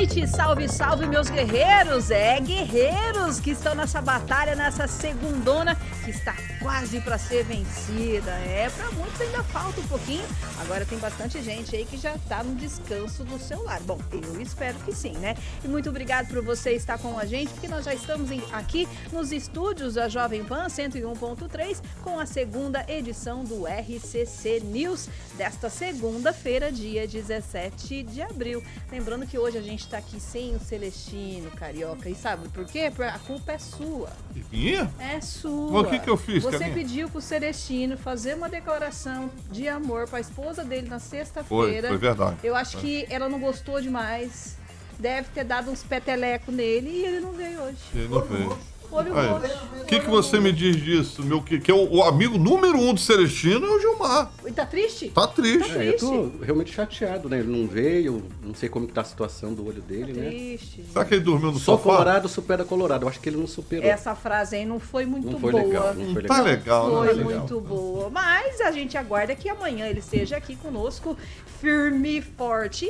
Noite, 0.00 0.26
salve, 0.26 0.66
salve 0.66 1.06
meus 1.06 1.28
guerreiros, 1.28 2.10
é 2.10 2.40
guerreiros 2.40 3.38
que 3.38 3.50
estão 3.50 3.74
nessa 3.74 4.00
batalha, 4.00 4.54
nessa 4.54 4.86
segundona 4.86 5.76
que 6.10 6.16
está 6.16 6.34
quase 6.60 7.00
para 7.00 7.16
ser 7.16 7.44
vencida. 7.44 8.32
É, 8.32 8.68
para 8.70 8.90
muitos 8.90 9.20
ainda 9.20 9.42
falta 9.44 9.80
um 9.80 9.86
pouquinho. 9.86 10.24
Agora 10.60 10.84
tem 10.84 10.98
bastante 10.98 11.40
gente 11.42 11.74
aí 11.74 11.84
que 11.84 11.96
já 11.96 12.16
está 12.16 12.42
no 12.42 12.54
descanso 12.56 13.24
do 13.24 13.38
celular. 13.38 13.80
Bom, 13.82 13.98
eu 14.12 14.40
espero 14.40 14.78
que 14.80 14.94
sim, 14.94 15.12
né? 15.18 15.36
E 15.64 15.68
muito 15.68 15.88
obrigado 15.88 16.28
por 16.28 16.42
você 16.42 16.72
estar 16.72 16.98
com 16.98 17.18
a 17.18 17.24
gente, 17.24 17.50
porque 17.50 17.68
nós 17.68 17.84
já 17.84 17.94
estamos 17.94 18.30
aqui 18.52 18.88
nos 19.12 19.30
estúdios 19.30 19.94
da 19.94 20.08
Jovem 20.08 20.44
Pan 20.44 20.66
101.3 20.66 21.80
com 22.02 22.18
a 22.18 22.26
segunda 22.26 22.84
edição 22.88 23.44
do 23.44 23.64
RCC 23.66 24.60
News 24.64 25.08
desta 25.36 25.70
segunda-feira, 25.70 26.72
dia 26.72 27.06
17 27.06 28.02
de 28.02 28.20
abril. 28.20 28.62
Lembrando 28.90 29.26
que 29.26 29.38
hoje 29.38 29.56
a 29.56 29.62
gente 29.62 29.80
está 29.80 29.98
aqui 29.98 30.18
sem 30.20 30.54
o 30.56 30.60
Celestino 30.60 31.50
Carioca. 31.52 32.08
E 32.08 32.14
sabe 32.14 32.48
por 32.48 32.66
quê? 32.66 32.90
Porque 32.94 33.10
a 33.10 33.18
culpa 33.20 33.52
é 33.52 33.58
sua. 33.58 34.10
E? 34.52 34.74
É 34.98 35.20
sua. 35.20 35.70
Mas 35.70 35.86
o 35.86 35.90
que, 35.90 35.99
que 36.00 36.10
eu 36.10 36.16
fiz? 36.16 36.42
Você 36.42 36.68
pediu 36.70 37.08
pro 37.08 37.20
Celestino 37.20 37.96
fazer 37.96 38.34
uma 38.34 38.48
declaração 38.48 39.30
de 39.50 39.68
amor 39.68 40.08
pra 40.08 40.20
esposa 40.20 40.64
dele 40.64 40.88
na 40.88 40.98
sexta-feira. 40.98 41.88
Foi, 41.88 41.88
foi 41.88 41.98
verdade. 41.98 42.36
Eu 42.42 42.54
acho 42.56 42.78
que 42.78 43.06
ela 43.08 43.28
não 43.28 43.40
gostou 43.40 43.80
demais. 43.80 44.56
Deve 44.98 45.28
ter 45.30 45.44
dado 45.44 45.70
uns 45.70 45.82
petelecos 45.82 46.54
nele 46.54 46.90
e 46.90 47.04
ele 47.06 47.20
não 47.20 47.32
veio 47.32 47.62
hoje. 47.62 47.78
Ele 47.94 48.08
não 48.08 48.20
veio. 48.22 48.58
Olho 48.92 49.12
O 49.12 49.59
que, 49.90 50.00
que 50.00 50.08
você 50.08 50.38
me 50.38 50.52
diz 50.52 50.76
disso? 50.76 51.24
Meu, 51.24 51.42
que, 51.42 51.58
que 51.58 51.68
é 51.68 51.74
o, 51.74 51.96
o, 51.96 52.02
amigo 52.04 52.38
número 52.38 52.78
um 52.78 52.94
do 52.94 53.00
Celestino 53.00 53.66
é 53.66 53.70
o 53.70 53.80
Gilmar. 53.80 54.30
E 54.46 54.52
tá 54.52 54.64
triste? 54.64 55.08
Tá 55.08 55.26
triste. 55.26 55.68
Tá 55.68 55.74
triste. 55.74 55.78
É, 55.78 55.88
eu 55.88 55.96
tô 55.96 56.44
realmente 56.44 56.72
chateado, 56.72 57.28
né? 57.28 57.40
Ele 57.40 57.50
não 57.50 57.66
veio, 57.66 58.22
não 58.40 58.54
sei 58.54 58.68
como 58.68 58.86
que 58.86 58.92
tá 58.92 59.00
a 59.00 59.04
situação 59.04 59.52
do 59.52 59.66
olho 59.66 59.82
dele, 59.82 60.14
tá 60.14 60.20
né? 60.20 60.28
Triste. 60.28 60.84
Será 60.92 61.04
que 61.04 61.14
ele 61.14 61.24
dormiu 61.24 61.50
no 61.50 61.58
Só 61.58 61.72
sofá? 61.72 61.90
colorado 61.90 62.28
supera 62.28 62.64
colorado. 62.64 63.04
Eu 63.04 63.08
acho 63.08 63.18
que 63.18 63.28
ele 63.28 63.36
não 63.36 63.48
superou. 63.48 63.84
Essa 63.84 64.14
frase 64.14 64.54
aí 64.54 64.64
não 64.64 64.78
foi 64.78 65.04
muito 65.04 65.28
não 65.28 65.40
foi 65.40 65.50
boa. 65.50 65.64
Legal, 65.64 65.94
não 65.94 66.12
foi 66.12 66.22
legal. 66.22 66.36
Tá 66.36 66.42
legal, 66.42 66.90
Foi 66.90 67.14
né? 67.14 67.24
muito 67.24 67.60
boa. 67.60 68.10
Mas 68.10 68.60
a 68.60 68.70
gente 68.70 68.96
aguarda 68.96 69.34
que 69.34 69.48
amanhã 69.48 69.88
ele 69.88 69.98
esteja 69.98 70.36
aqui 70.36 70.54
conosco, 70.54 71.16
firme 71.60 72.18
e 72.18 72.22
forte 72.22 72.88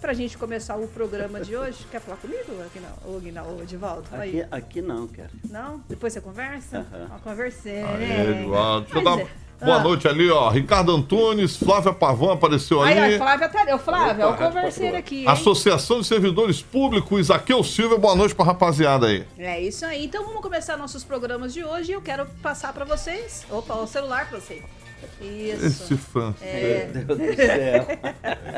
pra 0.00 0.12
gente 0.12 0.38
começar 0.38 0.76
o 0.76 0.88
programa 0.88 1.40
de 1.40 1.56
hoje. 1.56 1.86
Quer 1.90 2.00
falar 2.00 2.16
comigo, 2.16 2.40
Aguinaldo? 2.64 3.16
Aguinaldo, 3.16 3.62
Edivaldo? 3.62 4.08
Aqui, 4.12 4.46
aqui 4.50 4.82
não, 4.82 5.06
quero. 5.06 5.30
Não? 5.48 5.82
Depois 5.88 6.12
você 6.12 6.20
conversa? 6.20 6.78
Uhum. 6.78 7.06
Ó, 7.14 7.18
conversei, 7.18 7.82
Aí? 7.82 8.42
Eduardo. 8.42 8.86
Deixa 8.86 8.98
eu 8.98 9.04
dar 9.04 9.16
boa 9.64 9.76
ah. 9.76 9.82
noite 9.82 10.08
ali, 10.08 10.30
ó. 10.30 10.48
Ricardo 10.48 10.94
Antunes, 10.94 11.56
Flávia 11.56 11.92
Pavão 11.92 12.30
apareceu 12.30 12.82
ali. 12.82 12.98
Aí, 12.98 13.14
ó, 13.16 13.18
Flávia. 13.18 13.50
Ô, 13.74 13.78
Flávia, 13.78 14.22
eu 14.22 14.34
conversei 14.34 14.96
aqui. 14.96 15.20
Hein? 15.20 15.28
Associação 15.28 16.00
de 16.00 16.06
Servidores 16.06 16.62
Públicos, 16.62 17.26
Zaqueu 17.26 17.62
Silva, 17.62 17.98
boa 17.98 18.16
noite 18.16 18.34
pra 18.34 18.44
rapaziada 18.44 19.06
aí. 19.06 19.24
É 19.38 19.60
isso 19.60 19.84
aí. 19.84 20.06
Então 20.06 20.24
vamos 20.24 20.40
começar 20.40 20.76
nossos 20.76 21.04
programas 21.04 21.52
de 21.52 21.62
hoje. 21.62 21.92
Eu 21.92 22.00
quero 22.00 22.26
passar 22.42 22.72
pra 22.72 22.84
vocês. 22.84 23.44
Opa, 23.50 23.74
o 23.74 23.86
celular 23.86 24.28
pra 24.28 24.40
vocês. 24.40 24.79
Isso. 25.20 25.66
Esse 25.66 25.96
fã. 25.96 26.34
É. 26.40 26.90
Meu 26.92 27.04
Deus 27.16 27.18
do 27.18 27.36
céu. 27.36 27.86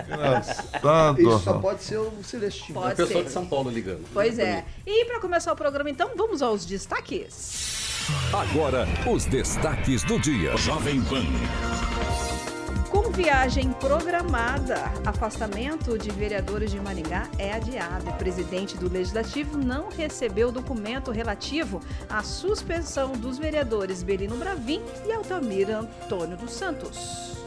Engraçado. 0.07 1.21
Isso 1.21 1.39
só 1.41 1.59
pode 1.59 1.83
ser 1.83 1.99
o 1.99 2.13
Celestino. 2.23 2.81
Pode 2.81 3.01
é 3.01 3.05
o 3.05 3.07
pessoal 3.07 3.25
de 3.25 3.31
São 3.31 3.47
Paulo 3.47 3.71
ligando. 3.71 4.05
Pois 4.13 4.39
é. 4.39 4.65
E 4.87 5.05
para 5.05 5.21
começar 5.21 5.53
o 5.53 5.57
programa, 5.57 5.91
então, 5.91 6.11
vamos 6.17 6.43
aos 6.43 6.65
destaques. 6.65 7.83
Agora, 8.33 8.87
os 9.07 9.25
destaques 9.27 10.03
do 10.03 10.19
dia. 10.19 10.57
Jovem 10.57 11.01
Pan. 11.03 11.25
Com 13.03 13.11
viagem 13.11 13.73
programada, 13.73 14.77
afastamento 15.05 15.99
de 15.99 16.09
vereadores 16.09 16.71
de 16.71 16.79
Maringá 16.79 17.29
é 17.37 17.53
adiado. 17.53 18.09
O 18.09 18.13
presidente 18.13 18.77
do 18.77 18.89
Legislativo 18.89 19.59
não 19.59 19.89
recebeu 19.89 20.53
documento 20.53 21.11
relativo 21.11 21.81
à 22.09 22.23
suspensão 22.23 23.11
dos 23.11 23.39
vereadores 23.39 24.05
Belino 24.05 24.37
Bravin 24.37 24.81
e 25.05 25.13
Altamir 25.13 25.69
Antônio 25.69 26.37
dos 26.37 26.53
Santos. 26.53 27.39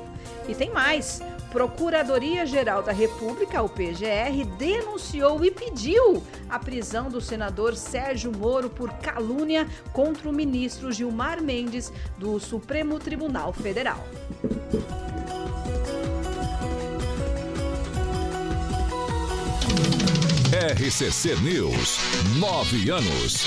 E 0.45 0.53
tem 0.53 0.71
mais. 0.71 1.21
Procuradoria-Geral 1.53 2.83
da 2.83 2.91
República, 2.91 3.61
o 3.61 3.69
PGR, 3.69 4.43
denunciou 4.57 5.43
e 5.45 5.49
pediu 5.49 6.21
a 6.49 6.59
prisão 6.59 7.09
do 7.09 7.21
senador 7.21 7.77
Sérgio 7.77 8.29
Moro 8.29 8.69
por 8.69 8.91
calúnia 8.95 9.65
contra 9.93 10.27
o 10.27 10.33
ministro 10.33 10.91
Gilmar 10.91 11.41
Mendes 11.41 11.93
do 12.17 12.41
Supremo 12.41 12.99
Tribunal 12.99 13.53
Federal. 13.53 14.05
RCC 20.55 21.35
News, 21.41 21.97
nove 22.39 22.89
anos. 22.89 23.43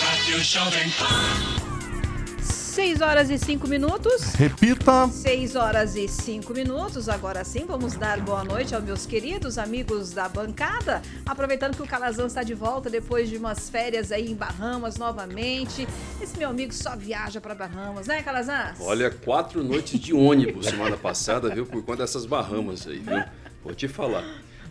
Rádio 0.00 0.42
Jovem 0.42 0.90
Pan. 0.92 2.42
6 2.42 3.02
horas 3.02 3.28
e 3.28 3.36
5 3.36 3.68
minutos. 3.68 4.32
Repita. 4.32 5.08
6 5.08 5.56
horas 5.56 5.94
e 5.94 6.08
5 6.08 6.54
minutos. 6.54 7.06
Agora 7.10 7.44
sim, 7.44 7.66
vamos 7.66 7.96
dar 7.96 8.18
boa 8.20 8.42
noite 8.44 8.74
aos 8.74 8.82
meus 8.82 9.04
queridos 9.04 9.58
amigos 9.58 10.12
da 10.12 10.26
bancada. 10.26 11.02
Aproveitando 11.26 11.76
que 11.76 11.82
o 11.82 11.86
Calazan 11.86 12.28
está 12.28 12.42
de 12.42 12.54
volta 12.54 12.88
depois 12.88 13.28
de 13.28 13.36
umas 13.36 13.68
férias 13.68 14.10
aí 14.10 14.30
em 14.30 14.34
Bahamas 14.34 14.96
novamente. 14.96 15.86
Esse 16.18 16.38
meu 16.38 16.48
amigo 16.48 16.72
só 16.72 16.96
viaja 16.96 17.42
para 17.42 17.54
Bahamas, 17.54 18.06
né, 18.06 18.22
Calazan? 18.22 18.72
Olha, 18.80 19.10
quatro 19.10 19.62
noites 19.62 20.00
de 20.00 20.14
ônibus 20.14 20.64
semana 20.64 20.96
passada, 20.96 21.54
viu? 21.54 21.66
Por 21.66 21.84
conta 21.84 22.04
dessas 22.04 22.24
Bahamas 22.24 22.86
aí, 22.86 23.00
viu? 23.00 23.22
Vou 23.62 23.74
te 23.74 23.86
falar. 23.86 24.24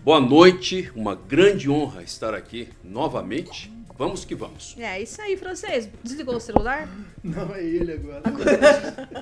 Boa 0.07 0.22
noite, 0.22 0.90
uma 0.95 1.16
grande 1.16 1.69
honra 1.69 2.01
estar 2.01 2.34
aqui 2.34 2.69
novamente. 2.81 3.69
Vamos 3.97 4.23
que 4.23 4.34
vamos. 4.34 4.73
É 4.79 5.01
isso 5.01 5.22
aí, 5.22 5.35
francês. 5.35 5.90
Desligou 6.01 6.38
o 6.38 6.40
celular? 6.40 6.88
Não, 7.22 7.53
é 7.53 7.62
ele 7.62 7.91
agora. 7.91 8.23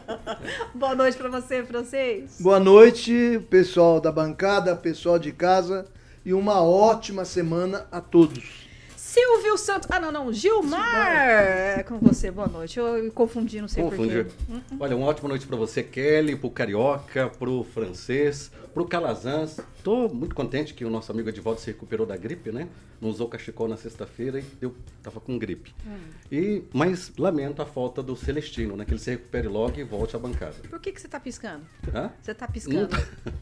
Boa 0.76 0.94
noite 0.94 1.18
para 1.18 1.28
você, 1.28 1.64
francês. 1.64 2.38
Boa 2.40 2.60
noite, 2.60 3.44
pessoal 3.50 4.00
da 4.00 4.12
bancada, 4.12 4.76
pessoal 4.76 5.18
de 5.18 5.32
casa 5.32 5.88
e 6.24 6.36
uma 6.36 6.62
ótima 6.62 7.26
semana 7.26 7.88
a 7.92 8.00
todos. 8.00 8.68
Silvio 8.96 9.58
Santos. 9.58 9.90
Ah, 9.90 10.00
não, 10.00 10.12
não. 10.12 10.32
Gilmar. 10.32 11.80
É 11.80 11.84
com 11.84 11.98
você. 11.98 12.30
Boa 12.30 12.48
noite. 12.48 12.78
Eu 12.78 13.02
me 13.02 13.10
confundi, 13.10 13.60
não 13.60 13.68
sei 13.68 13.84
porquê. 13.84 14.28
Hum, 14.48 14.62
hum. 14.72 14.78
Olha, 14.80 14.96
uma 14.96 15.08
ótima 15.08 15.30
noite 15.30 15.48
para 15.48 15.58
você, 15.58 15.82
Kelly, 15.82 16.36
pro 16.36 16.52
Carioca, 16.52 17.28
pro 17.40 17.64
Francês, 17.74 18.52
pro 18.76 18.86
Calazans. 18.86 19.62
Tô 19.82 20.10
muito 20.10 20.36
contente 20.36 20.74
que 20.74 20.84
o 20.84 20.90
nosso 20.90 21.10
amigo 21.10 21.30
Edivaldo 21.30 21.62
se 21.62 21.68
recuperou 21.68 22.06
da 22.06 22.18
gripe, 22.18 22.52
né? 22.52 22.68
Não 23.00 23.10
usou 23.10 23.30
cachecol 23.30 23.70
na 23.70 23.78
sexta-feira 23.78 24.42
e 24.42 24.46
eu 24.60 24.76
tava 25.02 25.22
com 25.22 25.40
gripe. 25.40 25.74
Hum. 25.88 25.98
E, 26.30 26.62
mas 26.74 27.14
lamento 27.18 27.62
a 27.62 27.66
falta 27.66 28.04
do 28.04 28.18
Celestino, 28.18 28.76
né? 28.76 28.84
Que 28.84 28.92
ele 28.92 29.00
se 29.00 29.12
recupere 29.12 29.48
logo 29.48 29.80
e 29.80 29.84
volte 29.84 30.18
à 30.18 30.20
bancada. 30.20 30.56
Por 30.70 30.80
que, 30.82 30.92
que 30.92 31.00
você 31.00 31.08
tá 31.08 31.22
piscando? 31.22 31.66
Hã? 31.94 32.12
Você 32.22 32.34
tá 32.34 32.48
piscando? 32.50 32.90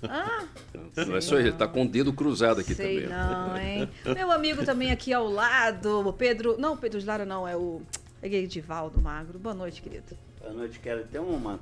ah! 0.03 0.45
Não 0.95 1.17
é 1.17 1.21
só 1.21 1.39
ele, 1.39 1.51
tá 1.51 1.67
com 1.67 1.81
o 1.81 1.87
dedo 1.89 2.13
cruzado 2.13 2.61
aqui 2.61 2.75
sei 2.75 3.01
também. 3.01 3.09
Não, 3.09 3.57
hein? 3.57 3.89
Meu 4.13 4.31
amigo 4.31 4.63
também 4.63 4.91
aqui 4.91 5.11
ao 5.11 5.27
lado, 5.27 6.07
o 6.07 6.13
Pedro. 6.13 6.57
Não, 6.59 6.73
o 6.73 6.77
Pedro 6.77 6.99
de 6.99 7.07
Lara 7.07 7.25
não, 7.25 7.47
é 7.47 7.57
o. 7.57 7.81
É 8.21 8.27
Edivaldo 8.27 9.01
Magro. 9.01 9.39
Boa 9.39 9.55
noite, 9.55 9.81
querido. 9.81 10.15
Boa 10.39 10.53
noite, 10.53 10.79
quero 10.79 11.03
ter 11.05 11.19
uma 11.19 11.59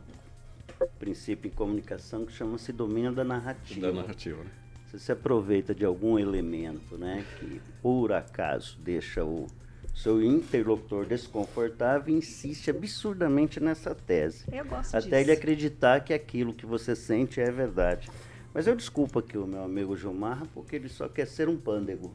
princípio 0.88 1.50
em 1.50 1.52
comunicação 1.54 2.26
que 2.26 2.34
chama-se 2.34 2.72
domínio 2.72 3.12
da 3.12 3.24
narrativa. 3.24 3.82
Da 3.82 3.92
narrativa, 3.94 4.44
né? 4.44 4.52
Você 4.88 5.00
se 5.00 5.12
aproveita 5.12 5.74
de 5.74 5.86
algum 5.86 6.20
elemento, 6.20 6.98
né, 6.98 7.26
que 7.40 7.62
por 7.82 8.12
acaso 8.12 8.78
deixa 8.80 9.24
o 9.24 9.48
seu 9.96 10.22
interlocutor 10.22 11.06
desconfortável 11.06 12.14
insiste 12.14 12.70
absurdamente 12.70 13.60
nessa 13.60 13.96
tese. 13.96 14.46
Eu 14.52 14.66
gosto 14.66 14.96
Até 14.96 15.00
disso. 15.00 15.16
ele 15.16 15.32
acreditar 15.32 16.02
que 16.02 16.14
aquilo 16.14 16.54
que 16.54 16.66
você 16.66 16.96
sente 16.96 17.40
é 17.40 17.50
verdade. 17.52 18.10
Mas 18.54 18.68
eu 18.68 18.76
desculpo 18.76 19.20
aqui 19.20 19.38
o 19.38 19.48
meu 19.48 19.64
amigo 19.64 19.96
Gilmar, 19.96 20.46
porque 20.54 20.76
ele 20.76 20.90
só 20.90 21.08
quer 21.08 21.26
ser 21.26 21.48
um 21.48 21.56
pândego, 21.56 22.14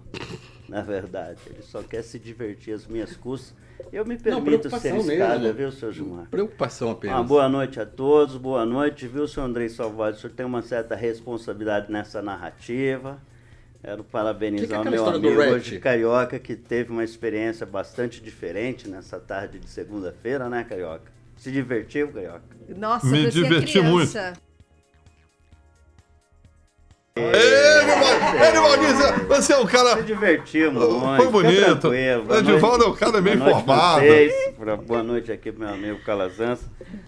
na 0.69 0.83
verdade. 0.83 1.39
Ele 1.47 1.63
só 1.63 1.83
quer 1.83 2.03
se 2.03 2.19
divertir 2.19 2.75
às 2.75 2.87
minhas 2.87 3.17
custas. 3.17 3.55
Eu 3.93 4.05
me 4.05 4.19
permito 4.19 4.69
ser 4.69 4.79
preocupação 4.81 5.13
escada, 5.13 5.39
mesmo. 5.39 5.55
viu, 5.55 5.73
seu 5.73 5.93
Gilmar? 5.93 6.27
Preocupação 6.31 6.91
apenas. 6.91 7.17
Uma 7.17 7.25
boa 7.25 7.49
noite 7.49 7.81
a 7.81 7.87
todos, 7.87 8.37
boa 8.37 8.65
noite, 8.67 9.07
viu, 9.07 9.29
senhor 9.29 9.47
Andrei 9.47 9.69
Salvador? 9.69 10.15
O 10.15 10.21
senhor 10.21 10.33
tem 10.33 10.45
uma 10.45 10.63
certa 10.63 10.95
responsabilidade 10.95 11.91
nessa 11.91 12.21
narrativa. 12.21 13.21
Quero 13.83 14.03
parabenizar 14.03 14.83
Que 14.83 14.83
que 14.83 14.89
é 14.89 14.91
meu 14.91 15.07
amigo 15.07 15.41
hoje, 15.41 15.79
Carioca, 15.79 16.39
que 16.39 16.57
teve 16.57 16.91
uma 16.91 17.05
experiência 17.05 17.65
bastante 17.65 18.21
diferente 18.21 18.89
nessa 18.89 19.21
tarde 19.21 19.59
de 19.61 19.69
segunda-feira, 19.69 20.49
né, 20.49 20.65
Carioca? 20.65 21.13
Se 21.37 21.53
divertiu, 21.53 22.11
Carioca? 22.11 22.43
Nossa, 22.77 23.07
Me 23.07 23.31
diverti 23.31 23.79
criança. 28.31 28.49
Edivaldinho, 28.49 29.27
você 29.29 29.53
é 29.53 29.59
um 29.59 29.67
cara. 29.67 29.97
Se 29.97 30.03
divertiu 30.05 30.73
muito. 30.73 31.01
Foi 31.01 31.19
fica 31.19 31.31
bonito. 31.31 31.95
Edivaldo 31.95 32.85
é 32.85 32.89
um 32.89 32.95
cara 32.95 33.21
bem 33.21 33.37
Boa 33.37 33.51
noite 33.51 33.63
informado. 33.63 34.01
vocês. 34.01 34.35
Boa 34.87 35.03
noite 35.03 35.33
aqui 35.33 35.53
pro 35.53 35.61
meu 35.65 35.75
amigo 35.75 35.99
Calazans. 36.05 36.61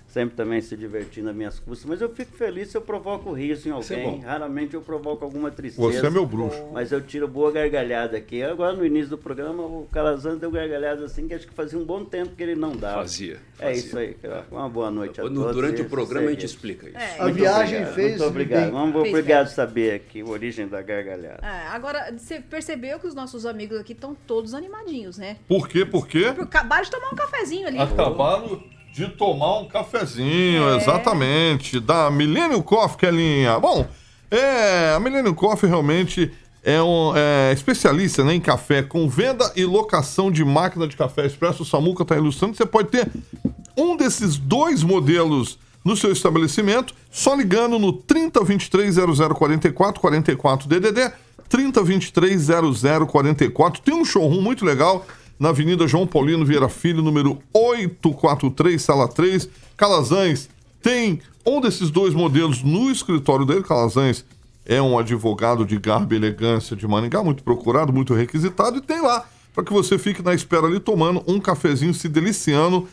Sempre 0.06 0.36
também 0.36 0.60
se 0.62 0.74
divertindo 0.74 1.26
nas 1.26 1.36
minhas 1.36 1.58
custas. 1.60 1.84
Mas 1.88 2.00
eu 2.00 2.08
fico 2.08 2.32
feliz 2.34 2.68
se 2.70 2.76
eu 2.76 2.80
provoco 2.80 3.30
riso 3.32 3.68
em 3.68 3.72
é 3.72 3.74
alguém. 3.74 4.02
bom. 4.02 4.20
Raramente 4.24 4.74
eu 4.74 4.80
provoco 4.80 5.22
alguma 5.22 5.50
tristeza. 5.50 5.86
Você 5.86 6.04
é 6.06 6.10
meu 6.10 6.24
bruxo. 6.24 6.58
Mas 6.72 6.90
eu 6.90 7.00
tiro 7.02 7.28
boa 7.28 7.52
gargalhada 7.52 8.16
aqui. 8.16 8.42
Agora 8.42 8.72
no 8.72 8.84
início 8.86 9.10
do 9.10 9.18
programa, 9.18 9.62
o 9.62 9.86
Calazans 9.92 10.38
deu 10.40 10.50
gargalhada 10.50 11.04
assim 11.04 11.28
que 11.28 11.34
acho 11.34 11.46
que 11.46 11.52
fazia 11.52 11.78
um 11.78 11.84
bom 11.84 12.04
tempo 12.06 12.34
que 12.34 12.42
ele 12.42 12.54
não 12.54 12.72
dava. 12.74 13.02
Fazia, 13.02 13.38
É 13.58 13.66
fazia. 13.66 13.72
isso 13.78 13.98
aí. 13.98 14.16
Uma 14.50 14.68
boa 14.68 14.90
noite 14.90 15.20
a 15.20 15.24
No- 15.24 15.30
todos. 15.42 15.54
Durante 15.54 15.82
o 15.82 15.88
programa 15.88 16.28
a 16.28 16.30
gente 16.30 16.46
explica 16.46 16.88
isso. 16.88 16.96
É, 16.98 17.16
A 17.20 17.24
Muito 17.24 17.36
viagem 17.36 17.74
obrigado, 17.76 17.94
fez 17.94 18.10
Muito 18.12 18.24
obrigado. 18.24 18.62
bem. 18.62 18.70
Vamos, 18.72 19.08
obrigado 19.08 19.48
saber 19.48 19.94
aqui 19.94 20.22
a 20.22 20.24
origem 20.24 20.66
da 20.66 20.80
gargalhada. 20.80 21.07
É, 21.42 21.66
agora, 21.68 22.12
você 22.16 22.40
percebeu 22.40 22.98
que 22.98 23.06
os 23.06 23.14
nossos 23.14 23.46
amigos 23.46 23.78
aqui 23.78 23.92
estão 23.92 24.16
todos 24.26 24.54
animadinhos, 24.54 25.16
né? 25.18 25.36
Por 25.48 25.68
quê? 25.68 25.84
Por 25.84 26.06
quê? 26.06 26.34
Acabaram 26.40 26.82
de 26.84 26.90
tomar 26.90 27.10
um 27.12 27.16
cafezinho 27.16 27.66
ali. 27.66 27.78
Acabaram 27.78 28.62
de 28.92 29.08
tomar 29.08 29.58
um 29.60 29.68
cafezinho, 29.68 30.68
É. 30.70 30.76
exatamente, 30.76 31.78
da 31.80 32.10
Millennium 32.10 32.62
Coffee, 32.62 32.98
Kelinha. 32.98 33.58
Bom, 33.58 33.86
é, 34.30 34.92
a 34.94 35.00
Millennium 35.00 35.34
Coffee 35.34 35.68
realmente 35.68 36.32
é 36.64 36.82
um 36.82 37.16
é, 37.16 37.52
especialista 37.52 38.24
né, 38.24 38.34
em 38.34 38.40
café, 38.40 38.82
com 38.82 39.08
venda 39.08 39.50
e 39.56 39.64
locação 39.64 40.30
de 40.30 40.44
máquina 40.44 40.86
de 40.86 40.96
café 40.96 41.24
expresso. 41.24 41.62
O 41.62 41.66
Samuca 41.66 42.02
está 42.02 42.16
ilustrando. 42.16 42.56
Você 42.56 42.66
pode 42.66 42.88
ter 42.88 43.08
um 43.76 43.96
desses 43.96 44.36
dois 44.36 44.82
modelos 44.82 45.58
no 45.88 45.96
seu 45.96 46.12
estabelecimento, 46.12 46.94
só 47.10 47.34
ligando 47.34 47.78
no 47.78 47.94
3023 47.94 48.96
0044 49.34 50.00
44 50.00 50.68
DDD 50.68 51.10
3023 51.48 52.46
0044. 53.08 53.80
Tem 53.80 53.94
um 53.94 54.04
showroom 54.04 54.42
muito 54.42 54.66
legal 54.66 55.06
na 55.38 55.48
Avenida 55.48 55.88
João 55.88 56.06
Paulino 56.06 56.44
Vieira 56.44 56.68
Filho, 56.68 57.02
número 57.02 57.38
843, 57.54 58.82
sala 58.82 59.08
3. 59.08 59.48
Calazans 59.78 60.50
tem 60.82 61.22
um 61.46 61.58
desses 61.58 61.90
dois 61.90 62.12
modelos 62.12 62.62
no 62.62 62.90
escritório 62.90 63.46
dele. 63.46 63.62
Calazans 63.62 64.26
é 64.66 64.82
um 64.82 64.98
advogado 64.98 65.64
de 65.64 65.78
garbo 65.78 66.12
e 66.12 66.18
elegância 66.18 66.76
de 66.76 66.86
Maringá, 66.86 67.24
muito 67.24 67.42
procurado, 67.42 67.94
muito 67.94 68.12
requisitado, 68.12 68.76
e 68.76 68.82
tem 68.82 69.00
lá 69.00 69.26
para 69.54 69.64
que 69.64 69.72
você 69.72 69.98
fique 69.98 70.22
na 70.22 70.34
espera 70.34 70.66
ali 70.66 70.78
tomando 70.78 71.24
um 71.26 71.40
cafezinho, 71.40 71.94
se 71.94 72.10
deliciando 72.10 72.86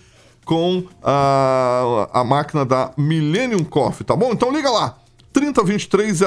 com 0.45 0.83
a, 1.03 2.09
a 2.13 2.24
máquina 2.24 2.63
da 2.63 2.92
Millennium 2.95 3.63
Coffee, 3.63 4.06
tá 4.06 4.15
bom? 4.15 4.31
Então 4.31 4.51
liga 4.51 4.69
lá. 4.69 4.95
3023 5.33 6.21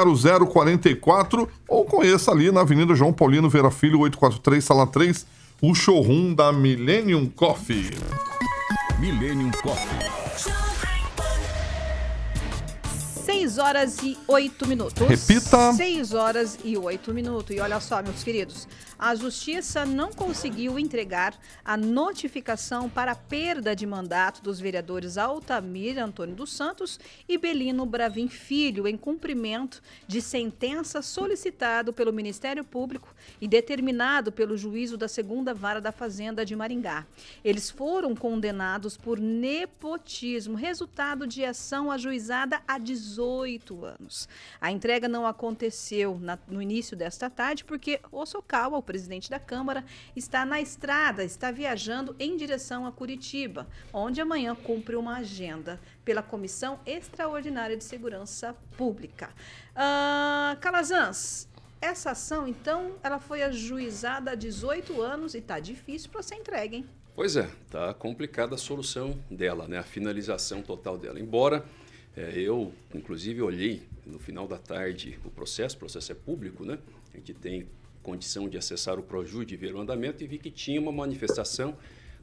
0044 0.52 1.48
ou 1.66 1.84
conheça 1.86 2.30
ali 2.30 2.52
na 2.52 2.60
Avenida 2.60 2.94
João 2.94 3.12
Paulino 3.12 3.48
Vera 3.48 3.70
Filho 3.70 4.00
843, 4.00 4.62
sala 4.62 4.86
3, 4.86 5.26
o 5.62 5.74
showroom 5.74 6.34
da 6.34 6.52
Millennium 6.52 7.26
Coffee. 7.26 7.90
Millennium 8.98 9.50
Coffee. 9.62 10.87
6 13.48 13.58
horas 13.58 13.96
e 14.02 14.18
8 14.28 14.68
minutos. 14.68 15.08
Repita. 15.08 15.72
6 15.72 16.12
horas 16.12 16.58
e 16.62 16.76
8 16.76 17.14
minutos. 17.14 17.56
E 17.56 17.60
olha 17.60 17.80
só, 17.80 18.02
meus 18.02 18.22
queridos, 18.22 18.68
a 18.98 19.14
Justiça 19.14 19.86
não 19.86 20.12
conseguiu 20.12 20.78
entregar 20.78 21.34
a 21.64 21.74
notificação 21.74 22.90
para 22.90 23.12
a 23.12 23.14
perda 23.14 23.74
de 23.74 23.86
mandato 23.86 24.42
dos 24.42 24.60
vereadores 24.60 25.16
Altamir 25.16 25.98
Antônio 25.98 26.34
dos 26.34 26.52
Santos 26.52 27.00
e 27.26 27.38
Belino 27.38 27.86
Bravin 27.86 28.28
Filho, 28.28 28.86
em 28.86 28.98
cumprimento 28.98 29.80
de 30.06 30.20
sentença 30.20 31.00
solicitado 31.00 31.90
pelo 31.90 32.12
Ministério 32.12 32.62
Público 32.62 33.14
e 33.40 33.48
determinado 33.48 34.30
pelo 34.30 34.58
juízo 34.58 34.98
da 34.98 35.08
segunda 35.08 35.54
vara 35.54 35.80
da 35.80 35.92
Fazenda 35.92 36.44
de 36.44 36.54
Maringá. 36.54 37.06
Eles 37.42 37.70
foram 37.70 38.14
condenados 38.14 38.96
por 38.98 39.18
nepotismo, 39.18 40.54
resultado 40.54 41.26
de 41.26 41.46
ação 41.46 41.90
ajuizada 41.90 42.60
há 42.68 42.76
18 42.76 43.37
anos. 43.84 44.28
A 44.60 44.70
entrega 44.72 45.08
não 45.08 45.26
aconteceu 45.26 46.18
na- 46.18 46.38
no 46.48 46.60
início 46.60 46.96
desta 46.96 47.30
tarde 47.30 47.64
porque 47.64 48.00
o 48.10 48.24
Socawa, 48.26 48.78
o 48.78 48.82
presidente 48.82 49.30
da 49.30 49.38
Câmara, 49.38 49.84
está 50.16 50.44
na 50.44 50.60
estrada, 50.60 51.24
está 51.24 51.50
viajando 51.50 52.14
em 52.18 52.36
direção 52.36 52.86
a 52.86 52.92
Curitiba, 52.92 53.66
onde 53.92 54.20
amanhã 54.20 54.54
cumpre 54.54 54.96
uma 54.96 55.16
agenda 55.18 55.80
pela 56.04 56.22
Comissão 56.22 56.80
Extraordinária 56.86 57.76
de 57.76 57.84
Segurança 57.84 58.56
Pública. 58.76 59.30
Ah, 59.74 60.56
Calazans, 60.60 61.48
essa 61.80 62.10
ação, 62.10 62.48
então, 62.48 62.92
ela 63.02 63.18
foi 63.20 63.42
ajuizada 63.42 64.32
há 64.32 64.34
18 64.34 65.00
anos 65.00 65.34
e 65.34 65.38
está 65.38 65.60
difícil 65.60 66.10
para 66.10 66.22
ser 66.22 66.34
entregue, 66.36 66.76
hein? 66.76 66.88
Pois 67.14 67.36
é, 67.36 67.50
tá 67.68 67.92
complicada 67.94 68.54
a 68.54 68.58
solução 68.58 69.18
dela, 69.28 69.66
né? 69.66 69.78
A 69.78 69.82
finalização 69.82 70.62
total 70.62 70.96
dela. 70.96 71.18
Embora 71.18 71.64
é, 72.18 72.36
eu, 72.36 72.72
inclusive, 72.92 73.40
olhei 73.40 73.82
no 74.04 74.18
final 74.18 74.48
da 74.48 74.58
tarde 74.58 75.16
o 75.24 75.30
processo, 75.30 75.76
o 75.76 75.78
processo 75.78 76.10
é 76.10 76.16
público, 76.16 76.64
né? 76.64 76.76
A 77.14 77.16
gente 77.16 77.32
tem 77.32 77.68
condição 78.02 78.48
de 78.48 78.58
acessar 78.58 78.98
o 78.98 79.04
Projude 79.04 79.54
e 79.54 79.56
ver 79.56 79.72
o 79.72 79.80
andamento 79.80 80.24
e 80.24 80.26
vi 80.26 80.36
que 80.36 80.50
tinha 80.50 80.80
uma 80.80 80.90
manifestação 80.90 81.76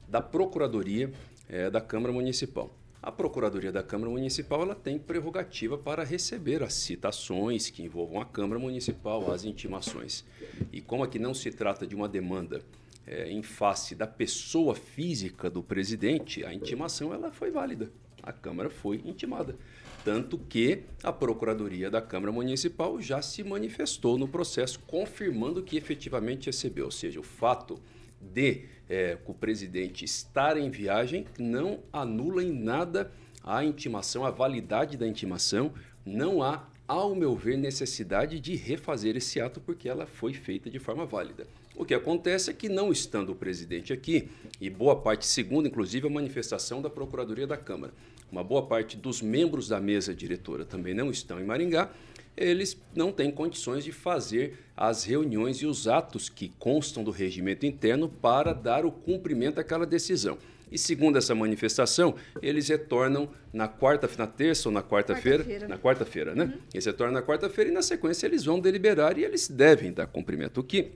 da 0.05 0.21
Procuradoria 0.21 1.13
é, 1.47 1.69
da 1.69 1.79
Câmara 1.79 2.11
Municipal. 2.11 2.75
A 3.01 3.09
Procuradoria 3.09 3.71
da 3.71 3.81
Câmara 3.81 4.11
Municipal 4.11 4.63
ela 4.63 4.75
tem 4.75 4.99
prerrogativa 4.99 5.77
para 5.77 6.03
receber 6.03 6.61
as 6.61 6.73
citações 6.73 7.69
que 7.69 7.81
envolvam 7.81 8.19
a 8.19 8.25
Câmara 8.25 8.59
Municipal, 8.59 9.31
as 9.31 9.45
intimações. 9.45 10.25
E 10.73 10.81
como 10.81 11.03
aqui 11.03 11.19
não 11.19 11.33
se 11.33 11.51
trata 11.51 11.87
de 11.87 11.95
uma 11.95 12.09
demanda 12.09 12.61
é, 13.07 13.31
em 13.31 13.41
face 13.41 13.95
da 13.95 14.07
pessoa 14.07 14.75
física 14.75 15.49
do 15.49 15.63
presidente, 15.63 16.43
a 16.43 16.53
intimação 16.53 17.13
ela 17.13 17.31
foi 17.31 17.49
válida. 17.49 17.89
A 18.21 18.33
Câmara 18.33 18.71
foi 18.71 19.01
intimada. 19.05 19.55
Tanto 20.05 20.37
que 20.37 20.83
a 21.01 21.11
Procuradoria 21.11 21.89
da 21.89 21.99
Câmara 21.99 22.31
Municipal 22.31 23.01
já 23.01 23.23
se 23.23 23.43
manifestou 23.43 24.19
no 24.19 24.27
processo, 24.27 24.79
confirmando 24.85 25.63
que 25.63 25.75
efetivamente 25.75 26.45
recebeu. 26.45 26.85
Ou 26.85 26.91
seja, 26.91 27.19
o 27.19 27.23
fato 27.23 27.79
de 28.21 28.65
é, 28.87 29.17
o 29.25 29.33
presidente 29.33 30.05
estar 30.05 30.57
em 30.57 30.69
viagem 30.69 31.25
não 31.39 31.79
anula 31.91 32.43
em 32.43 32.53
nada 32.53 33.11
a 33.43 33.65
intimação, 33.65 34.23
a 34.23 34.29
validade 34.29 34.95
da 34.95 35.07
intimação. 35.07 35.73
Não 36.05 36.43
há, 36.43 36.69
ao 36.87 37.15
meu 37.15 37.35
ver, 37.35 37.57
necessidade 37.57 38.39
de 38.39 38.55
refazer 38.55 39.17
esse 39.17 39.41
ato, 39.41 39.59
porque 39.59 39.89
ela 39.89 40.05
foi 40.05 40.33
feita 40.33 40.69
de 40.69 40.77
forma 40.77 41.07
válida. 41.07 41.47
O 41.75 41.83
que 41.83 41.95
acontece 41.95 42.51
é 42.51 42.53
que, 42.53 42.69
não 42.69 42.91
estando 42.91 43.31
o 43.31 43.35
presidente 43.35 43.91
aqui, 43.91 44.29
e 44.61 44.69
boa 44.69 44.95
parte, 44.95 45.25
segundo 45.25 45.67
inclusive 45.67 46.05
a 46.05 46.11
manifestação 46.11 46.79
da 46.79 46.91
Procuradoria 46.91 47.47
da 47.47 47.57
Câmara, 47.57 47.91
uma 48.35 48.43
boa 48.43 48.65
parte 48.67 48.97
dos 48.97 49.21
membros 49.21 49.69
da 49.69 49.79
mesa 49.79 50.13
diretora 50.13 50.65
também 50.65 50.93
não 50.93 51.09
estão 51.09 51.39
em 51.39 51.45
Maringá, 51.45 51.89
eles 52.35 52.77
não 52.93 53.09
têm 53.09 53.31
condições 53.31 53.85
de 53.85 53.93
fazer 53.93 54.59
as 54.75 55.05
reuniões 55.05 55.57
e 55.61 55.65
os 55.65 55.87
atos 55.87 56.27
que 56.27 56.51
constam 56.59 57.01
do 57.01 57.11
regimento 57.11 57.65
interno 57.65 58.09
para 58.09 58.51
dar 58.51 58.85
o 58.85 58.91
cumprimento 58.91 59.57
àquela 59.59 59.85
decisão. 59.85 60.37
E 60.69 60.77
segundo 60.77 61.17
essa 61.17 61.33
manifestação, 61.33 62.15
eles 62.41 62.67
retornam 62.67 63.29
na 63.53 63.69
quarta, 63.69 64.09
na 64.17 64.27
terça 64.27 64.67
ou 64.67 64.73
na 64.73 64.83
quarta-feira, 64.83 65.37
Quarta-feira. 65.37 65.67
na 65.69 65.77
quarta-feira, 65.77 66.35
né? 66.35 66.53
Eles 66.73 66.85
retornam 66.85 67.13
na 67.13 67.21
quarta-feira 67.21 67.69
e 67.69 67.73
na 67.73 67.81
sequência 67.81 68.25
eles 68.27 68.43
vão 68.43 68.59
deliberar 68.59 69.17
e 69.17 69.23
eles 69.23 69.47
devem 69.47 69.93
dar 69.93 70.07
cumprimento. 70.07 70.59
O 70.59 70.63
que 70.63 70.91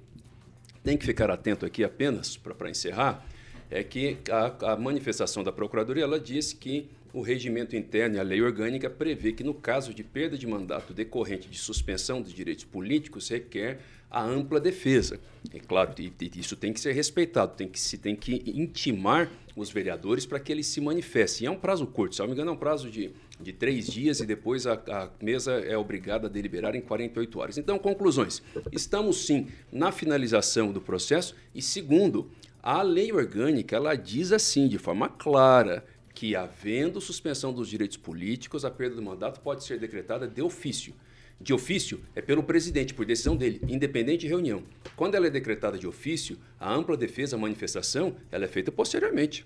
tem 0.84 0.98
que 0.98 1.06
ficar 1.06 1.32
atento 1.32 1.66
aqui 1.66 1.86
apenas 1.86 2.36
para 2.36 2.70
encerrar 2.70 3.26
é 3.72 3.82
que 3.82 4.18
a, 4.30 4.74
a 4.74 4.76
manifestação 4.76 5.42
da 5.42 5.54
Procuradoria 5.54 6.04
ela 6.04 6.20
diz 6.20 6.52
que 6.52 6.90
o 7.14 7.22
regimento 7.22 7.76
interno 7.76 8.16
e 8.16 8.20
a 8.20 8.24
lei 8.24 8.42
orgânica 8.42 8.90
prevê 8.90 9.32
que 9.32 9.44
no 9.44 9.54
caso 9.54 9.94
de 9.94 10.04
perda 10.04 10.38
de 10.38 10.46
mandato 10.46 10.94
decorrente 10.94 11.50
de 11.50 11.58
suspensão 11.58 12.22
dos 12.22 12.34
direitos 12.34 12.66
políticos 12.66 13.30
requer 13.30 13.80
a 14.10 14.24
ampla 14.24 14.60
defesa. 14.60 15.20
É 15.54 15.60
claro, 15.60 15.94
isso 16.36 16.56
tem 16.56 16.74
que 16.74 16.80
ser 16.80 16.94
respeitado, 16.94 17.56
tem 17.56 17.68
que 17.68 17.80
se 17.80 17.98
tem 17.98 18.16
que 18.16 18.44
intimar 18.48 19.32
os 19.56 19.70
vereadores 19.70 20.26
para 20.26 20.40
que 20.40 20.52
eles 20.52 20.68
se 20.68 20.82
manifestem. 20.82 21.46
E 21.46 21.48
é 21.48 21.52
um 21.52 21.60
prazo 21.60 21.86
curto, 21.86 22.16
se 22.16 22.22
não 22.22 22.28
me 22.28 22.34
engano, 22.34 22.52
é 22.52 22.54
um 22.54 22.58
prazo 22.58 22.90
de, 22.90 23.12
de 23.40 23.54
três 23.54 23.88
dias 23.88 24.20
e 24.20 24.26
depois 24.26 24.66
a, 24.66 24.74
a 24.74 25.10
mesa 25.22 25.54
é 25.54 25.78
obrigada 25.78 26.28
a 26.28 26.30
deliberar 26.30 26.76
em 26.76 26.82
48 26.82 27.40
horas. 27.40 27.58
Então, 27.58 27.78
conclusões. 27.78 28.42
Estamos 28.72 29.26
sim 29.26 29.48
na 29.72 29.92
finalização 29.92 30.72
do 30.72 30.82
processo 30.82 31.36
e, 31.54 31.62
segundo, 31.62 32.32
a 32.64 32.82
lei 32.82 33.12
orgânica 33.12 33.76
ela 33.76 33.96
diz 33.96 34.32
assim, 34.32 34.68
de 34.68 34.78
forma 34.78 35.08
clara, 35.08 35.86
que 36.20 36.36
havendo 36.36 37.00
suspensão 37.00 37.54
dos 37.54 37.70
direitos 37.70 37.96
políticos, 37.96 38.66
a 38.66 38.70
perda 38.70 38.98
do 38.98 39.02
mandato 39.02 39.40
pode 39.40 39.64
ser 39.64 39.80
decretada 39.80 40.28
de 40.28 40.42
ofício 40.42 40.94
de 41.40 41.54
ofício 41.54 42.02
é 42.14 42.22
pelo 42.22 42.44
presidente, 42.44 42.94
por 42.94 43.06
decisão 43.06 43.38
dele, 43.38 43.62
independente 43.70 44.22
de 44.22 44.28
reunião. 44.28 44.62
Quando 44.98 45.16
ela 45.16 45.28
é 45.28 45.30
decretada 45.30 45.78
de 45.78 45.88
ofício, 45.88 46.38
a 46.60 46.74
ampla 46.74 46.98
defesa, 46.98 47.38
a 47.38 47.40
manifestação, 47.40 48.18
ela 48.30 48.44
é 48.44 48.48
feita 48.50 48.74
posteriormente. 48.74 49.46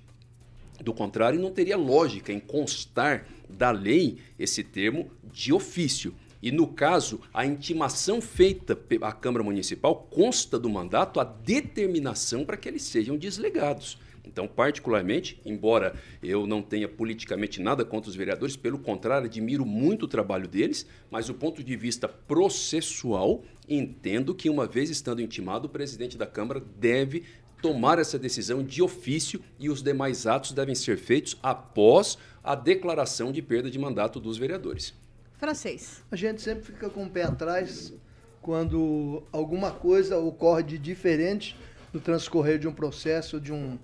Do 0.83 0.91
contrário, 0.91 1.39
não 1.39 1.51
teria 1.51 1.77
lógica 1.77 2.33
em 2.33 2.39
constar 2.39 3.27
da 3.47 3.69
lei 3.69 4.17
esse 4.39 4.63
termo 4.63 5.11
de 5.31 5.53
ofício. 5.53 6.15
E 6.41 6.51
no 6.51 6.65
caso, 6.65 7.21
a 7.31 7.45
intimação 7.45 8.19
feita 8.19 8.75
à 9.03 9.11
Câmara 9.11 9.43
Municipal 9.43 10.07
consta 10.09 10.57
do 10.57 10.71
mandato 10.71 11.19
a 11.19 11.23
determinação 11.23 12.43
para 12.43 12.57
que 12.57 12.67
eles 12.67 12.81
sejam 12.81 13.15
deslegados. 13.15 13.99
Então, 14.25 14.47
particularmente, 14.47 15.41
embora 15.45 15.95
eu 16.21 16.47
não 16.47 16.61
tenha 16.61 16.87
politicamente 16.87 17.61
nada 17.61 17.83
contra 17.83 18.09
os 18.09 18.15
vereadores, 18.15 18.55
pelo 18.55 18.79
contrário, 18.79 19.27
admiro 19.27 19.65
muito 19.65 20.03
o 20.03 20.07
trabalho 20.07 20.47
deles, 20.47 20.85
mas 21.11 21.27
do 21.27 21.33
ponto 21.33 21.63
de 21.63 21.75
vista 21.75 22.07
processual, 22.07 23.43
entendo 23.67 24.33
que, 24.33 24.49
uma 24.49 24.65
vez 24.65 24.89
estando 24.89 25.21
intimado, 25.21 25.67
o 25.67 25.69
presidente 25.69 26.17
da 26.17 26.25
Câmara 26.25 26.63
deve 26.77 27.23
tomar 27.61 27.97
essa 27.97 28.19
decisão 28.19 28.61
de 28.61 28.81
ofício 28.81 29.41
e 29.57 29.69
os 29.69 29.81
demais 29.81 30.27
atos 30.27 30.51
devem 30.51 30.75
ser 30.75 30.97
feitos 30.97 31.37
após 31.41 32.17
a 32.43 32.55
declaração 32.55 33.31
de 33.31 33.41
perda 33.41 33.71
de 33.71 33.79
mandato 33.79 34.19
dos 34.19 34.37
vereadores. 34.37 34.93
Francês. 35.37 36.03
A 36.11 36.15
gente 36.15 36.41
sempre 36.41 36.63
fica 36.65 36.89
com 36.89 37.05
o 37.05 37.09
pé 37.09 37.23
atrás 37.23 37.93
quando 38.41 39.23
alguma 39.31 39.71
coisa 39.71 40.17
ocorre 40.17 40.63
de 40.63 40.77
diferente 40.77 41.55
no 41.93 42.01
transcorrer 42.01 42.59
de 42.59 42.67
um 42.67 42.73
processo, 42.73 43.39
de 43.39 43.53
um 43.53 43.79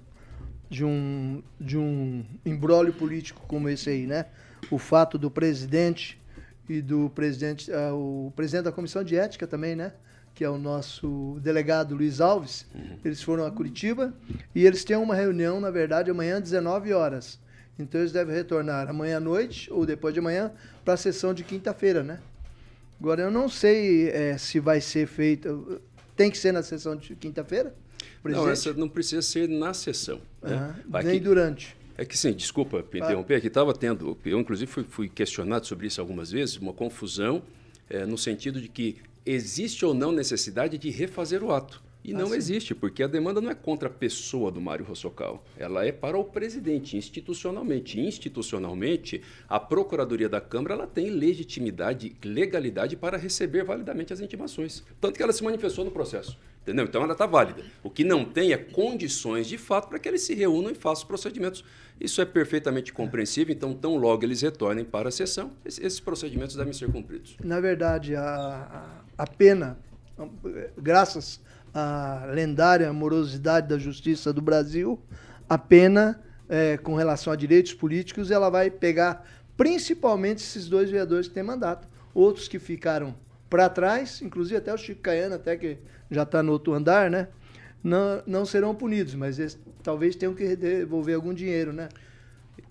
de 0.69 0.85
um, 0.85 1.41
de 1.59 1.77
um 1.77 2.23
embrólio 2.45 2.93
político 2.93 3.41
como 3.47 3.67
esse 3.67 3.89
aí, 3.89 4.05
né? 4.05 4.25
O 4.69 4.77
fato 4.77 5.17
do 5.17 5.31
presidente 5.31 6.21
e 6.67 6.81
do 6.81 7.09
presidente, 7.09 7.71
uh, 7.71 8.27
o 8.27 8.31
presidente 8.35 8.65
da 8.65 8.71
comissão 8.71 9.03
de 9.03 9.15
ética 9.15 9.47
também, 9.47 9.75
né? 9.75 9.93
Que 10.35 10.43
é 10.43 10.49
o 10.49 10.57
nosso 10.57 11.39
delegado 11.41 11.95
Luiz 11.95 12.21
Alves. 12.21 12.67
Uhum. 12.73 12.99
Eles 13.03 13.21
foram 13.21 13.45
a 13.45 13.51
Curitiba 13.51 14.13
e 14.53 14.65
eles 14.65 14.83
têm 14.83 14.95
uma 14.95 15.15
reunião, 15.15 15.59
na 15.59 15.71
verdade, 15.71 16.11
amanhã 16.11 16.37
às 16.37 16.43
19 16.43 16.93
horas. 16.93 17.39
Então 17.79 18.01
eles 18.01 18.11
devem 18.11 18.35
retornar 18.35 18.89
amanhã 18.89 19.17
à 19.17 19.19
noite 19.19 19.71
ou 19.71 19.85
depois 19.85 20.13
de 20.13 20.19
amanhã 20.19 20.51
para 20.85 20.93
a 20.93 20.97
sessão 20.97 21.33
de 21.33 21.43
quinta-feira, 21.43 22.03
né? 22.03 22.19
Agora 22.99 23.21
eu 23.23 23.31
não 23.31 23.47
sei 23.47 24.09
é, 24.09 24.37
se 24.37 24.59
vai 24.59 24.81
ser 24.81 25.07
feito. 25.07 25.81
Tem 26.15 26.29
que 26.29 26.37
ser 26.37 26.51
na 26.51 26.61
sessão 26.61 26.95
de 26.95 27.15
quinta-feira? 27.15 27.73
Presidente? 28.21 28.45
Não, 28.45 28.51
essa 28.51 28.73
não 28.73 28.89
precisa 28.89 29.21
ser 29.21 29.47
na 29.47 29.73
sessão. 29.73 30.21
Né? 30.41 30.75
Uhum. 30.85 31.03
Nem 31.03 31.19
durante. 31.19 31.75
É 31.97 32.05
que 32.05 32.17
sim, 32.17 32.31
desculpa 32.31 32.79
interromper, 32.79 33.35
aqui 33.35 33.47
estava 33.47 33.73
tendo, 33.73 34.17
eu 34.23 34.39
inclusive 34.39 34.71
fui, 34.71 34.85
fui, 34.85 35.09
questionado 35.09 35.67
sobre 35.67 35.87
isso 35.87 35.99
algumas 35.99 36.31
vezes, 36.31 36.55
uma 36.55 36.71
confusão 36.71 37.41
é, 37.89 38.05
no 38.05 38.17
sentido 38.17 38.61
de 38.61 38.69
que 38.69 38.95
existe 39.25 39.85
ou 39.85 39.93
não 39.93 40.11
necessidade 40.11 40.77
de 40.77 40.89
refazer 40.89 41.43
o 41.43 41.51
ato. 41.51 41.83
E 42.03 42.13
não 42.13 42.31
ah, 42.31 42.37
existe, 42.37 42.73
porque 42.73 43.03
a 43.03 43.07
demanda 43.07 43.41
não 43.41 43.51
é 43.51 43.55
contra 43.55 43.89
a 43.89 43.91
pessoa 43.91 44.51
do 44.51 44.61
Mário 44.61 44.85
Rossocal, 44.85 45.43
ela 45.57 45.85
é 45.85 45.91
para 45.91 46.17
o 46.17 46.23
presidente, 46.23 46.95
institucionalmente. 46.95 47.99
Institucionalmente, 47.99 49.21
a 49.47 49.59
Procuradoria 49.59 50.29
da 50.29 50.39
Câmara 50.39 50.75
ela 50.75 50.87
tem 50.87 51.09
legitimidade, 51.09 52.15
legalidade 52.23 52.95
para 52.95 53.17
receber 53.17 53.63
validamente 53.63 54.13
as 54.13 54.21
intimações. 54.21 54.83
Tanto 54.99 55.17
que 55.17 55.23
ela 55.23 55.33
se 55.33 55.43
manifestou 55.43 55.83
no 55.83 55.91
processo. 55.91 56.37
Entendeu? 56.61 56.85
Então 56.85 57.03
ela 57.03 57.13
está 57.13 57.25
válida. 57.25 57.63
O 57.83 57.89
que 57.89 58.03
não 58.03 58.23
tem 58.23 58.53
é 58.53 58.57
condições 58.57 59.47
de 59.47 59.57
fato 59.57 59.89
para 59.89 59.99
que 59.99 60.07
eles 60.07 60.21
se 60.21 60.33
reúnam 60.33 60.71
e 60.71 60.75
façam 60.75 61.03
os 61.03 61.03
procedimentos. 61.03 61.63
Isso 61.99 62.21
é 62.21 62.25
perfeitamente 62.25 62.93
compreensível, 62.93 63.53
então, 63.53 63.73
tão 63.73 63.97
logo 63.97 64.23
eles 64.23 64.41
retornem 64.41 64.85
para 64.85 65.09
a 65.09 65.11
sessão, 65.11 65.51
esses 65.65 65.99
procedimentos 65.99 66.55
devem 66.55 66.71
ser 66.71 66.89
cumpridos. 66.89 67.35
Na 67.43 67.59
verdade, 67.59 68.15
a, 68.15 69.03
a 69.17 69.27
pena, 69.27 69.77
graças 70.77 71.41
à 71.73 72.25
lendária 72.31 72.91
morosidade 72.91 73.67
da 73.67 73.77
justiça 73.77 74.33
do 74.33 74.41
Brasil, 74.41 74.99
a 75.47 75.57
pena 75.57 76.21
é, 76.47 76.77
com 76.77 76.95
relação 76.95 77.31
a 77.31 77.35
direitos 77.35 77.73
políticos, 77.73 78.31
ela 78.31 78.49
vai 78.49 78.69
pegar 78.69 79.25
principalmente 79.55 80.37
esses 80.39 80.67
dois 80.67 80.89
vereadores 80.89 81.27
que 81.27 81.33
têm 81.33 81.43
mandato. 81.43 81.87
Outros 82.13 82.47
que 82.47 82.57
ficaram 82.57 83.15
para 83.49 83.69
trás, 83.69 84.21
inclusive 84.21 84.57
até 84.57 84.73
o 84.73 84.77
Chico 84.77 85.01
Caiano, 85.01 85.35
até 85.35 85.55
que 85.55 85.77
já 86.09 86.23
está 86.23 86.41
no 86.41 86.51
outro 86.51 86.73
andar, 86.73 87.09
né? 87.09 87.27
Não, 87.83 88.21
não 88.25 88.45
serão 88.45 88.75
punidos, 88.75 89.15
mas 89.15 89.39
eles 89.39 89.57
talvez 89.81 90.15
tenham 90.15 90.33
que 90.33 90.55
devolver 90.55 91.15
algum 91.15 91.33
dinheiro, 91.33 91.71
né? 91.71 91.89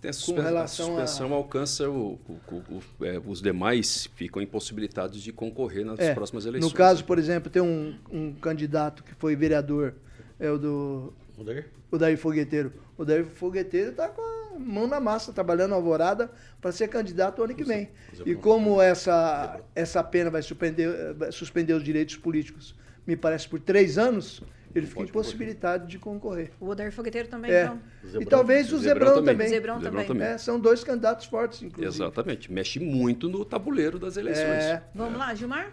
Tem 0.01 0.11
a, 0.11 0.13
suspen 0.13 0.45
a 0.45 0.67
suspensão 0.67 1.33
a... 1.33 1.37
alcança 1.37 1.89
o, 1.89 2.19
o, 2.29 2.55
o, 2.55 3.05
é, 3.05 3.21
os 3.25 3.41
demais 3.41 4.09
ficam 4.15 4.41
impossibilitados 4.43 5.23
de 5.23 5.33
concorrer 5.33 5.85
nas 5.85 5.99
é, 5.99 6.15
próximas 6.15 6.47
eleições. 6.47 6.71
No 6.71 6.77
caso, 6.77 7.05
por 7.05 7.19
exemplo, 7.19 7.51
tem 7.51 7.63
um, 7.63 7.99
um 8.11 8.33
candidato 8.35 9.03
que 9.03 9.15
foi 9.15 9.37
vereador, 9.37 9.95
é 10.39 10.51
o 10.51 10.59
do. 10.59 11.13
O 11.37 11.45
Daí? 11.45 11.65
O 11.91 11.99
Daí 11.99 12.17
Fogueteiro. 12.17 12.73
O 12.97 13.05
Daí 13.05 13.25
Fogueteiro 13.25 13.91
está 13.91 14.09
com 14.09 14.21
a 14.21 14.59
mão 14.59 14.87
na 14.87 15.01
massa, 15.01 15.33
trabalhando 15.33 15.75
alvorada 15.75 16.31
para 16.61 16.73
ser 16.73 16.89
candidato 16.89 17.41
o 17.41 17.45
ano 17.45 17.55
que 17.55 17.65
vem. 17.65 17.91
E 18.27 18.35
como 18.35 18.83
essa, 18.83 19.61
essa 19.75 20.03
pena 20.03 20.31
vai 20.31 20.43
suspender, 20.43 21.15
vai 21.15 21.33
suspender 21.33 21.73
os 21.75 21.83
direitos 21.83 22.17
políticos 22.17 22.75
me 23.09 23.17
parece, 23.17 23.49
por 23.49 23.59
três 23.59 23.97
anos, 23.97 24.43
ele 24.75 24.87
fica 24.87 25.03
impossibilitado 25.03 25.87
de 25.87 25.99
concorrer. 25.99 26.51
O 26.61 26.69
Odair 26.69 26.93
Fogueteiro 26.93 27.29
também, 27.29 27.51
é. 27.51 27.65
então. 27.65 27.81
Zebrão, 28.05 28.23
e 28.23 28.27
talvez 28.27 28.73
o 28.73 28.79
Zebrão, 28.79 29.07
Zebrão 29.09 29.25
também. 29.25 29.49
Zebrão, 29.49 29.81
Zebrão 29.81 30.05
também. 30.05 30.27
É, 30.27 30.39
são 30.39 30.61
dois 30.61 30.85
candidatos 30.85 31.27
fortes, 31.27 31.63
inclusive. 31.63 31.95
Exatamente. 31.95 32.53
Mexe 32.53 32.79
muito 32.79 33.29
no 33.29 33.45
tabuleiro 33.45 33.99
das 33.99 34.17
eleições. 34.17 34.65
É. 34.65 34.83
Vamos 34.95 35.19
lá, 35.19 35.35
Gilmar? 35.35 35.73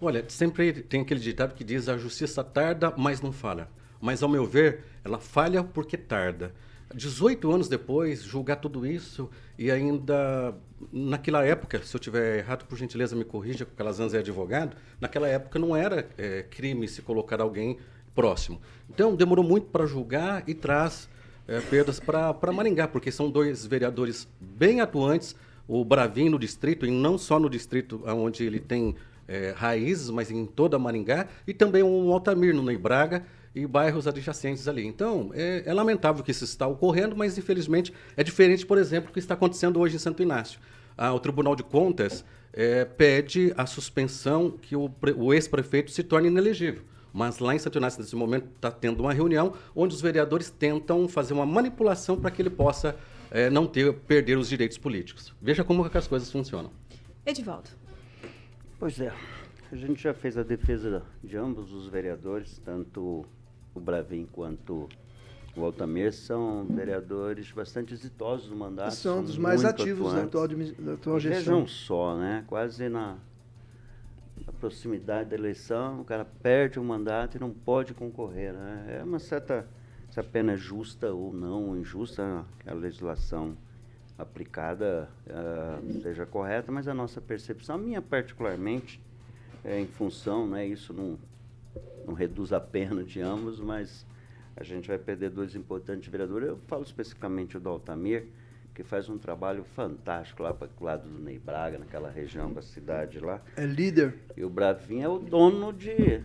Olha, 0.00 0.24
sempre 0.28 0.72
tem 0.72 1.00
aquele 1.00 1.20
ditado 1.20 1.54
que 1.54 1.64
diz 1.64 1.88
a 1.88 1.96
justiça 1.96 2.44
tarda, 2.44 2.92
mas 2.96 3.20
não 3.20 3.32
falha. 3.32 3.68
Mas, 4.00 4.22
ao 4.22 4.28
meu 4.28 4.44
ver, 4.44 4.84
ela 5.04 5.18
falha 5.18 5.64
porque 5.64 5.96
tarda. 5.96 6.52
18 6.94 7.50
anos 7.50 7.68
depois, 7.68 8.22
julgar 8.22 8.56
tudo 8.56 8.86
isso 8.86 9.28
e 9.58 9.70
ainda 9.70 10.54
naquela 10.92 11.44
época, 11.44 11.82
se 11.82 11.94
eu 11.94 12.00
tiver 12.00 12.38
errado, 12.38 12.64
por 12.66 12.76
gentileza 12.76 13.16
me 13.16 13.24
corrija, 13.24 13.64
porque 13.64 13.76
Calazans 13.76 14.14
é 14.14 14.18
advogado, 14.18 14.76
naquela 15.00 15.26
época 15.26 15.58
não 15.58 15.74
era 15.74 16.08
é, 16.16 16.42
crime 16.42 16.86
se 16.86 17.02
colocar 17.02 17.40
alguém 17.40 17.78
próximo. 18.16 18.60
Então, 18.90 19.14
demorou 19.14 19.44
muito 19.44 19.66
para 19.66 19.86
julgar 19.86 20.42
e 20.48 20.54
traz 20.54 21.08
é, 21.46 21.60
perdas 21.60 22.00
para 22.00 22.52
Maringá, 22.52 22.88
porque 22.88 23.12
são 23.12 23.30
dois 23.30 23.64
vereadores 23.64 24.26
bem 24.40 24.80
atuantes, 24.80 25.36
o 25.68 25.84
Bravin 25.84 26.30
no 26.30 26.38
distrito, 26.38 26.86
e 26.86 26.90
não 26.90 27.18
só 27.18 27.38
no 27.38 27.50
distrito 27.50 28.02
onde 28.06 28.44
ele 28.44 28.58
tem 28.58 28.96
é, 29.28 29.52
raízes, 29.54 30.08
mas 30.10 30.30
em 30.30 30.46
toda 30.46 30.78
Maringá, 30.78 31.28
e 31.46 31.52
também 31.52 31.82
um 31.82 32.10
Altamir 32.12 32.54
no 32.54 32.62
Ney 32.62 32.78
Braga, 32.78 33.24
e 33.54 33.66
bairros 33.66 34.06
adjacentes 34.06 34.68
ali. 34.68 34.86
Então, 34.86 35.30
é, 35.32 35.62
é, 35.64 35.72
lamentável 35.72 36.22
que 36.22 36.30
isso 36.30 36.44
está 36.44 36.66
ocorrendo, 36.66 37.16
mas 37.16 37.38
infelizmente 37.38 37.92
é 38.14 38.22
diferente, 38.22 38.66
por 38.66 38.76
exemplo, 38.76 39.08
do 39.08 39.14
que 39.14 39.18
está 39.18 39.32
acontecendo 39.32 39.80
hoje 39.80 39.96
em 39.96 39.98
Santo 39.98 40.22
Inácio. 40.22 40.60
Ah, 40.96 41.14
o 41.14 41.18
Tribunal 41.18 41.56
de 41.56 41.62
Contas 41.62 42.22
é, 42.52 42.84
pede 42.84 43.54
a 43.56 43.64
suspensão 43.64 44.50
que 44.50 44.76
o, 44.76 44.90
o 45.16 45.32
ex-prefeito 45.32 45.90
se 45.90 46.02
torne 46.02 46.28
inelegível. 46.28 46.82
Mas 47.16 47.38
lá 47.38 47.54
em 47.54 47.58
Santo 47.58 47.78
Inácio, 47.78 47.98
nesse 47.98 48.14
momento, 48.14 48.46
está 48.54 48.70
tendo 48.70 49.00
uma 49.00 49.10
reunião 49.10 49.54
onde 49.74 49.94
os 49.94 50.02
vereadores 50.02 50.50
tentam 50.50 51.08
fazer 51.08 51.32
uma 51.32 51.46
manipulação 51.46 52.20
para 52.20 52.30
que 52.30 52.42
ele 52.42 52.50
possa 52.50 52.94
é, 53.30 53.48
não 53.48 53.66
ter, 53.66 53.90
perder 54.00 54.36
os 54.36 54.50
direitos 54.50 54.76
políticos. 54.76 55.34
Veja 55.40 55.64
como 55.64 55.88
que 55.88 55.96
as 55.96 56.06
coisas 56.06 56.30
funcionam. 56.30 56.70
Edivaldo. 57.24 57.70
Pois 58.78 59.00
é. 59.00 59.10
A 59.72 59.76
gente 59.76 60.02
já 60.02 60.12
fez 60.12 60.36
a 60.36 60.42
defesa 60.42 61.02
de 61.24 61.38
ambos 61.38 61.72
os 61.72 61.88
vereadores, 61.88 62.60
tanto 62.62 63.24
o 63.74 63.80
Bravin 63.80 64.28
quanto 64.30 64.86
o 65.56 65.64
Altamir 65.64 66.12
são 66.12 66.66
vereadores 66.68 67.50
bastante 67.50 67.94
exitosos 67.94 68.50
no 68.50 68.56
mandato. 68.56 68.94
São, 68.94 69.14
são 69.14 69.24
dos 69.24 69.38
mais 69.38 69.64
ativos 69.64 70.12
da 70.12 70.24
atual, 70.24 70.48
da 70.48 70.92
atual 70.92 71.18
gestão. 71.18 71.38
Vejam 71.38 71.66
só, 71.66 72.14
né? 72.14 72.44
Quase 72.46 72.90
na, 72.90 73.16
na, 74.44 74.52
proximidade 74.52 75.30
da 75.30 75.36
eleição, 75.36 76.00
o 76.00 76.04
cara 76.04 76.24
perde 76.24 76.78
o 76.78 76.84
mandato 76.84 77.36
e 77.36 77.40
não 77.40 77.50
pode 77.50 77.94
concorrer. 77.94 78.52
Né? 78.52 78.98
É 79.00 79.04
uma 79.04 79.18
certa. 79.18 79.66
Se 80.10 80.20
a 80.20 80.24
pena 80.24 80.52
é 80.52 80.56
justa 80.56 81.12
ou 81.12 81.32
não, 81.32 81.76
injusta, 81.76 82.44
a 82.64 82.72
legislação 82.72 83.56
aplicada 84.16 85.10
uh, 85.26 86.00
seja 86.00 86.24
correta, 86.24 86.72
mas 86.72 86.88
a 86.88 86.94
nossa 86.94 87.20
percepção, 87.20 87.74
a 87.74 87.78
minha 87.78 88.00
particularmente, 88.00 89.00
é, 89.64 89.80
em 89.80 89.86
função, 89.86 90.46
né, 90.46 90.64
isso 90.66 90.94
não 90.94 91.18
não 92.06 92.14
reduz 92.14 92.52
a 92.52 92.60
pena 92.60 93.02
de 93.02 93.20
ambos, 93.20 93.60
mas 93.60 94.06
a 94.56 94.62
gente 94.62 94.88
vai 94.88 94.98
perder 94.98 95.30
dois 95.30 95.54
importantes 95.54 96.08
vereadores. 96.08 96.48
Eu 96.48 96.58
falo 96.66 96.82
especificamente 96.82 97.58
do 97.58 97.68
Altamir, 97.68 98.28
que 98.76 98.82
faz 98.82 99.08
um 99.08 99.16
trabalho 99.16 99.64
fantástico 99.64 100.42
lá 100.42 100.52
para 100.52 100.68
o 100.78 100.84
lado 100.84 101.08
do 101.08 101.18
Ney 101.18 101.38
Braga, 101.38 101.78
naquela 101.78 102.10
região 102.10 102.52
da 102.52 102.60
cidade 102.60 103.18
lá. 103.18 103.40
É 103.56 103.64
líder. 103.64 104.14
E 104.36 104.44
o 104.44 104.50
Bravinho 104.50 105.02
é 105.02 105.08
o 105.08 105.18
dono 105.18 105.72
de. 105.72 106.20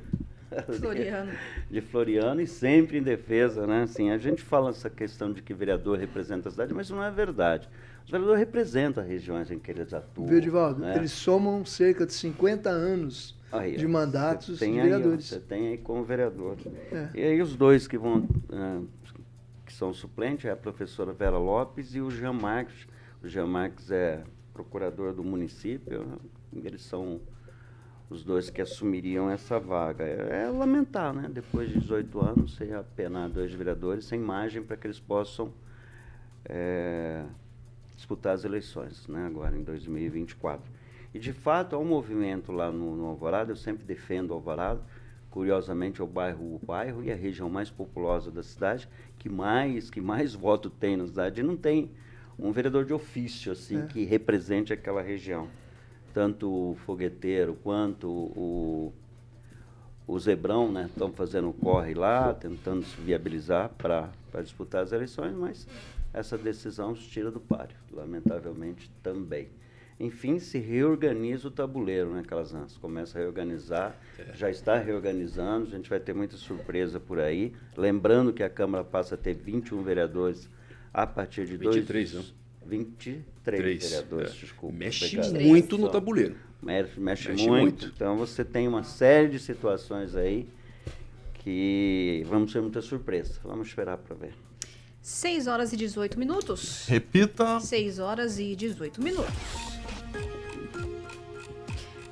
Floriano. 0.77 1.31
de 1.71 1.79
Floriano 1.79 2.41
e 2.41 2.47
sempre 2.47 2.97
em 2.97 3.01
defesa, 3.01 3.65
né? 3.65 3.83
Assim, 3.83 4.11
a 4.11 4.17
gente 4.17 4.43
fala 4.43 4.71
essa 4.71 4.89
questão 4.89 5.31
de 5.31 5.41
que 5.41 5.53
vereador 5.53 5.97
representa 5.97 6.49
a 6.49 6.51
cidade, 6.51 6.73
mas 6.73 6.89
não 6.89 7.01
é 7.01 7.09
verdade. 7.09 7.69
Os 8.03 8.11
vereadores 8.11 8.41
representam 8.41 9.01
as 9.01 9.07
regiões 9.07 9.49
em 9.49 9.57
que 9.57 9.71
eles 9.71 9.93
atuam. 9.93 10.27
Viu, 10.27 10.41
Divaldo? 10.41 10.81
né? 10.81 10.97
Eles 10.97 11.13
somam 11.13 11.63
cerca 11.63 12.05
de 12.05 12.11
50 12.11 12.69
anos 12.69 13.39
Aí, 13.51 13.75
de 13.75 13.87
mandatos 13.87 14.57
você 14.57 14.65
tem 14.65 14.73
de 14.73 14.79
aí, 14.79 14.87
ó, 14.87 14.89
vereadores. 14.89 15.25
Você 15.25 15.39
tem 15.39 15.67
aí 15.69 15.77
como 15.77 16.03
vereador. 16.03 16.57
É. 16.91 17.09
E 17.13 17.23
aí 17.23 17.41
os 17.41 17.55
dois 17.55 17.87
que 17.87 17.97
vão, 17.97 18.27
que 19.00 19.00
são 19.81 19.91
suplentes, 19.91 20.45
é 20.45 20.51
a 20.51 20.55
professora 20.55 21.11
Vera 21.11 21.39
Lopes 21.39 21.95
e 21.95 22.01
o 22.01 22.11
Jean 22.11 22.33
Marques. 22.33 22.87
O 23.23 23.27
Jean 23.27 23.47
Marques 23.47 23.89
é 23.89 24.23
procurador 24.53 25.11
do 25.11 25.23
município, 25.23 26.19
eles 26.53 26.83
são 26.83 27.19
os 28.07 28.23
dois 28.23 28.51
que 28.51 28.61
assumiriam 28.61 29.27
essa 29.27 29.59
vaga. 29.59 30.03
É, 30.03 30.43
é 30.43 30.49
lamentar, 30.51 31.11
né? 31.11 31.27
Depois 31.33 31.67
de 31.67 31.79
18 31.79 32.21
anos, 32.21 32.55
você 32.55 32.71
apenar 32.71 33.27
dois 33.27 33.51
vereadores 33.53 34.05
sem 34.05 34.19
margem 34.19 34.61
para 34.61 34.77
que 34.77 34.85
eles 34.85 34.99
possam 34.99 35.51
é, 36.45 37.25
disputar 37.95 38.35
as 38.35 38.43
eleições, 38.43 39.07
né? 39.07 39.25
agora 39.25 39.57
em 39.57 39.63
2024. 39.63 40.63
E, 41.11 41.17
de 41.17 41.33
fato, 41.33 41.75
há 41.75 41.79
um 41.79 41.85
movimento 41.85 42.51
lá 42.51 42.71
no, 42.71 42.95
no 42.95 43.07
Alvorada, 43.07 43.51
eu 43.51 43.55
sempre 43.55 43.83
defendo 43.83 44.29
o 44.29 44.33
Alvorada, 44.35 44.79
curiosamente 45.31 46.01
é 46.01 46.03
o 46.03 46.07
bairro, 46.07 46.55
o 46.55 46.61
bairro 46.63 47.01
e 47.01 47.11
a 47.11 47.15
região 47.15 47.49
mais 47.49 47.69
populosa 47.69 48.29
da 48.29 48.43
cidade, 48.43 48.87
que 49.17 49.29
mais, 49.29 49.89
que 49.89 50.01
mais 50.01 50.35
voto 50.35 50.69
tem 50.69 50.97
na 50.97 51.07
cidade, 51.07 51.39
e 51.39 51.43
não 51.43 51.55
tem 51.55 51.89
um 52.37 52.51
vereador 52.51 52.85
de 52.85 52.93
ofício, 52.93 53.51
assim, 53.51 53.81
É. 53.81 53.85
que 53.87 54.03
represente 54.03 54.73
aquela 54.73 55.01
região. 55.01 55.47
Tanto 56.13 56.71
o 56.71 56.75
Fogueteiro 56.85 57.57
quanto 57.63 58.09
o, 58.09 58.93
o 60.05 60.19
Zebrão, 60.19 60.69
né, 60.69 60.87
estão 60.87 61.11
fazendo 61.13 61.49
o 61.49 61.53
corre 61.53 61.93
lá, 61.93 62.33
tentando 62.33 62.83
se 62.83 62.99
viabilizar 62.99 63.69
para 63.77 64.09
disputar 64.43 64.83
as 64.83 64.91
eleições, 64.91 65.33
mas 65.33 65.65
essa 66.13 66.37
decisão 66.37 66.93
se 66.93 67.03
tira 67.03 67.31
do 67.31 67.39
páreo, 67.39 67.77
lamentavelmente 67.93 68.91
também. 69.01 69.47
Enfim, 70.01 70.39
se 70.39 70.57
reorganiza 70.57 71.47
o 71.47 71.51
tabuleiro, 71.51 72.11
né, 72.11 72.23
Calazans? 72.27 72.75
Começa 72.75 73.19
a 73.19 73.21
reorganizar, 73.21 73.95
já 74.33 74.49
está 74.49 74.75
reorganizando, 74.79 75.67
a 75.67 75.77
gente 75.77 75.87
vai 75.87 75.99
ter 75.99 76.11
muita 76.11 76.35
surpresa 76.37 76.99
por 76.99 77.19
aí. 77.19 77.53
Lembrando 77.77 78.33
que 78.33 78.41
a 78.41 78.49
Câmara 78.49 78.83
passa 78.83 79.13
a 79.13 79.17
ter 79.17 79.35
21 79.35 79.83
vereadores 79.83 80.49
a 80.91 81.05
partir 81.05 81.45
de 81.45 81.55
23, 81.55 82.13
dois... 82.13 82.25
não? 82.25 82.67
23 82.67 83.23
Três. 83.43 83.89
vereadores, 83.89 84.31
é. 84.31 84.39
desculpa. 84.39 84.75
Mexe 84.75 85.19
obrigado. 85.19 85.41
muito 85.43 85.77
no 85.77 85.87
tabuleiro. 85.87 86.35
Mexe, 86.63 86.99
mexe, 86.99 87.29
Mexe 87.29 87.47
muito. 87.47 87.61
muito. 87.61 87.93
Então 87.95 88.17
você 88.17 88.43
tem 88.43 88.67
uma 88.67 88.83
série 88.83 89.29
de 89.29 89.39
situações 89.39 90.15
aí 90.15 90.47
que 91.35 92.23
vamos 92.27 92.51
ter 92.51 92.61
muita 92.61 92.81
surpresa. 92.81 93.39
Vamos 93.43 93.67
esperar 93.67 93.97
para 93.97 94.15
ver. 94.15 94.33
6 94.99 95.45
horas 95.45 95.73
e 95.73 95.77
18 95.77 96.17
minutos. 96.17 96.85
Repita. 96.87 97.59
6 97.59 97.99
horas 97.99 98.39
e 98.39 98.55
18 98.55 99.01
minutos. 99.01 99.70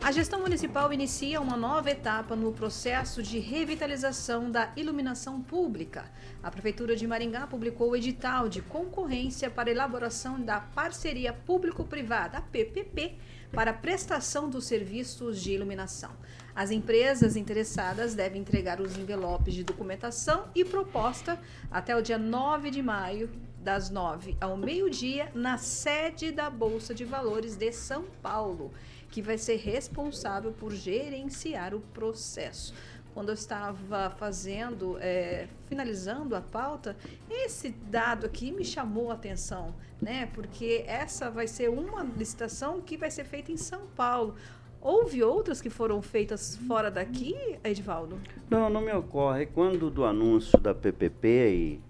A 0.02 0.14
gestão 0.14 0.40
municipal 0.40 0.92
inicia 0.94 1.42
uma 1.42 1.58
nova 1.58 1.92
etapa 1.92 2.34
no 2.34 2.54
processo 2.54 3.22
de 3.22 3.38
revitalização 3.38 4.50
da 4.50 4.72
iluminação 4.78 5.42
pública. 5.42 6.10
A 6.42 6.50
Prefeitura 6.50 6.96
de 6.96 7.06
Maringá 7.06 7.46
publicou 7.46 7.92
o 7.92 7.96
edital 7.98 8.48
de 8.48 8.62
concorrência 8.62 9.52
para 9.52 9.70
elaboração 9.70 10.40
da 10.40 10.62
parceria 10.62 11.34
público-privada, 11.34 12.42
PPP, 12.42 13.18
para 13.52 13.74
prestação 13.74 14.50
dos 14.50 14.66
serviços 14.66 15.42
de 15.42 15.52
iluminação. 15.52 16.12
As 16.56 16.72
empresas 16.72 17.36
interessadas 17.36 18.16
devem 18.16 18.42
entregar 18.42 18.80
os 18.80 18.98
envelopes 18.98 19.54
de 19.54 19.66
documentação 19.66 20.50
e 20.56 20.64
proposta 20.64 21.38
até 21.70 21.96
o 21.96 22.02
dia 22.02 22.18
9 22.18 22.72
de 22.72 22.82
maio, 22.82 23.30
das 23.62 23.90
9 23.90 24.38
ao 24.40 24.56
meio-dia, 24.56 25.30
na 25.36 25.58
sede 25.58 26.32
da 26.32 26.50
Bolsa 26.50 26.94
de 26.94 27.04
Valores 27.04 27.58
de 27.58 27.72
São 27.74 28.06
Paulo, 28.22 28.72
que 29.10 29.22
vai 29.22 29.38
ser 29.38 29.58
responsável 29.58 30.52
por 30.52 30.72
gerenciar 30.74 31.74
o 31.74 31.80
processo. 31.80 32.74
Quando 33.14 33.30
eu 33.30 33.34
estava 33.34 34.12
fazendo, 34.12 34.98
é, 35.00 35.48
finalizando 35.68 36.36
a 36.36 36.42
pauta, 36.42 36.96
esse 37.30 37.70
dado 37.70 38.26
aqui 38.26 38.52
me 38.52 38.64
chamou 38.64 39.10
a 39.12 39.16
atenção, 39.16 39.74
né? 40.02 40.30
Porque 40.34 40.84
essa 40.88 41.30
vai 41.30 41.48
ser 41.48 41.70
uma 41.70 42.04
licitação 42.04 42.82
que 42.82 42.96
vai 42.96 43.10
ser 43.10 43.26
feita 43.26 43.52
em 43.52 43.58
São 43.58 43.82
Paulo. 43.96 44.36
Houve 44.82 45.22
outras 45.24 45.60
que 45.60 45.70
foram 45.70 46.02
feitas 46.02 46.56
fora 46.56 46.90
daqui, 46.90 47.36
Edivaldo? 47.64 48.18
Não, 48.50 48.70
não 48.70 48.80
me 48.80 48.94
ocorre. 48.94 49.48
Quando 49.48 49.90
do 49.90 50.06
anúncio 50.06 50.58
da 50.58 50.74
PPP 50.74 51.28
e 51.28 51.82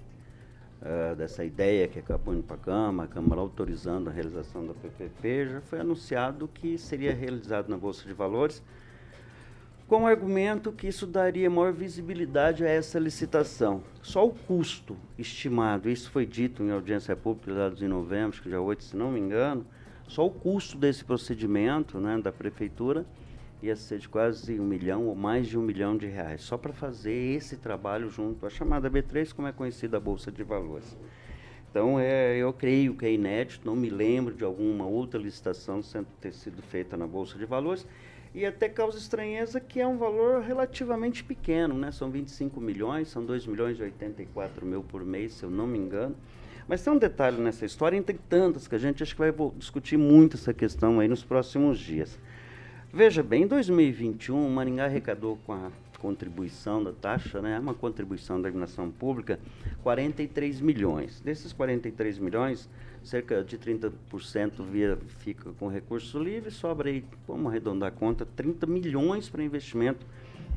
eh, 0.82 1.16
dessa 1.16 1.44
ideia 1.44 1.88
que 1.88 2.00
acabou 2.00 2.34
indo 2.34 2.44
para 2.44 2.56
a 2.56 2.60
Câmara, 2.60 3.10
a 3.10 3.14
Câmara 3.14 3.42
autorizando 3.42 4.10
a 4.10 4.14
realização 4.14 4.66
da 4.66 4.74
PPP, 4.74 5.48
já 5.48 5.62
foi 5.62 5.80
anunciado 5.82 6.48
que 6.48 6.78
seria 6.78 7.14
realizado 7.14 7.68
na 7.68 7.78
Bolsa 7.78 8.08
de 8.08 8.14
Valores, 8.14 8.64
com 9.88 10.04
o 10.04 10.08
argumento 10.08 10.72
que 10.72 10.88
isso 10.88 11.06
daria 11.06 11.50
maior 11.50 11.74
visibilidade 11.74 12.64
a 12.64 12.70
essa 12.70 12.98
licitação. 12.98 13.84
Só 14.02 14.26
o 14.26 14.32
custo 14.32 14.96
estimado, 15.18 15.90
isso 15.90 16.10
foi 16.12 16.26
dito 16.26 16.64
em 16.64 16.72
audiência 16.72 17.16
pública 17.16 17.54
dados 17.54 17.82
em 17.82 17.88
novembro, 17.88 18.30
acho 18.30 18.42
que 18.42 18.50
dia 18.50 18.62
8, 18.62 18.84
se 18.84 18.96
não 18.96 19.12
me 19.12 19.20
engano, 19.20 19.66
só 20.08 20.26
o 20.26 20.32
custo 20.32 20.78
desse 20.78 21.04
procedimento 21.04 22.00
né, 22.00 22.18
da 22.20 22.32
Prefeitura 22.32 23.06
ia 23.62 23.76
ser 23.76 24.00
de 24.00 24.08
quase 24.08 24.60
um 24.60 24.66
milhão 24.66 25.08
ou 25.08 25.16
mais 25.16 25.48
de 25.48 25.58
um 25.58 25.62
milhão 25.62 25.98
de 25.98 26.08
reais, 26.08 26.42
só 26.42 26.58
para 26.58 26.72
fazer 26.72 27.36
esse 27.36 27.58
trabalho 27.58 28.10
junto 28.10 28.46
à 28.46 28.50
chamada 28.50 28.90
B3, 28.90 29.34
como 29.34 29.48
é 29.48 29.52
conhecida 29.52 29.98
a 29.98 30.00
Bolsa 30.00 30.32
de 30.32 30.44
Valores. 30.44 30.98
Então, 31.70 32.00
é, 32.00 32.38
eu 32.38 32.52
creio 32.52 32.96
que 32.96 33.06
é 33.06 33.14
inédito, 33.14 33.68
não 33.68 33.76
me 33.76 33.90
lembro 33.90 34.34
de 34.34 34.44
alguma 34.44 34.86
outra 34.86 35.20
licitação 35.20 35.84
sendo 35.84 36.08
ter 36.20 36.34
sido 36.34 36.62
feita 36.64 36.98
na 36.98 37.06
Bolsa 37.06 37.38
de 37.38 37.46
Valores, 37.46 37.86
e 38.34 38.46
até 38.46 38.70
causa 38.70 38.98
estranheza 38.98 39.60
que 39.60 39.80
é 39.80 39.88
um 39.88 39.98
valor 39.98 40.42
relativamente 40.42 41.24
pequeno, 41.24 41.74
né? 41.76 41.92
São 41.92 42.12
25 42.12 42.62
milhões, 42.62 43.08
são 43.08 43.26
2 43.26 43.48
milhões 43.48 43.80
e 43.80 43.84
84 43.84 44.66
mil 44.66 44.84
por 44.84 45.04
mês, 45.04 45.34
se 45.34 45.44
eu 45.44 45.50
não 45.50 45.66
me 45.66 45.80
engano. 45.80 46.16
Mas 46.68 46.84
tem 46.84 46.94
um 46.94 46.98
detalhe 46.98 47.38
nessa 47.38 47.66
história, 47.66 47.98
entre 47.98 48.20
tantas, 48.30 48.68
que 48.68 48.76
a 48.76 48.78
gente 48.78 49.02
acho 49.02 49.16
que 49.16 49.20
vai 49.20 49.34
discutir 49.58 49.98
muito 49.98 50.38
essa 50.38 50.54
questão 50.54 51.00
aí 51.00 51.08
nos 51.08 51.24
próximos 51.24 51.80
dias. 51.80 52.20
Veja 52.92 53.22
bem, 53.22 53.44
em 53.44 53.48
2021, 53.48 54.48
o 54.48 54.50
Maringá 54.50 54.86
arrecadou 54.86 55.38
com 55.46 55.54
a 55.54 55.72
contribuição 56.00 56.84
da 56.84 56.92
taxa, 56.92 57.40
né, 57.42 57.60
uma 57.60 57.74
contribuição 57.74 58.42
da 58.42 58.48
iluminação 58.48 58.90
pública, 58.90 59.40
43 59.84 60.60
milhões. 60.60 61.22
Desses 61.22 61.54
43 61.54 62.18
milhões, 62.18 62.68
cerca 63.04 63.44
de 63.44 63.58
30% 63.60 64.64
via, 64.64 64.98
fica 65.20 65.52
com 65.60 65.68
recurso 65.68 66.18
livre, 66.18 66.50
sobra 66.50 66.90
aí, 66.90 67.06
vamos 67.28 67.48
arredondar 67.52 67.90
a 67.90 67.92
conta, 67.92 68.26
30 68.36 68.66
milhões 68.66 69.30
para 69.30 69.44
investimento 69.44 70.06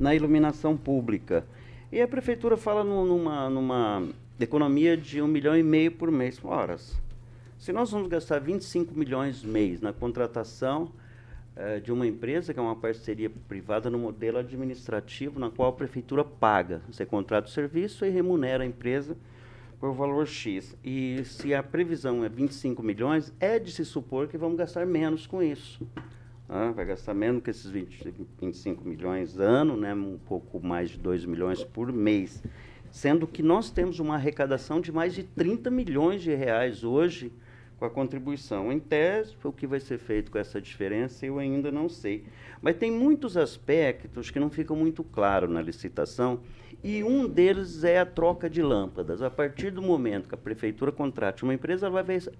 na 0.01 0.14
iluminação 0.14 0.75
pública. 0.77 1.45
E 1.90 2.01
a 2.01 2.09
prefeitura 2.09 2.57
fala 2.57 2.83
nu- 2.83 3.05
numa, 3.05 3.51
numa 3.51 4.09
economia 4.40 4.97
de 4.97 5.21
um 5.21 5.27
milhão 5.27 5.55
e 5.57 5.62
meio 5.62 5.92
por 5.92 6.11
mês. 6.11 6.40
Ora, 6.42 6.79
se 7.59 7.73
nós 7.73 7.90
vamos 7.90 8.09
gastar 8.09 8.38
25 8.40 8.99
milhões 8.99 9.45
mês 9.45 9.83
na 9.83 9.92
contratação 9.92 10.90
eh, 11.54 11.80
de 11.80 11.92
uma 11.92 12.06
empresa, 12.06 12.54
que 12.54 12.58
é 12.58 12.62
uma 12.62 12.76
parceria 12.76 13.30
privada 13.46 13.90
no 13.90 13.98
modelo 13.98 14.38
administrativo, 14.38 15.38
na 15.38 15.50
qual 15.50 15.68
a 15.68 15.72
prefeitura 15.72 16.24
paga. 16.24 16.80
Você 16.90 17.04
contrata 17.04 17.46
o 17.46 17.50
serviço 17.50 18.06
e 18.06 18.08
remunera 18.08 18.64
a 18.64 18.66
empresa 18.66 19.16
por 19.78 19.92
valor 19.92 20.26
X. 20.26 20.76
E 20.82 21.22
se 21.24 21.52
a 21.52 21.62
previsão 21.62 22.24
é 22.24 22.28
25 22.28 22.82
milhões, 22.82 23.34
é 23.38 23.58
de 23.58 23.70
se 23.70 23.84
supor 23.84 24.28
que 24.28 24.38
vamos 24.38 24.56
gastar 24.56 24.86
menos 24.86 25.26
com 25.26 25.42
isso. 25.42 25.86
Ah, 26.48 26.70
vai 26.70 26.86
gastar 26.86 27.12
menos 27.12 27.42
que 27.42 27.50
esses 27.50 27.70
20, 27.70 28.14
25 28.40 28.86
milhões 28.86 29.38
ano, 29.38 29.76
né, 29.76 29.92
um 29.92 30.18
pouco 30.18 30.60
mais 30.60 30.90
de 30.90 30.98
2 30.98 31.24
milhões 31.24 31.64
por 31.64 31.92
mês. 31.92 32.42
Sendo 32.90 33.26
que 33.26 33.42
nós 33.42 33.70
temos 33.70 33.98
uma 33.98 34.14
arrecadação 34.14 34.80
de 34.80 34.92
mais 34.92 35.14
de 35.14 35.22
30 35.22 35.70
milhões 35.70 36.22
de 36.22 36.34
reais 36.34 36.84
hoje 36.84 37.32
com 37.83 37.87
a 37.87 37.90
contribuição. 37.90 38.71
Em 38.71 38.79
tese, 38.79 39.35
o 39.42 39.51
que 39.51 39.66
vai 39.66 39.81
ser 39.81 39.99
feito 39.99 40.31
com 40.31 40.38
essa 40.38 40.61
diferença, 40.61 41.27
eu 41.27 41.40
ainda 41.40 41.73
não 41.73 41.88
sei. 41.88 42.25
Mas 42.61 42.77
tem 42.77 42.92
muitos 42.92 43.37
aspectos 43.37 44.31
que 44.31 44.38
não 44.38 44.49
ficam 44.49 44.77
muito 44.77 45.03
claros 45.03 45.51
na 45.51 45.61
licitação, 45.61 46.40
e 46.85 47.03
um 47.03 47.29
deles 47.29 47.83
é 47.83 47.99
a 47.99 48.07
troca 48.07 48.49
de 48.49 48.62
lâmpadas. 48.62 49.21
A 49.21 49.29
partir 49.29 49.73
do 49.73 49.83
momento 49.83 50.29
que 50.29 50.35
a 50.35 50.38
prefeitura 50.38 50.92
contrate 50.92 51.42
uma 51.42 51.55
empresa, 51.55 51.87
ela 51.87 52.03
vai 52.03 52.21
ser 52.21 52.33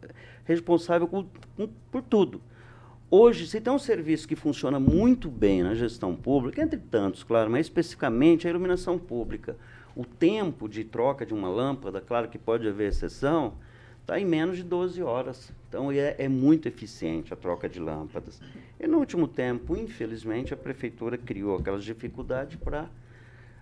responsável 0.45 1.09
com- 1.09 1.27
por 1.91 2.03
tudo. 2.03 2.41
hoje, 3.11 3.47
se 3.47 3.61
tem 3.61 3.71
um 3.71 3.79
serviço 3.79 4.27
que 4.27 4.35
funciona 4.35 4.81
muito 4.81 5.29
bem 5.29 5.63
na 5.63 5.75
gestão 5.75 6.17
pública, 6.17 6.63
entre 6.63 6.79
tantos, 6.79 7.23
claro, 7.23 7.51
mas 7.51 7.67
especificamente 7.67 8.47
a 8.47 8.51
iluminação 8.51 8.99
pública, 8.99 9.55
o 9.95 10.03
tempo 10.03 10.67
de 10.67 10.83
troca 10.83 11.27
de 11.27 11.35
uma 11.35 11.51
lâmpada, 11.51 12.01
claro 12.01 12.29
que 12.29 12.39
pode 12.39 12.67
haver 12.67 12.89
exceção, 12.89 13.53
está 14.03 14.21
em 14.21 14.25
menos 14.25 14.57
de 14.57 14.62
12 14.62 15.03
horas. 15.03 15.53
Então 15.69 15.91
é, 15.91 16.17
é, 16.19 16.29
muito 16.29 16.69
eficiente 16.69 17.33
a 17.33 17.37
troca 17.37 17.69
de 17.69 17.81
lâmpadas. 17.81 18.41
E 18.79 18.87
no 18.87 18.99
último 18.99 19.27
tempo, 19.27 19.77
infelizmente, 19.77 20.53
a 20.53 20.57
prefeitura 20.57 21.17
criou 21.17 21.57
aquelas 21.57 21.85
dificuldades 21.85 22.57
para 22.57 22.91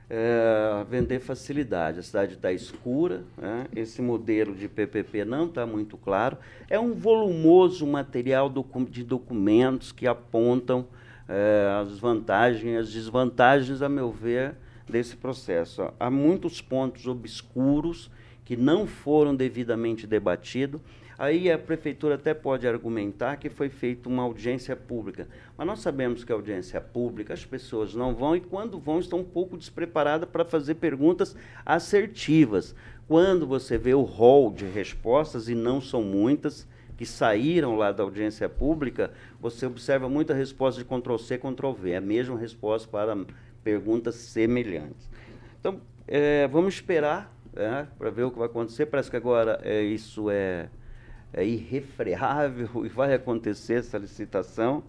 é, 0.09 0.85
vender 0.90 1.20
facilidade. 1.20 2.00
A 2.00 2.03
cidade 2.03 2.35
está 2.35 2.50
escura, 2.53 3.22
né? 3.38 3.68
esse 3.76 4.03
modelo 4.03 4.55
de 4.55 4.66
PPP 4.66 5.24
não 5.24 5.46
está 5.46 5.64
muito 5.64 5.96
claro. 5.96 6.37
É 6.68 6.81
um 6.81 6.94
volumoso 6.94 7.87
material 7.87 8.53
de 8.88 9.05
documentos 9.05 9.92
que 9.92 10.09
apontam 10.09 10.87
é, 11.29 11.81
as 11.81 11.96
vantagens 11.98 12.64
e 12.64 12.76
as 12.76 12.92
desvantagens, 12.92 13.83
a 13.83 13.88
meu 13.88 14.11
ver, 14.11 14.57
desse 14.88 15.16
processo. 15.16 15.92
Há 16.00 16.11
muitos 16.11 16.61
pontos 16.61 17.07
obscuros 17.07 18.11
que 18.50 18.56
não 18.56 18.84
foram 18.84 19.36
devidamente 19.36 20.08
debatidos 20.08 20.80
Aí 21.20 21.52
a 21.52 21.58
prefeitura 21.58 22.14
até 22.14 22.32
pode 22.32 22.66
argumentar 22.66 23.36
que 23.36 23.50
foi 23.50 23.68
feita 23.68 24.08
uma 24.08 24.22
audiência 24.22 24.74
pública, 24.74 25.28
mas 25.54 25.66
nós 25.66 25.80
sabemos 25.80 26.24
que 26.24 26.32
a 26.32 26.34
audiência 26.34 26.80
pública 26.80 27.34
as 27.34 27.44
pessoas 27.44 27.94
não 27.94 28.14
vão 28.14 28.34
e 28.34 28.40
quando 28.40 28.80
vão 28.80 28.98
estão 28.98 29.18
um 29.18 29.24
pouco 29.24 29.58
despreparadas 29.58 30.26
para 30.26 30.46
fazer 30.46 30.76
perguntas 30.76 31.36
assertivas. 31.64 32.74
Quando 33.06 33.46
você 33.46 33.76
vê 33.76 33.92
o 33.92 34.00
rol 34.00 34.50
de 34.50 34.64
respostas, 34.64 35.50
e 35.50 35.54
não 35.54 35.78
são 35.78 36.02
muitas, 36.02 36.66
que 36.96 37.04
saíram 37.04 37.76
lá 37.76 37.92
da 37.92 38.02
audiência 38.02 38.48
pública, 38.48 39.12
você 39.38 39.66
observa 39.66 40.08
muita 40.08 40.32
resposta 40.32 40.82
de 40.82 40.88
Ctrl-C, 40.88 41.36
Ctrl-V, 41.36 41.96
a 41.96 42.00
mesma 42.00 42.38
resposta 42.38 42.88
para 42.88 43.14
perguntas 43.62 44.14
semelhantes. 44.14 45.06
Então, 45.60 45.82
é, 46.08 46.48
vamos 46.48 46.76
esperar 46.76 47.30
é, 47.56 47.86
para 47.98 48.10
ver 48.10 48.24
o 48.24 48.30
que 48.30 48.38
vai 48.38 48.46
acontecer. 48.46 48.86
Parece 48.86 49.10
que 49.10 49.16
agora 49.16 49.60
é, 49.62 49.82
isso 49.82 50.30
é 50.30 50.68
é 51.32 51.44
irrefreável 51.44 52.68
e 52.84 52.88
vai 52.88 53.14
acontecer 53.14 53.74
essa 53.74 53.98
licitação. 53.98 54.82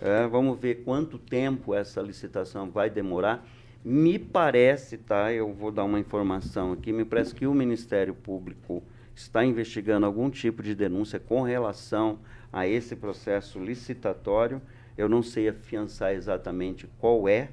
É, 0.00 0.26
vamos 0.26 0.58
ver 0.58 0.84
quanto 0.84 1.18
tempo 1.18 1.74
essa 1.74 2.00
licitação 2.00 2.70
vai 2.70 2.88
demorar. 2.88 3.46
Me 3.84 4.18
parece, 4.18 4.98
tá? 4.98 5.32
Eu 5.32 5.52
vou 5.52 5.70
dar 5.72 5.84
uma 5.84 5.98
informação 5.98 6.72
aqui. 6.72 6.92
Me 6.92 7.04
parece 7.04 7.34
que 7.34 7.46
o 7.46 7.54
Ministério 7.54 8.14
Público 8.14 8.82
está 9.14 9.44
investigando 9.44 10.06
algum 10.06 10.30
tipo 10.30 10.62
de 10.62 10.74
denúncia 10.74 11.18
com 11.18 11.42
relação 11.42 12.18
a 12.52 12.66
esse 12.66 12.94
processo 12.94 13.58
licitatório. 13.58 14.60
Eu 14.96 15.08
não 15.08 15.22
sei 15.22 15.48
afiançar 15.48 16.12
exatamente 16.12 16.88
qual 16.98 17.28
é, 17.28 17.50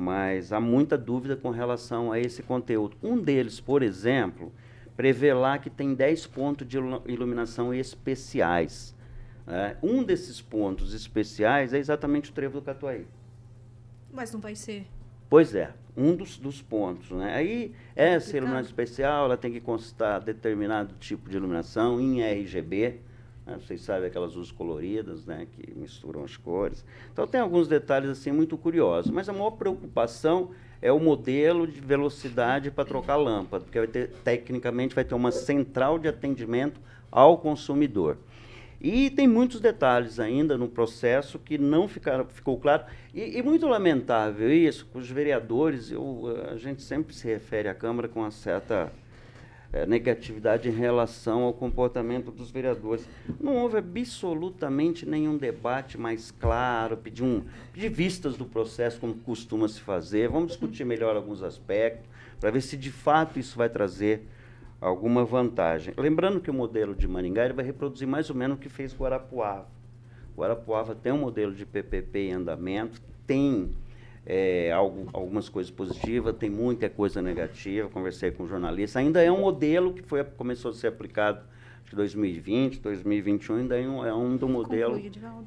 mas 0.00 0.50
há 0.50 0.58
muita 0.58 0.96
dúvida 0.96 1.36
com 1.36 1.50
relação 1.50 2.10
a 2.10 2.18
esse 2.18 2.42
conteúdo. 2.42 2.96
Um 3.02 3.18
deles, 3.18 3.60
por 3.60 3.82
exemplo, 3.82 4.50
prevê 4.96 5.34
lá 5.34 5.58
que 5.58 5.68
tem 5.68 5.94
10 5.94 6.26
pontos 6.28 6.66
de 6.66 6.78
iluminação 6.78 7.74
especiais. 7.74 8.96
É, 9.46 9.76
um 9.82 10.02
desses 10.02 10.40
pontos 10.40 10.94
especiais 10.94 11.74
é 11.74 11.78
exatamente 11.78 12.30
o 12.30 12.32
trevo 12.32 12.60
do 12.60 12.64
Catuaí. 12.64 13.06
Mas 14.10 14.32
não 14.32 14.40
vai 14.40 14.54
ser. 14.54 14.86
Pois 15.28 15.54
é, 15.54 15.70
um 15.94 16.16
dos, 16.16 16.38
dos 16.38 16.62
pontos. 16.62 17.10
Né? 17.10 17.34
Aí, 17.34 17.74
essa 17.94 18.34
iluminação 18.34 18.70
especial 18.70 19.26
ela 19.26 19.36
tem 19.36 19.52
que 19.52 19.60
constar 19.60 20.22
determinado 20.22 20.94
tipo 20.98 21.28
de 21.28 21.36
iluminação 21.36 22.00
em 22.00 22.22
RGB. 22.22 23.00
Né? 23.50 23.58
Vocês 23.60 23.80
sabem 23.80 24.06
aquelas 24.06 24.34
luzes 24.34 24.52
coloridas 24.52 25.26
né? 25.26 25.46
que 25.50 25.72
misturam 25.76 26.22
as 26.22 26.36
cores. 26.36 26.84
Então, 27.12 27.26
tem 27.26 27.40
alguns 27.40 27.66
detalhes 27.66 28.08
assim 28.08 28.30
muito 28.30 28.56
curiosos. 28.56 29.10
Mas 29.10 29.28
a 29.28 29.32
maior 29.32 29.50
preocupação 29.52 30.50
é 30.80 30.92
o 30.92 31.00
modelo 31.00 31.66
de 31.66 31.80
velocidade 31.80 32.70
para 32.70 32.84
trocar 32.84 33.16
lâmpada, 33.16 33.64
porque 33.64 33.78
vai 33.78 33.88
ter, 33.88 34.08
tecnicamente 34.24 34.94
vai 34.94 35.04
ter 35.04 35.14
uma 35.14 35.32
central 35.32 35.98
de 35.98 36.08
atendimento 36.08 36.80
ao 37.10 37.36
consumidor. 37.38 38.16
E 38.80 39.10
tem 39.10 39.28
muitos 39.28 39.60
detalhes 39.60 40.18
ainda 40.18 40.56
no 40.56 40.66
processo 40.66 41.38
que 41.38 41.58
não 41.58 41.86
ficaram, 41.86 42.24
ficou 42.24 42.58
claro. 42.58 42.84
E, 43.12 43.36
e 43.36 43.42
muito 43.42 43.66
lamentável 43.66 44.50
isso, 44.50 44.88
os 44.94 45.10
vereadores, 45.10 45.90
eu, 45.90 46.34
a 46.50 46.56
gente 46.56 46.80
sempre 46.82 47.14
se 47.14 47.26
refere 47.26 47.68
à 47.68 47.74
Câmara 47.74 48.08
com 48.08 48.20
uma 48.20 48.30
certa 48.30 48.90
é, 49.72 49.86
negatividade 49.86 50.68
em 50.68 50.72
relação 50.72 51.42
ao 51.42 51.52
comportamento 51.52 52.30
dos 52.30 52.50
vereadores. 52.50 53.08
Não 53.40 53.56
houve 53.56 53.78
absolutamente 53.78 55.06
nenhum 55.06 55.36
debate 55.36 55.96
mais 55.96 56.30
claro, 56.30 56.96
pedir, 56.96 57.22
um, 57.22 57.42
pedir 57.72 57.88
vistas 57.88 58.36
do 58.36 58.44
processo, 58.44 58.98
como 58.98 59.14
costuma 59.14 59.68
se 59.68 59.80
fazer. 59.80 60.28
Vamos 60.28 60.48
discutir 60.48 60.84
melhor 60.84 61.14
alguns 61.16 61.42
aspectos, 61.42 62.08
para 62.40 62.50
ver 62.50 62.60
se 62.60 62.76
de 62.76 62.90
fato 62.90 63.38
isso 63.38 63.56
vai 63.56 63.68
trazer 63.68 64.26
alguma 64.80 65.24
vantagem. 65.24 65.94
Lembrando 65.96 66.40
que 66.40 66.50
o 66.50 66.54
modelo 66.54 66.94
de 66.94 67.06
Maringá 67.06 67.52
vai 67.52 67.64
reproduzir 67.64 68.08
mais 68.08 68.30
ou 68.30 68.36
menos 68.36 68.56
o 68.56 68.60
que 68.60 68.68
fez 68.68 68.94
Guarapuava. 68.94 69.68
Guarapuava 70.36 70.94
tem 70.94 71.12
um 71.12 71.18
modelo 71.18 71.54
de 71.54 71.66
PPP 71.66 72.18
em 72.18 72.32
andamento, 72.32 73.00
tem 73.26 73.70
é, 74.26 74.70
algo, 74.72 75.08
algumas 75.12 75.48
coisas 75.48 75.70
positivas, 75.70 76.36
tem 76.36 76.50
muita 76.50 76.88
coisa 76.88 77.22
negativa. 77.22 77.88
Conversei 77.88 78.30
com 78.30 78.46
jornalistas. 78.46 78.96
Ainda 78.96 79.22
é 79.22 79.30
um 79.30 79.40
modelo 79.40 79.92
que 79.94 80.02
foi, 80.02 80.22
começou 80.24 80.70
a 80.70 80.74
ser 80.74 80.88
aplicado 80.88 81.42
em 81.92 81.96
2020, 81.96 82.80
2021, 82.80 83.56
ainda 83.56 83.76
é 83.76 83.88
um, 83.88 84.06
é 84.06 84.14
um 84.14 84.36
do 84.36 84.48
modelo 84.48 85.00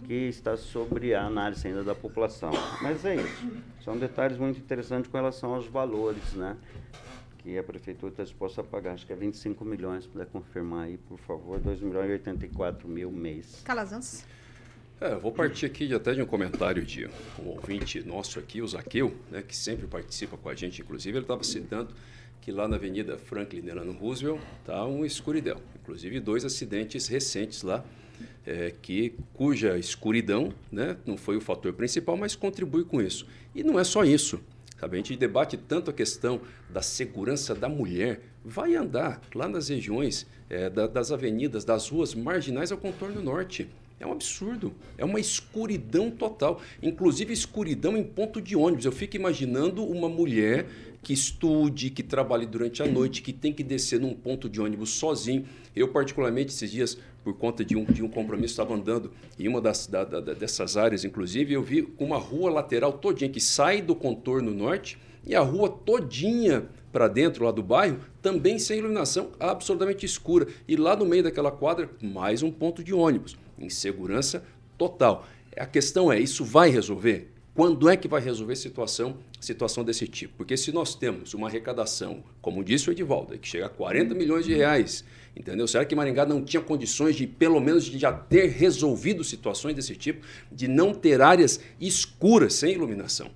que 0.05 0.13
está 0.13 0.57
sobre 0.57 1.13
a 1.13 1.25
análise 1.25 1.65
ainda 1.65 1.83
da 1.83 1.95
população. 1.95 2.51
Mas 2.81 3.05
é 3.05 3.15
isso. 3.15 3.51
São 3.83 3.97
detalhes 3.97 4.37
muito 4.37 4.59
interessantes 4.59 5.09
com 5.09 5.17
relação 5.17 5.53
aos 5.53 5.67
valores, 5.67 6.33
né? 6.33 6.57
Que 7.37 7.57
a 7.57 7.63
prefeitura 7.63 8.11
está 8.11 8.23
disposta 8.23 8.61
a 8.61 8.63
pagar. 8.63 8.93
Acho 8.93 9.05
que 9.05 9.13
é 9.13 9.15
25 9.15 9.63
milhões, 9.63 10.03
se 10.03 10.09
puder 10.09 10.27
confirmar 10.27 10.85
aí, 10.85 10.97
por 10.97 11.17
favor. 11.19 11.59
2 11.59 11.81
milhões 11.81 12.09
e 12.09 12.13
84 12.13 12.87
mil 12.87 13.11
mês. 13.11 13.61
Calazans. 13.63 14.25
É, 15.01 15.15
vou 15.15 15.31
partir 15.31 15.65
aqui 15.65 15.87
de, 15.87 15.95
até 15.95 16.13
de 16.13 16.21
um 16.21 16.25
comentário 16.25 16.85
de 16.85 17.07
um 17.39 17.49
ouvinte 17.49 18.01
nosso 18.03 18.39
aqui, 18.39 18.61
o 18.61 18.67
Zaqueu, 18.67 19.13
né, 19.29 19.41
que 19.41 19.55
sempre 19.55 19.85
participa 19.85 20.37
com 20.37 20.47
a 20.47 20.55
gente, 20.55 20.81
inclusive, 20.81 21.17
ele 21.17 21.23
estava 21.23 21.43
citando 21.43 21.93
que 22.39 22.51
lá 22.51 22.67
na 22.67 22.75
Avenida 22.75 23.17
Franklin 23.17 23.61
Delano 23.61 23.93
Roosevelt 23.93 24.41
está 24.59 24.85
um 24.85 25.05
escuridão. 25.05 25.61
Inclusive, 25.81 26.19
dois 26.19 26.43
acidentes 26.43 27.07
recentes 27.07 27.63
lá, 27.63 27.85
é, 28.45 28.73
que, 28.81 29.13
cuja 29.33 29.77
escuridão 29.77 30.53
né, 30.69 30.97
não 31.05 31.15
foi 31.15 31.37
o 31.37 31.41
fator 31.41 31.71
principal, 31.71 32.17
mas 32.17 32.35
contribui 32.35 32.83
com 32.83 33.01
isso. 33.01 33.25
E 33.55 33.63
não 33.63 33.79
é 33.79 33.83
só 33.85 34.03
isso. 34.03 34.41
Sabe? 34.77 34.95
A 34.95 34.97
gente 34.97 35.15
debate 35.15 35.55
tanto 35.55 35.89
a 35.89 35.93
questão 35.93 36.41
da 36.69 36.81
segurança 36.81 37.55
da 37.55 37.69
mulher. 37.69 38.19
Vai 38.43 38.75
andar 38.75 39.21
lá 39.33 39.47
nas 39.47 39.69
regiões 39.69 40.27
é, 40.49 40.69
da, 40.69 40.85
das 40.85 41.13
avenidas, 41.13 41.63
das 41.63 41.87
ruas 41.87 42.13
marginais 42.13 42.73
ao 42.73 42.77
contorno 42.77 43.21
norte. 43.21 43.69
É 44.03 44.05
um 44.05 44.11
absurdo. 44.11 44.73
É 44.97 45.05
uma 45.05 45.19
escuridão 45.19 46.11
total. 46.11 46.61
Inclusive 46.81 47.31
escuridão 47.31 47.95
em 47.95 48.03
ponto 48.03 48.41
de 48.41 48.53
ônibus. 48.53 48.83
Eu 48.83 48.91
fico 48.91 49.15
imaginando 49.15 49.81
uma 49.81 50.09
mulher 50.09 50.67
que 51.01 51.13
estude, 51.13 51.89
que 51.89 52.03
trabalhe 52.03 52.45
durante 52.45 52.83
a 52.83 52.85
noite, 52.85 53.21
que 53.21 53.31
tem 53.31 53.53
que 53.53 53.63
descer 53.63 54.01
num 54.01 54.13
ponto 54.13 54.49
de 54.49 54.59
ônibus 54.59 54.89
sozinho. 54.89 55.45
Eu, 55.73 55.87
particularmente, 55.87 56.51
esses 56.53 56.69
dias, 56.69 56.97
por 57.23 57.33
conta 57.33 57.63
de 57.63 57.77
um, 57.77 57.85
de 57.85 58.03
um 58.03 58.09
compromisso, 58.09 58.53
estava 58.53 58.73
andando 58.73 59.11
em 59.39 59.47
uma 59.47 59.61
das, 59.61 59.87
da, 59.87 60.03
da, 60.03 60.19
dessas 60.19 60.75
áreas, 60.75 61.05
inclusive, 61.05 61.53
eu 61.53 61.63
vi 61.63 61.87
uma 61.97 62.17
rua 62.17 62.51
lateral 62.51 62.93
todinha 62.93 63.29
que 63.29 63.39
sai 63.39 63.81
do 63.81 63.95
contorno 63.95 64.53
norte 64.53 64.97
e 65.25 65.33
a 65.35 65.41
rua 65.41 65.69
todinha 65.69 66.67
para 66.91 67.07
dentro 67.07 67.43
lá 67.43 67.51
do 67.51 67.63
bairro, 67.63 67.99
também 68.21 68.59
sem 68.59 68.79
iluminação, 68.79 69.31
absolutamente 69.39 70.05
escura. 70.05 70.47
E 70.67 70.75
lá 70.75 70.95
no 70.95 71.05
meio 71.05 71.23
daquela 71.23 71.51
quadra, 71.51 71.89
mais 72.01 72.43
um 72.43 72.51
ponto 72.51 72.83
de 72.83 72.93
ônibus. 72.93 73.35
Insegurança 73.57 74.43
total. 74.77 75.27
A 75.55 75.65
questão 75.65 76.11
é, 76.11 76.19
isso 76.19 76.43
vai 76.43 76.69
resolver? 76.69 77.31
Quando 77.53 77.87
é 77.87 77.95
que 77.95 78.07
vai 78.07 78.19
resolver 78.19 78.55
situação, 78.55 79.17
situação 79.39 79.83
desse 79.83 80.07
tipo? 80.07 80.33
Porque 80.37 80.57
se 80.57 80.71
nós 80.71 80.95
temos 80.95 81.35
uma 81.35 81.47
arrecadação, 81.47 82.23
como 82.41 82.63
disse 82.63 82.89
o 82.89 82.91
Edivaldo, 82.91 83.37
que 83.37 83.47
chega 83.47 83.67
a 83.67 83.69
40 83.69 84.15
milhões 84.15 84.43
de 84.43 84.55
reais, 84.55 85.05
entendeu? 85.35 85.67
Será 85.67 85.85
que 85.85 85.95
Maringá 85.95 86.25
não 86.25 86.43
tinha 86.43 86.63
condições 86.63 87.15
de, 87.15 87.27
pelo 87.27 87.59
menos, 87.59 87.85
de 87.85 87.99
já 87.99 88.11
ter 88.11 88.47
resolvido 88.47 89.23
situações 89.23 89.75
desse 89.75 89.95
tipo, 89.95 90.25
de 90.51 90.67
não 90.67 90.95
ter 90.95 91.21
áreas 91.21 91.59
escuras 91.79 92.55
sem 92.55 92.73
iluminação? 92.73 93.29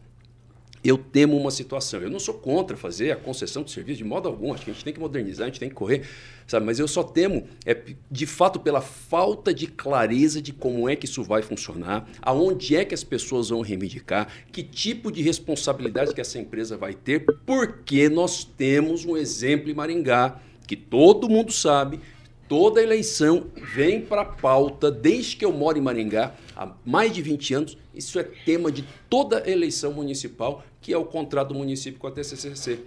eu 0.83 0.97
temo 0.97 1.35
uma 1.35 1.51
situação. 1.51 2.01
Eu 2.01 2.09
não 2.09 2.19
sou 2.19 2.35
contra 2.35 2.77
fazer 2.77 3.11
a 3.11 3.15
concessão 3.15 3.63
de 3.63 3.71
serviço 3.71 3.97
de 3.97 4.03
modo 4.03 4.27
algum. 4.27 4.53
Acho 4.53 4.63
que 4.63 4.71
a 4.71 4.73
gente 4.73 4.83
tem 4.83 4.93
que 4.93 4.99
modernizar, 4.99 5.45
a 5.45 5.49
gente 5.49 5.59
tem 5.59 5.69
que 5.69 5.75
correr, 5.75 6.03
sabe? 6.47 6.65
Mas 6.65 6.79
eu 6.79 6.87
só 6.87 7.03
temo, 7.03 7.47
é, 7.65 7.77
de 8.09 8.25
fato, 8.25 8.59
pela 8.59 8.81
falta 8.81 9.53
de 9.53 9.67
clareza 9.67 10.41
de 10.41 10.53
como 10.53 10.87
é 10.89 10.95
que 10.95 11.05
isso 11.05 11.23
vai 11.23 11.41
funcionar, 11.41 12.09
aonde 12.21 12.75
é 12.75 12.85
que 12.85 12.95
as 12.95 13.03
pessoas 13.03 13.49
vão 13.49 13.61
reivindicar, 13.61 14.27
que 14.51 14.63
tipo 14.63 15.11
de 15.11 15.21
responsabilidade 15.21 16.13
que 16.13 16.21
essa 16.21 16.39
empresa 16.39 16.77
vai 16.77 16.93
ter, 16.93 17.25
porque 17.45 18.09
nós 18.09 18.43
temos 18.43 19.05
um 19.05 19.17
exemplo 19.17 19.69
em 19.69 19.73
Maringá 19.73 20.39
que 20.65 20.75
todo 20.75 21.29
mundo 21.29 21.51
sabe 21.51 22.01
Toda 22.47 22.81
eleição 22.81 23.47
vem 23.75 23.99
para 23.99 24.21
a 24.21 24.25
pauta, 24.25 24.89
desde 24.89 25.35
que 25.35 25.43
eu 25.43 25.51
moro 25.51 25.77
em 25.77 25.81
Maringá, 25.81 26.33
há 26.55 26.71
mais 26.85 27.11
de 27.11 27.21
20 27.21 27.53
anos, 27.53 27.77
isso 27.93 28.17
é 28.17 28.23
tema 28.23 28.71
de 28.71 28.85
toda 29.09 29.49
eleição 29.49 29.91
municipal, 29.91 30.63
que 30.79 30.93
é 30.93 30.97
o 30.97 31.03
contrato 31.03 31.49
do 31.49 31.55
município 31.55 31.99
com 31.99 32.07
a 32.07 32.11
TCCC. 32.11 32.79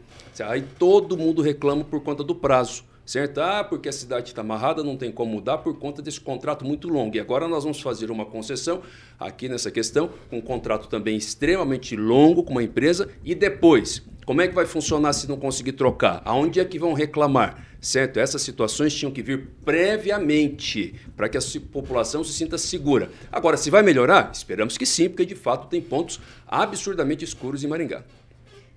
Aí 0.46 0.64
todo 0.78 1.14
mundo 1.14 1.42
reclama 1.42 1.84
por 1.84 2.02
conta 2.02 2.24
do 2.24 2.34
prazo 2.34 2.84
certo? 3.10 3.38
Ah, 3.38 3.64
porque 3.64 3.88
a 3.88 3.92
cidade 3.92 4.28
está 4.28 4.40
amarrada, 4.40 4.84
não 4.84 4.96
tem 4.96 5.10
como 5.10 5.32
mudar 5.32 5.58
por 5.58 5.76
conta 5.76 6.00
desse 6.00 6.20
contrato 6.20 6.64
muito 6.64 6.88
longo. 6.88 7.16
E 7.16 7.18
agora 7.18 7.48
nós 7.48 7.64
vamos 7.64 7.80
fazer 7.80 8.08
uma 8.08 8.24
concessão 8.24 8.82
aqui 9.18 9.48
nessa 9.48 9.68
questão, 9.68 10.10
com 10.28 10.38
um 10.38 10.40
contrato 10.40 10.86
também 10.86 11.16
extremamente 11.16 11.96
longo 11.96 12.44
com 12.44 12.52
uma 12.52 12.62
empresa. 12.62 13.08
E 13.24 13.34
depois, 13.34 14.00
como 14.24 14.40
é 14.40 14.46
que 14.46 14.54
vai 14.54 14.64
funcionar 14.64 15.12
se 15.12 15.28
não 15.28 15.36
conseguir 15.36 15.72
trocar? 15.72 16.22
Aonde 16.24 16.60
é 16.60 16.64
que 16.64 16.78
vão 16.78 16.92
reclamar? 16.92 17.66
Certo? 17.80 18.20
Essas 18.20 18.42
situações 18.42 18.94
tinham 18.94 19.10
que 19.10 19.22
vir 19.22 19.48
previamente 19.64 20.94
para 21.16 21.28
que 21.28 21.36
a 21.36 21.40
população 21.72 22.22
se 22.22 22.32
sinta 22.32 22.56
segura. 22.58 23.10
Agora, 23.32 23.56
se 23.56 23.70
vai 23.70 23.82
melhorar? 23.82 24.30
Esperamos 24.32 24.78
que 24.78 24.86
sim, 24.86 25.08
porque 25.08 25.26
de 25.26 25.34
fato 25.34 25.66
tem 25.66 25.82
pontos 25.82 26.20
absurdamente 26.46 27.24
escuros 27.24 27.64
em 27.64 27.66
Maringá. 27.66 28.04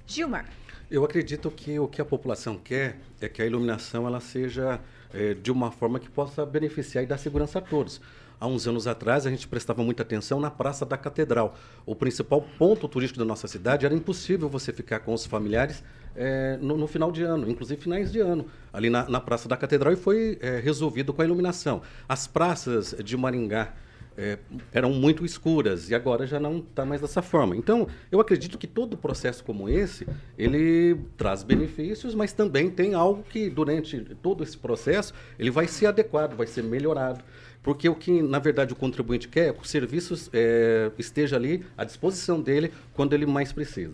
Gilmar. 0.08 0.63
Eu 0.94 1.04
acredito 1.04 1.50
que 1.50 1.80
o 1.80 1.88
que 1.88 2.00
a 2.00 2.06
população 2.06 2.56
quer 2.56 3.00
é 3.20 3.28
que 3.28 3.42
a 3.42 3.46
iluminação 3.48 4.06
ela 4.06 4.20
seja 4.20 4.80
é, 5.12 5.34
de 5.34 5.52
uma 5.52 5.72
forma 5.72 6.00
que 6.00 6.08
possa 6.08 6.46
beneficiar 6.46 7.04
e 7.04 7.08
dar 7.08 7.18
segurança 7.18 7.58
a 7.58 7.62
todos. 7.64 8.00
Há 8.40 8.46
uns 8.46 8.68
anos 8.68 8.86
atrás, 8.86 9.26
a 9.26 9.32
gente 9.32 9.48
prestava 9.48 9.84
muita 9.84 10.04
atenção 10.04 10.40
na 10.40 10.52
Praça 10.52 10.86
da 10.86 10.96
Catedral. 10.96 11.58
O 11.84 11.96
principal 11.96 12.46
ponto 12.60 12.88
turístico 12.88 13.18
da 13.18 13.26
nossa 13.26 13.48
cidade 13.48 13.88
era 13.88 13.96
impossível 13.96 14.48
você 14.48 14.72
ficar 14.72 15.00
com 15.00 15.16
os 15.16 15.26
familiares 15.26 15.84
é, 16.16 16.60
no, 16.62 16.78
no, 16.78 16.86
final 16.86 17.12
de 17.12 17.24
ano, 17.24 17.50
inclusive 17.50 17.82
finais 17.82 18.12
de 18.12 18.20
ano, 18.20 18.46
ali 18.72 18.92
na, 18.92 19.10
na 19.10 19.20
Praça 19.20 19.50
da 19.50 19.58
Catedral, 19.58 19.94
e 19.94 19.96
foi 19.96 20.38
é, 20.42 20.60
resolvido 20.60 21.12
com 21.12 21.24
a 21.24 21.26
iluminação. 21.26 21.82
As 22.08 22.28
praças 22.28 22.94
de 23.04 23.18
Maringá, 23.18 23.74
é, 24.18 24.38
eram 24.72 24.92
muito 24.92 25.26
escuras 25.26 25.90
e 25.90 25.96
agora 25.96 26.26
já 26.26 26.40
não 26.40 26.58
está 26.58 26.86
mais 26.86 27.02
dessa 27.02 27.22
forma. 27.22 27.56
Então, 27.56 27.88
eu 28.12 28.20
acredito 28.20 28.58
que 28.58 28.68
todo 28.68 28.98
processo 28.98 29.44
como 29.44 29.70
esse, 29.70 30.08
ele 30.38 30.98
traz 31.18 31.44
benefícios, 31.44 32.14
mas 32.16 32.34
também 32.34 32.70
tem 32.70 32.94
algo 32.94 33.24
que 33.24 33.50
durante 33.50 34.00
todo 34.22 34.44
esse 34.44 34.58
processo 34.58 35.14
ele 35.38 35.52
vai 35.52 35.68
ser 35.68 35.88
adequado, 35.88 36.36
vai 36.36 36.48
ser 36.48 36.64
melhorado. 36.64 37.24
Porque 37.64 37.88
o 37.88 37.96
que, 37.96 38.22
na 38.22 38.40
verdade, 38.40 38.74
o 38.74 38.76
contribuinte 38.76 39.30
quer 39.30 39.50
é 39.50 39.54
que 39.54 39.62
o 39.62 39.66
serviço 39.66 40.30
é, 40.34 40.92
esteja 40.98 41.38
ali 41.38 41.66
à 41.78 41.86
disposição 41.86 42.42
dele 42.42 42.74
quando 42.94 43.14
ele 43.14 43.26
mais 43.26 43.54
precisa. 43.54 43.94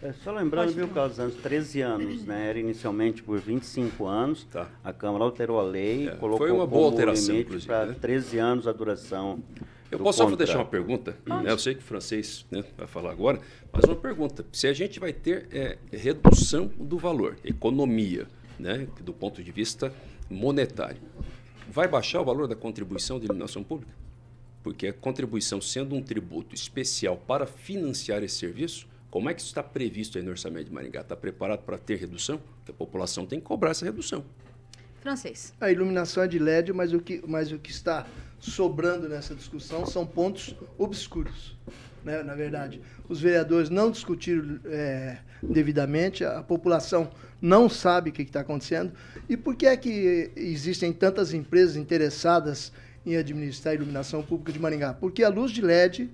É, 0.00 0.12
só 0.12 0.30
lembrando, 0.30 0.72
viu, 0.72 0.86
Carlos, 0.88 1.18
anos 1.18 1.34
13 1.36 1.80
anos, 1.80 2.24
né? 2.24 2.50
Era 2.50 2.60
inicialmente 2.60 3.20
por 3.20 3.40
25 3.40 4.06
anos. 4.06 4.44
Tá. 4.44 4.68
A 4.84 4.92
Câmara 4.92 5.24
alterou 5.24 5.58
a 5.58 5.62
lei, 5.62 6.08
é, 6.08 6.12
colocou 6.12 6.46
foi 6.46 6.52
uma 6.52 6.66
boa 6.66 6.86
alteração, 6.86 7.34
limite 7.34 7.66
para 7.66 7.86
né? 7.86 7.96
13 8.00 8.38
anos 8.38 8.68
a 8.68 8.72
duração. 8.72 9.42
Eu 9.90 9.98
posso 9.98 10.18
contrato. 10.18 10.30
só 10.30 10.36
deixar 10.36 10.58
uma 10.58 10.66
pergunta? 10.66 11.16
Né? 11.26 11.44
Eu 11.46 11.58
sei 11.58 11.74
que 11.74 11.80
o 11.80 11.82
francês 11.82 12.46
né, 12.50 12.62
vai 12.76 12.86
falar 12.86 13.10
agora, 13.10 13.40
mas 13.72 13.84
uma 13.84 13.96
pergunta. 13.96 14.44
Se 14.52 14.68
a 14.68 14.72
gente 14.72 15.00
vai 15.00 15.12
ter 15.12 15.48
é, 15.50 15.78
redução 15.90 16.70
do 16.78 16.98
valor, 16.98 17.36
economia, 17.42 18.28
né, 18.58 18.86
do 19.00 19.12
ponto 19.12 19.42
de 19.42 19.50
vista 19.50 19.92
monetário, 20.30 21.00
vai 21.70 21.88
baixar 21.88 22.20
o 22.20 22.24
valor 22.24 22.46
da 22.46 22.54
contribuição 22.54 23.18
de 23.18 23.24
iluminação 23.24 23.64
pública? 23.64 23.92
Porque 24.62 24.88
a 24.88 24.92
contribuição, 24.92 25.60
sendo 25.60 25.94
um 25.96 26.02
tributo 26.02 26.54
especial 26.54 27.16
para 27.16 27.46
financiar 27.46 28.22
esse 28.22 28.36
serviço, 28.36 28.86
como 29.10 29.30
é 29.30 29.34
que 29.34 29.40
isso 29.40 29.48
está 29.48 29.62
previsto 29.62 30.18
aí 30.18 30.24
no 30.24 30.30
orçamento 30.30 30.66
de 30.66 30.72
Maringá? 30.72 31.00
Está 31.00 31.16
preparado 31.16 31.60
para 31.60 31.78
ter 31.78 31.96
redução? 31.96 32.38
Porque 32.38 32.72
a 32.72 32.74
população 32.74 33.24
tem 33.24 33.40
que 33.40 33.46
cobrar 33.46 33.70
essa 33.70 33.84
redução. 33.84 34.24
Francês. 35.00 35.54
A 35.60 35.70
iluminação 35.70 36.22
é 36.22 36.28
de 36.28 36.38
LED, 36.38 36.72
mas 36.72 36.92
o 36.92 37.00
que, 37.00 37.22
mas 37.26 37.50
o 37.50 37.58
que 37.58 37.70
está 37.70 38.06
sobrando 38.38 39.08
nessa 39.08 39.34
discussão 39.34 39.86
são 39.86 40.06
pontos 40.06 40.54
obscuros. 40.76 41.56
Né? 42.04 42.22
Na 42.22 42.34
verdade, 42.34 42.82
os 43.08 43.20
vereadores 43.20 43.70
não 43.70 43.90
discutiram 43.90 44.60
é, 44.66 45.18
devidamente, 45.42 46.24
a 46.24 46.42
população 46.42 47.10
não 47.40 47.68
sabe 47.68 48.10
o 48.10 48.12
que 48.12 48.22
está 48.22 48.40
acontecendo. 48.40 48.92
E 49.28 49.36
por 49.36 49.56
que 49.56 49.66
é 49.66 49.76
que 49.76 50.30
existem 50.36 50.92
tantas 50.92 51.32
empresas 51.32 51.76
interessadas 51.76 52.72
em 53.06 53.16
administrar 53.16 53.72
a 53.72 53.76
iluminação 53.76 54.22
pública 54.22 54.52
de 54.52 54.58
Maringá? 54.58 54.92
Porque 54.92 55.22
a 55.22 55.28
luz 55.28 55.50
de 55.50 55.62
LED 55.62 56.10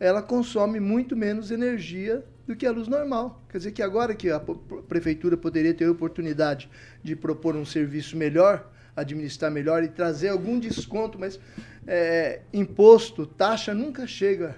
ela 0.00 0.22
consome 0.22 0.78
muito 0.80 1.16
menos 1.16 1.50
energia 1.50 2.24
do 2.48 2.56
que 2.56 2.66
a 2.66 2.72
luz 2.72 2.88
normal. 2.88 3.44
Quer 3.50 3.58
dizer 3.58 3.72
que 3.72 3.82
agora 3.82 4.14
que 4.14 4.30
a 4.30 4.40
prefeitura 4.88 5.36
poderia 5.36 5.74
ter 5.74 5.84
a 5.84 5.90
oportunidade 5.90 6.70
de 7.04 7.14
propor 7.14 7.54
um 7.54 7.64
serviço 7.64 8.16
melhor, 8.16 8.72
administrar 8.96 9.50
melhor 9.50 9.84
e 9.84 9.88
trazer 9.88 10.30
algum 10.30 10.58
desconto, 10.58 11.18
mas 11.18 11.38
é, 11.86 12.40
imposto, 12.52 13.26
taxa 13.26 13.74
nunca 13.74 14.06
chega, 14.06 14.56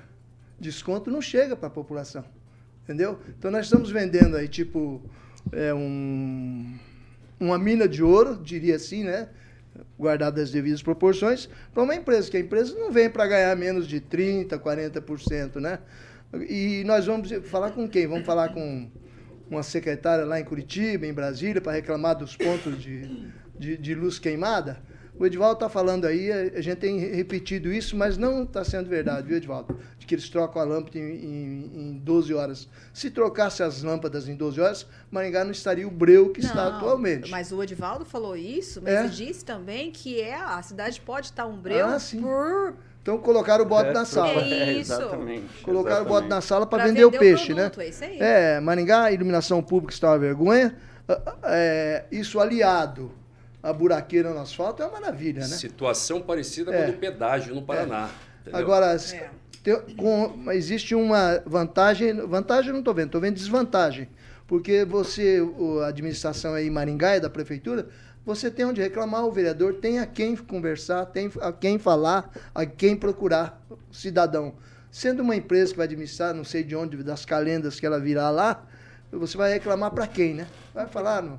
desconto 0.59 1.11
não 1.11 1.21
chega 1.21 1.57
para 1.57 1.67
a 1.67 1.71
população, 1.71 2.25
entendeu? 2.85 3.19
Então 3.37 3.51
nós 3.51 3.67
estamos 3.67 3.91
vendendo 3.91 4.37
aí 4.37 4.47
tipo 4.47 5.03
é, 5.51 5.75
um, 5.75 6.79
uma 7.41 7.59
mina 7.59 7.89
de 7.89 8.05
ouro, 8.05 8.37
diria 8.41 8.77
assim, 8.77 9.03
né? 9.03 9.29
guardadas 9.99 10.45
as 10.45 10.51
devidas 10.51 10.83
proporções, 10.83 11.49
para 11.73 11.83
uma 11.83 11.95
empresa, 11.95 12.31
que 12.31 12.37
a 12.37 12.41
empresa 12.41 12.77
não 12.79 12.91
vem 12.91 13.09
para 13.09 13.27
ganhar 13.27 13.57
menos 13.57 13.87
de 13.87 14.01
30%, 14.01 14.59
40%, 14.59 15.57
né? 15.57 15.79
E 16.49 16.85
nós 16.85 17.07
vamos 17.07 17.31
falar 17.49 17.73
com 17.73 17.89
quem? 17.89 18.07
Vamos 18.07 18.25
falar 18.25 18.51
com 18.51 18.91
uma 19.51 19.63
secretária 19.63 20.25
lá 20.25 20.39
em 20.39 20.45
Curitiba, 20.45 21.07
em 21.07 21.13
Brasília, 21.13 21.61
para 21.61 21.73
reclamar 21.73 22.17
dos 22.17 22.37
pontos 22.37 22.81
de, 22.81 23.29
de, 23.59 23.77
de 23.77 23.95
luz 23.95 24.19
queimada? 24.19 24.81
O 25.21 25.27
Edvaldo 25.27 25.53
está 25.57 25.69
falando 25.69 26.07
aí, 26.07 26.33
a 26.33 26.63
gente 26.63 26.79
tem 26.79 26.99
repetido 26.99 27.71
isso, 27.71 27.95
mas 27.95 28.17
não 28.17 28.45
está 28.45 28.65
sendo 28.65 28.89
verdade, 28.89 29.27
viu, 29.27 29.37
Edvaldo? 29.37 29.79
De 29.99 30.07
que 30.07 30.15
eles 30.15 30.31
trocam 30.31 30.63
a 30.63 30.65
lâmpada 30.65 30.99
em, 30.99 31.03
em, 31.03 31.73
em 31.75 31.99
12 31.99 32.33
horas. 32.33 32.67
Se 32.95 33.11
trocasse 33.11 33.63
as 33.63 33.83
lâmpadas 33.83 34.29
em 34.29 34.35
12 34.35 34.59
horas, 34.63 34.87
Maringá 35.11 35.45
não 35.45 35.51
estaria 35.51 35.87
o 35.87 35.91
breu 35.91 36.31
que 36.31 36.41
não, 36.41 36.49
está 36.49 36.69
atualmente. 36.69 37.31
Mas 37.31 37.53
o 37.53 37.63
Edvaldo 37.63 38.07
falou 38.07 38.35
isso, 38.35 38.81
mas 38.81 38.95
é. 38.95 39.01
ele 39.01 39.09
disse 39.11 39.45
também 39.45 39.91
que 39.91 40.19
é, 40.19 40.37
a 40.37 40.63
cidade 40.63 40.99
pode 41.03 41.27
estar 41.27 41.45
um 41.45 41.61
breu 41.61 41.87
ah, 41.87 41.99
por 42.19 42.77
então 43.11 43.19
colocaram 43.19 43.65
o 43.65 43.69
bote 43.69 43.91
é, 43.91 43.93
na 43.93 44.05
sala. 44.05 44.43
É 44.47 44.73
isso. 44.73 44.93
exatamente. 44.93 45.63
Colocaram 45.63 46.03
exatamente. 46.03 46.11
o 46.11 46.21
bote 46.21 46.29
na 46.29 46.41
sala 46.41 46.67
para 46.67 46.85
vender, 46.85 47.05
vender, 47.05 47.17
o 47.17 47.19
peixe, 47.19 47.53
o 47.53 47.57
né? 47.57 47.69
produto, 47.69 47.79
né? 47.79 47.85
É, 47.85 47.89
isso 47.89 48.05
aí. 48.05 48.17
é, 48.21 48.61
Maringá, 48.61 49.13
iluminação 49.13 49.63
pública 49.63 49.93
está 49.93 50.09
uma 50.09 50.19
vergonha. 50.19 50.77
É, 51.43 52.05
isso 52.11 52.39
aliado 52.39 53.13
a 53.63 53.73
buraqueira 53.73 54.31
no 54.31 54.41
asfalto 54.41 54.83
é 54.83 54.87
uma 54.87 55.01
maravilha, 55.01 55.41
né? 55.41 55.57
Situação 55.57 56.21
parecida 56.21 56.75
é. 56.75 56.79
com 56.79 56.91
o 56.91 56.93
do 56.93 56.99
pedágio 56.99 57.55
no 57.55 57.63
Paraná. 57.63 58.09
É. 58.47 58.57
Agora, 58.57 58.95
é. 58.95 59.31
tem, 59.63 59.79
com, 59.97 60.51
existe 60.53 60.95
uma 60.95 61.43
vantagem, 61.45 62.15
vantagem 62.27 62.69
eu 62.69 62.73
não 62.73 62.81
estou 62.81 62.95
vendo, 62.95 63.07
estou 63.07 63.21
vendo 63.21 63.35
desvantagem. 63.35 64.09
Porque 64.47 64.85
você, 64.85 65.39
a 65.85 65.89
administração 65.89 66.55
aí 66.55 66.67
em 66.67 66.71
Maringá 66.71 67.17
e 67.17 67.21
da 67.21 67.31
prefeitura, 67.31 67.89
você 68.25 68.51
tem 68.51 68.65
onde 68.65 68.81
reclamar, 68.81 69.25
o 69.25 69.33
vereador 69.33 69.75
tem 69.75 69.99
a 69.99 70.07
quem 70.07 70.37
conversar, 70.37 71.07
tem 71.07 71.31
a 71.41 71.53
quem 71.53 71.79
falar, 71.79 72.31
a 72.55 72.67
quem 72.67 72.97
procurar, 72.97 73.65
cidadão. 73.91 74.55
Sendo 74.91 75.23
uma 75.23 75.37
empresa 75.37 75.73
que 75.73 75.79
vai 75.79 75.87
administrar, 75.87 76.35
não 76.35 76.45
sei 76.45 76.63
de 76.63 76.75
onde, 76.75 77.03
das 77.03 77.25
calendas 77.25 77.79
que 77.79 77.87
ela 77.87 78.01
virá 78.01 78.31
lá, 78.31 78.67
você 79.11 79.37
vai 79.37 79.53
reclamar 79.53 79.93
para 79.93 80.07
quem, 80.07 80.35
né? 80.35 80.47
Vai 80.75 80.87
falar, 80.87 81.23
não 81.23 81.39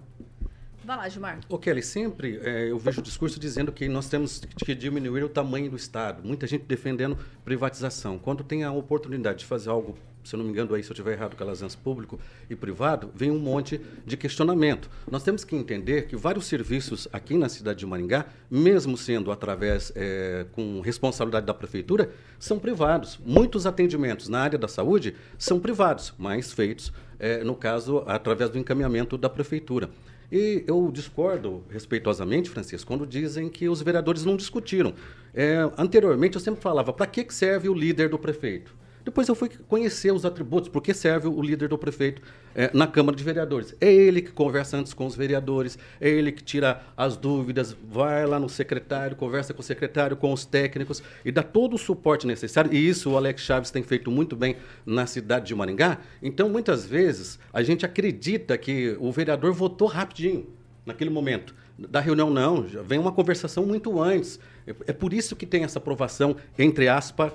Vai 0.84 0.98
lá, 0.98 1.08
Gilmar. 1.08 1.40
O 1.48 1.60
Kelly, 1.60 1.84
sempre 1.84 2.40
é, 2.44 2.72
eu 2.72 2.78
vejo 2.80 3.02
o 3.02 3.04
discurso 3.04 3.40
dizendo 3.40 3.72
que 3.72 3.88
nós 3.88 4.10
temos 4.10 4.42
que 4.66 4.74
diminuir 4.74 5.24
o 5.24 5.30
tamanho 5.30 5.70
do 5.70 5.76
Estado. 5.76 6.24
Muita 6.26 6.48
gente 6.48 6.66
defendendo 6.66 7.18
privatização. 7.46 8.18
Quando 8.18 8.44
tem 8.44 8.64
a 8.64 8.72
oportunidade 8.72 9.40
de 9.40 9.46
fazer 9.46 9.70
algo, 9.70 9.96
se 10.24 10.36
não 10.38 10.44
me 10.44 10.52
engano 10.52 10.74
aí, 10.74 10.84
se 10.84 10.90
eu 10.90 10.94
estiver 10.94 11.14
errado, 11.14 11.36
calazans 11.36 11.76
público 11.76 12.20
e 12.50 12.56
privado, 12.56 13.10
vem 13.14 13.32
um 13.32 13.40
monte 13.40 13.80
de 14.06 14.16
questionamento. 14.18 14.90
Nós 15.10 15.24
temos 15.24 15.44
que 15.44 15.56
entender 15.56 16.08
que 16.08 16.16
vários 16.16 16.46
serviços 16.46 17.08
aqui 17.12 17.38
na 17.38 17.50
cidade 17.50 17.80
de 17.80 17.86
Maringá, 17.86 18.26
mesmo 18.50 18.98
sendo 18.98 19.32
através, 19.32 19.92
é, 19.96 20.46
com 20.52 20.82
responsabilidade 20.82 21.46
da 21.46 21.54
prefeitura, 21.54 22.12
são 22.40 22.60
privados. 22.60 23.20
Muitos 23.26 23.66
atendimentos 23.66 24.28
na 24.28 24.40
área 24.40 24.58
da 24.58 24.68
saúde 24.68 25.16
são 25.38 25.60
privados, 25.60 26.14
mas 26.18 26.52
feitos, 26.52 26.92
é, 27.20 27.44
no 27.44 27.56
caso, 27.56 28.04
através 28.06 28.50
do 28.50 28.58
encaminhamento 28.58 29.18
da 29.18 29.30
prefeitura. 29.30 29.90
E 30.32 30.64
eu 30.66 30.90
discordo 30.94 31.62
respeitosamente, 31.70 32.50
Francisco, 32.50 32.88
quando 32.88 33.06
dizem 33.06 33.50
que 33.50 33.68
os 33.68 33.82
vereadores 33.82 34.24
não 34.24 34.38
discutiram. 34.38 34.94
É, 35.34 35.70
anteriormente, 35.78 36.36
eu 36.36 36.42
sempre 36.42 36.62
falava, 36.62 36.94
para 36.94 37.06
que 37.06 37.26
serve 37.34 37.68
o 37.68 37.74
líder 37.74 38.08
do 38.08 38.18
prefeito? 38.18 38.74
Depois 39.04 39.28
eu 39.28 39.36
fui 39.36 39.50
conhecer 39.68 40.12
os 40.14 40.26
atributos, 40.26 40.70
porque 40.70 40.94
serve 40.94 41.28
o 41.28 41.42
líder 41.42 41.70
do 41.70 41.78
prefeito 41.78 42.22
é, 42.54 42.70
na 42.74 42.86
Câmara 42.88 43.16
de 43.16 43.24
Vereadores. 43.24 43.76
É 43.82 43.92
ele 43.92 44.22
que 44.22 44.32
conversa 44.32 44.78
antes 44.78 44.94
com 44.94 45.06
os 45.06 45.16
vereadores, 45.16 45.78
é 46.00 46.10
ele 46.10 46.32
que 46.32 46.44
tira 46.44 46.82
as 46.96 47.18
dúvidas, 47.18 47.76
vai 47.90 48.26
lá 48.26 48.40
no 48.40 48.50
secretário, 48.50 49.16
conversa 49.16 49.54
com 49.54 49.62
o 49.62 49.64
secretário, 49.64 50.16
com 50.16 50.32
os 50.32 50.46
técnicos 50.46 51.02
e 51.26 51.32
dá 51.32 51.44
todo 51.44 51.76
o 51.76 51.78
suporte 51.78 52.28
necessário. 52.28 52.74
E 52.74 52.88
isso 52.88 53.12
o 53.12 53.18
Alex 53.18 53.42
Chaves 53.42 53.72
tem 53.72 53.84
feito 53.84 54.12
muito 54.12 54.36
bem 54.36 54.58
na 54.86 55.06
cidade 55.06 55.48
de 55.48 55.56
Maringá. 55.56 56.00
Então, 56.22 56.50
muitas 56.50 56.86
vezes, 56.86 57.40
a 57.52 57.64
gente 57.64 57.86
acredita 57.86 58.58
que 58.58 58.96
o 59.00 59.12
vereador 59.12 59.54
votou 59.54 59.88
rapidinho 59.88 60.48
naquele 60.86 61.10
momento. 61.10 61.56
da 61.78 62.00
reunião, 62.00 62.30
não. 62.30 62.62
Vem 62.62 63.00
uma 63.00 63.12
conversação 63.12 63.66
muito 63.66 64.00
antes. 64.00 64.40
É, 64.68 64.76
é 64.88 64.94
por 64.94 65.14
isso 65.14 65.36
que 65.36 65.46
tem 65.46 65.64
essa 65.64 65.80
aprovação, 65.80 66.36
entre 66.58 66.88
aspas, 66.88 67.32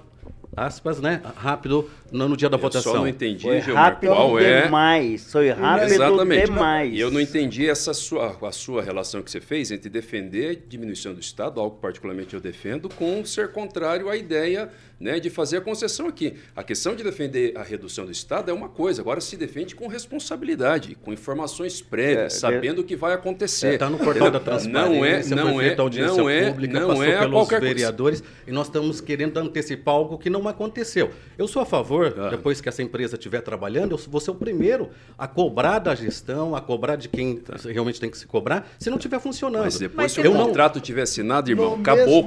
aspas, 0.57 1.01
né? 1.01 1.21
Rápido 1.37 1.89
no, 2.11 2.29
no 2.29 2.37
dia 2.37 2.49
da 2.49 2.57
Eu 2.57 2.61
votação. 2.61 2.93
só 2.93 2.99
não 2.99 3.09
entendi, 3.09 3.43
Foi 3.43 3.61
Gilmar, 3.61 3.93
rápido 3.93 4.11
qual 4.11 4.39
é... 4.39 4.63
demais. 4.63 5.31
Foi 5.33 5.51
rápido 5.51 5.93
Exatamente. 5.93 6.45
demais. 6.47 6.95
E 6.95 7.01
eu 7.01 7.11
não 7.11 7.21
entendi 7.21 7.69
essa 7.69 7.93
sua, 7.93 8.37
a 8.41 8.53
sua 8.53 8.83
relação 8.83 9.23
que 9.23 9.31
você 9.31 9.41
fez 9.41 9.71
entre 9.71 9.91
defender 9.91 10.51
a 10.57 10.69
diminuição 10.69 11.13
do 11.13 11.21
Estado, 11.21 11.61
algo 11.61 11.77
que 11.77 11.83
particularmente 11.83 12.33
eu 12.35 12.41
defendo, 12.41 12.89
com 12.89 13.25
ser 13.25 13.53
contrário 13.53 14.09
à 14.09 14.17
ideia 14.17 14.71
né, 14.99 15.21
de 15.21 15.29
fazer 15.29 15.59
a 15.59 15.61
concessão 15.61 16.07
aqui. 16.09 16.35
A 16.55 16.63
questão 16.63 16.95
de 16.97 17.05
defender 17.05 17.57
a 17.57 17.63
redução 17.63 18.07
do 18.07 18.13
Estado 18.13 18.51
é 18.51 18.55
uma 18.55 18.69
coisa, 18.69 19.03
agora 19.03 19.21
se 19.21 19.37
defende 19.37 19.75
com 19.75 19.87
responsabilidade, 19.87 20.95
com 20.95 21.13
informações 21.13 21.83
prévias, 21.83 22.07
É, 22.37 22.39
sabendo 22.39 22.81
o 22.81 22.85
que 22.85 22.97
vai 22.97 23.13
acontecer. 23.13 23.75
Está 23.75 23.91
no 23.91 23.99
portal 23.99 24.31
da 24.31 24.41
transparência, 24.41 25.35
Não 25.37 25.43
é, 25.43 25.45
não 25.45 25.55
foi 25.55 25.65
é, 25.65 25.67
feita 25.69 25.83
audiência 25.83 26.17
não 26.17 26.31
é, 26.31 26.51
pública, 26.51 26.81
não 26.81 26.89
passou 26.89 27.05
é 27.05 27.29
qualquer 27.29 27.59
coisa. 27.59 27.75
vereadores 27.75 28.25
e 28.47 28.51
nós 28.51 28.69
estamos 28.69 29.01
querendo 29.01 29.37
antecipar 29.39 29.95
algo 29.95 30.17
que 30.17 30.31
não 30.31 30.46
aconteceu. 30.49 31.11
Eu 31.37 31.47
sou 31.49 31.63
a 31.63 31.67
favor, 31.67 32.15
Ah. 32.19 32.29
depois 32.31 32.61
que 32.61 32.69
essa 32.69 32.83
empresa 32.83 33.17
estiver 33.17 33.41
trabalhando, 33.43 33.93
eu 33.93 33.99
vou 34.09 34.21
ser 34.21 34.31
o 34.31 34.35
primeiro 34.35 34.91
a 35.19 35.27
cobrar 35.27 35.79
da 35.79 35.95
gestão, 35.95 36.55
a 36.57 36.61
cobrar 36.61 36.97
de 36.97 37.09
quem 37.09 37.41
realmente 37.65 38.01
tem 38.01 38.11
que 38.11 38.19
se 38.19 38.27
cobrar, 38.27 38.69
se 38.79 38.89
não 38.91 38.97
estiver 38.97 39.21
funcionando. 39.21 39.65
Mas 39.65 39.79
depois 39.79 39.97
Mas 39.97 40.15
que 40.15 40.29
o 40.29 40.33
não- 40.35 40.47
contrato 40.47 40.81
tiver 40.81 41.03
assinado, 41.03 41.51
irmão, 41.51 41.77
No 41.77 41.81
acabou. 41.83 42.23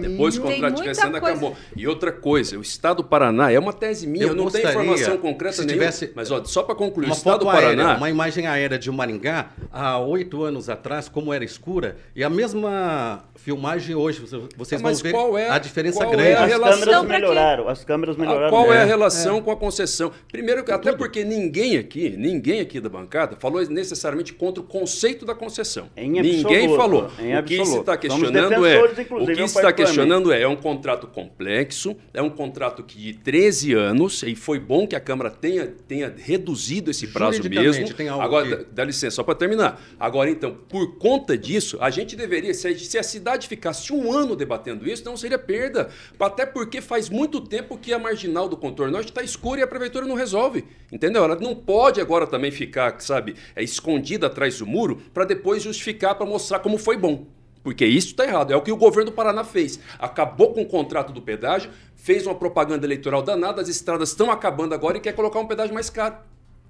Depois 0.00 0.38
que 0.38 0.40
o 0.40 0.50
contrato 0.50 0.76
tiver 0.76 0.90
assinado, 0.90 1.20
coisa- 1.20 1.32
acabou. 1.32 1.56
E 1.76 1.86
outra 1.86 2.12
coisa, 2.12 2.58
o 2.58 2.62
Estado 2.62 2.98
do 2.98 3.04
Paraná 3.04 3.50
é 3.50 3.58
uma 3.58 3.72
tese 3.72 4.06
minha, 4.06 4.24
eu, 4.24 4.28
Eu 4.30 4.34
não 4.34 4.50
tenho 4.50 4.68
informação 4.68 5.18
concreta 5.18 5.56
se 5.56 5.60
nenhuma. 5.64 5.74
tivesse 5.86 6.12
Mas 6.14 6.30
ó, 6.30 6.44
só 6.44 6.62
para 6.62 6.74
concluir, 6.74 7.06
o 7.06 7.08
Uma 7.08 7.14
Estado 7.16 7.32
foto 7.32 7.40
do 7.40 7.46
Paraná. 7.46 7.82
aérea, 7.84 7.96
uma 7.98 8.10
imagem 8.10 8.46
aérea 8.46 8.78
de 8.78 8.90
Maringá, 8.90 9.50
há 9.72 9.98
oito 9.98 10.42
anos 10.44 10.68
atrás, 10.68 11.08
como 11.08 11.32
era 11.32 11.44
escura, 11.44 11.96
e 12.14 12.22
a 12.22 12.30
mesma 12.30 13.24
filmagem 13.44 13.94
hoje, 13.94 14.20
vocês- 14.56 14.80
Mas 14.80 15.00
vão 15.00 15.02
ver 15.02 15.12
qual 15.12 15.36
é- 15.38 15.50
a 15.50 15.58
diferença 15.58 15.98
qual 15.98 16.12
é 16.14 16.16
grande. 16.16 16.32
a 16.32 16.44
As 16.44 16.48
relação- 16.50 16.78
câmeras 16.80 16.88
Então, 16.94 17.04
melhoraram. 17.04 17.68
As 17.68 17.84
câmeras 17.84 18.16
Ah, 18.16 18.20
melhoraram. 18.22 18.50
Qual 18.50 18.72
é 18.72 18.82
a 18.82 18.84
relação 18.84 19.42
com 19.42 19.50
a 19.50 19.56
concessão? 19.56 20.10
Primeiro, 20.32 20.64
até 20.72 20.92
porque 20.92 21.22
ninguém 21.24 21.76
aqui, 21.76 22.08
ninguém 22.16 22.60
aqui 22.60 22.80
da 22.80 22.88
bancada 22.88 23.36
falou 23.38 23.62
necessariamente 23.68 24.32
contra 24.32 24.62
o 24.62 24.66
conceito 24.66 25.26
da 25.26 25.34
concessão. 25.34 25.90
Em 25.94 26.10
ninguém 26.10 26.64
absoluto, 26.64 26.76
falou. 26.76 27.10
em 27.20 27.36
o 27.36 27.42
que 27.42 27.54
se 27.56 27.60
absoluto. 27.60 27.80
está 27.80 27.96
questionando 27.98 28.66
é, 28.66 28.82
o 28.82 29.26
que 29.26 29.36
se 29.48 29.56
está 29.58 29.72
questionando 29.72 30.32
é, 30.32 30.40
é 30.42 30.48
um 30.48 30.56
contrato 30.56 31.06
complexo, 31.06 31.94
é 32.14 32.22
um 32.22 32.30
contrato 32.30 32.82
que 32.82 32.96
de 32.98 33.12
13 33.14 33.74
anos 33.74 34.22
e 34.22 34.34
foi 34.34 34.58
bom 34.58 34.86
que 34.86 34.96
a 34.96 35.00
Câmara 35.00 35.30
tenha, 35.30 35.66
tenha 35.86 36.14
reduzido 36.16 36.90
esse 36.90 37.08
prazo 37.08 37.42
mesmo. 37.42 37.94
tem 37.94 38.08
algo 38.08 38.22
Agora, 38.24 38.46
que- 38.46 38.56
dá- 38.56 38.64
dá 38.72 38.84
licença, 38.84 39.16
só 39.16 39.22
para 39.22 39.34
terminar. 39.34 39.80
Agora, 40.00 40.30
então, 40.30 40.56
por 40.68 40.96
conta 40.98 41.36
disso, 41.36 41.76
a 41.80 41.90
gente 41.90 42.16
deveria, 42.16 42.54
se 42.54 42.68
a, 42.98 43.02
se 43.02 43.20
cidade 43.34 43.48
ficasse 43.48 43.92
um 43.92 44.12
ano 44.12 44.36
debatendo 44.36 44.88
isso, 44.88 45.04
não 45.04 45.16
seria 45.16 45.38
perda. 45.38 45.90
Até 46.18 46.46
porque 46.46 46.80
faz 46.80 47.08
muito 47.08 47.40
tempo 47.40 47.76
que 47.76 47.92
a 47.92 47.98
marginal 47.98 48.48
do 48.48 48.56
contorno 48.56 48.92
norte 48.92 49.08
está 49.08 49.22
escura 49.22 49.60
e 49.60 49.62
a 49.62 49.66
prefeitura 49.66 50.06
não 50.06 50.14
resolve. 50.14 50.64
Entendeu? 50.90 51.24
Ela 51.24 51.36
não 51.36 51.54
pode 51.54 52.00
agora 52.00 52.26
também 52.26 52.50
ficar, 52.50 53.00
sabe, 53.00 53.36
é, 53.54 53.62
escondida 53.62 54.26
atrás 54.26 54.58
do 54.58 54.66
muro 54.66 55.02
para 55.12 55.24
depois 55.24 55.62
justificar, 55.62 56.14
para 56.14 56.26
mostrar 56.26 56.60
como 56.60 56.78
foi 56.78 56.96
bom. 56.96 57.26
Porque 57.62 57.84
isso 57.84 58.08
está 58.08 58.24
errado. 58.24 58.52
É 58.52 58.56
o 58.56 58.62
que 58.62 58.72
o 58.72 58.76
governo 58.76 59.10
do 59.10 59.14
Paraná 59.14 59.42
fez. 59.42 59.80
Acabou 59.98 60.52
com 60.52 60.62
o 60.62 60.66
contrato 60.66 61.12
do 61.12 61.22
pedágio, 61.22 61.70
fez 61.96 62.26
uma 62.26 62.34
propaganda 62.34 62.86
eleitoral 62.86 63.22
danada, 63.22 63.62
as 63.62 63.68
estradas 63.68 64.10
estão 64.10 64.30
acabando 64.30 64.74
agora 64.74 64.98
e 64.98 65.00
quer 65.00 65.12
colocar 65.12 65.40
um 65.40 65.46
pedágio 65.46 65.74
mais 65.74 65.88
caro. 65.88 66.16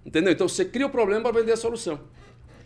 Entendeu? 0.07 0.33
Então 0.33 0.47
você 0.47 0.65
cria 0.65 0.87
o 0.87 0.91
problema 0.91 1.23
para 1.23 1.41
vender 1.41 1.53
a 1.53 1.57
solução. 1.57 1.99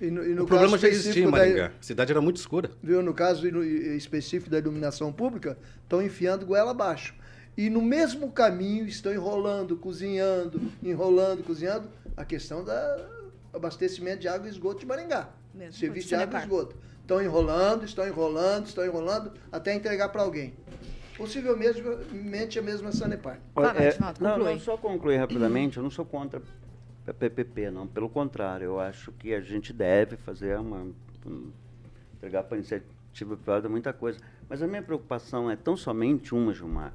E 0.01 0.11
no, 0.11 0.25
e 0.25 0.35
no 0.35 0.45
O 0.45 0.47
problema 0.47 0.79
já 0.79 0.89
existia 0.89 1.11
em 1.11 1.27
específico 1.27 1.31
da- 1.33 1.39
Maringá. 1.39 1.67
A 1.79 1.83
cidade 1.83 2.13
era 2.13 2.21
muito 2.21 2.37
escura. 2.37 2.71
viu, 2.83 3.03
no 3.03 3.13
caso 3.15 3.49
específico 3.97 4.51
da 4.51 4.59
iluminação 4.59 5.13
pública, 5.13 5.59
estão 5.83 6.01
enfiando 6.03 6.47
goela 6.47 6.71
abaixo. 6.71 7.15
E 7.57 7.69
no 7.69 7.83
mesmo 7.83 8.31
caminho 8.31 8.87
estão 8.87 9.13
enrolando, 9.13 9.77
cozinhando, 9.77 10.61
enrolando, 10.83 11.43
cozinhando 11.43 11.89
a 12.17 12.25
questão 12.25 12.63
do 12.65 12.71
abastecimento 13.53 14.21
de 14.21 14.29
água 14.29 14.47
e 14.47 14.51
esgoto 14.51 14.81
de 14.81 14.87
Maringá. 14.87 15.29
Mesmo, 15.53 15.73
Serviço 15.73 16.09
de 16.09 16.15
de 16.17 16.23
água 16.23 16.39
e 16.39 16.43
esgoto. 16.43 16.77
Estão 17.01 17.21
enrolando, 17.23 17.85
estão 17.85 18.07
enrolando, 18.07 18.67
estão 18.67 18.85
enrolando, 18.85 19.33
até 19.51 19.75
entregar 19.75 20.11
para 20.11 20.23
alguém. 20.23 20.55
Possivelmente 21.17 22.59
a 22.59 22.63
mesma 22.63 22.93
Sanepar. 22.93 23.41
Vai, 23.55 23.89
É, 23.89 23.97
não, 24.21 24.39
não, 24.39 24.61
só 24.61 24.77
concluir 24.77 25.17
rapidamente, 25.17 25.77
eu 25.79 25.83
não 25.83 25.91
sou 25.91 26.05
contra 26.05 26.41
PPP, 27.15 27.71
não. 27.71 27.87
Pelo 27.87 28.09
contrário, 28.09 28.65
eu 28.65 28.81
acho 28.81 29.13
que 29.13 29.35
a 29.35 29.41
gente 29.41 29.73
deve 29.73 30.17
fazer 30.17 30.59
uma. 30.59 30.87
um- 31.27 31.51
entregar 32.17 32.43
para 32.43 32.57
a 32.57 32.59
iniciativa 32.59 33.37
privada 33.37 33.69
muita 33.69 33.93
coisa. 33.93 34.19
Mas 34.49 34.63
a 34.63 34.67
minha 34.67 34.83
preocupação 34.83 35.51
é 35.51 35.57
tão 35.57 35.77
somente 35.77 36.35
uma, 36.35 36.53
Gilmar. 36.53 36.93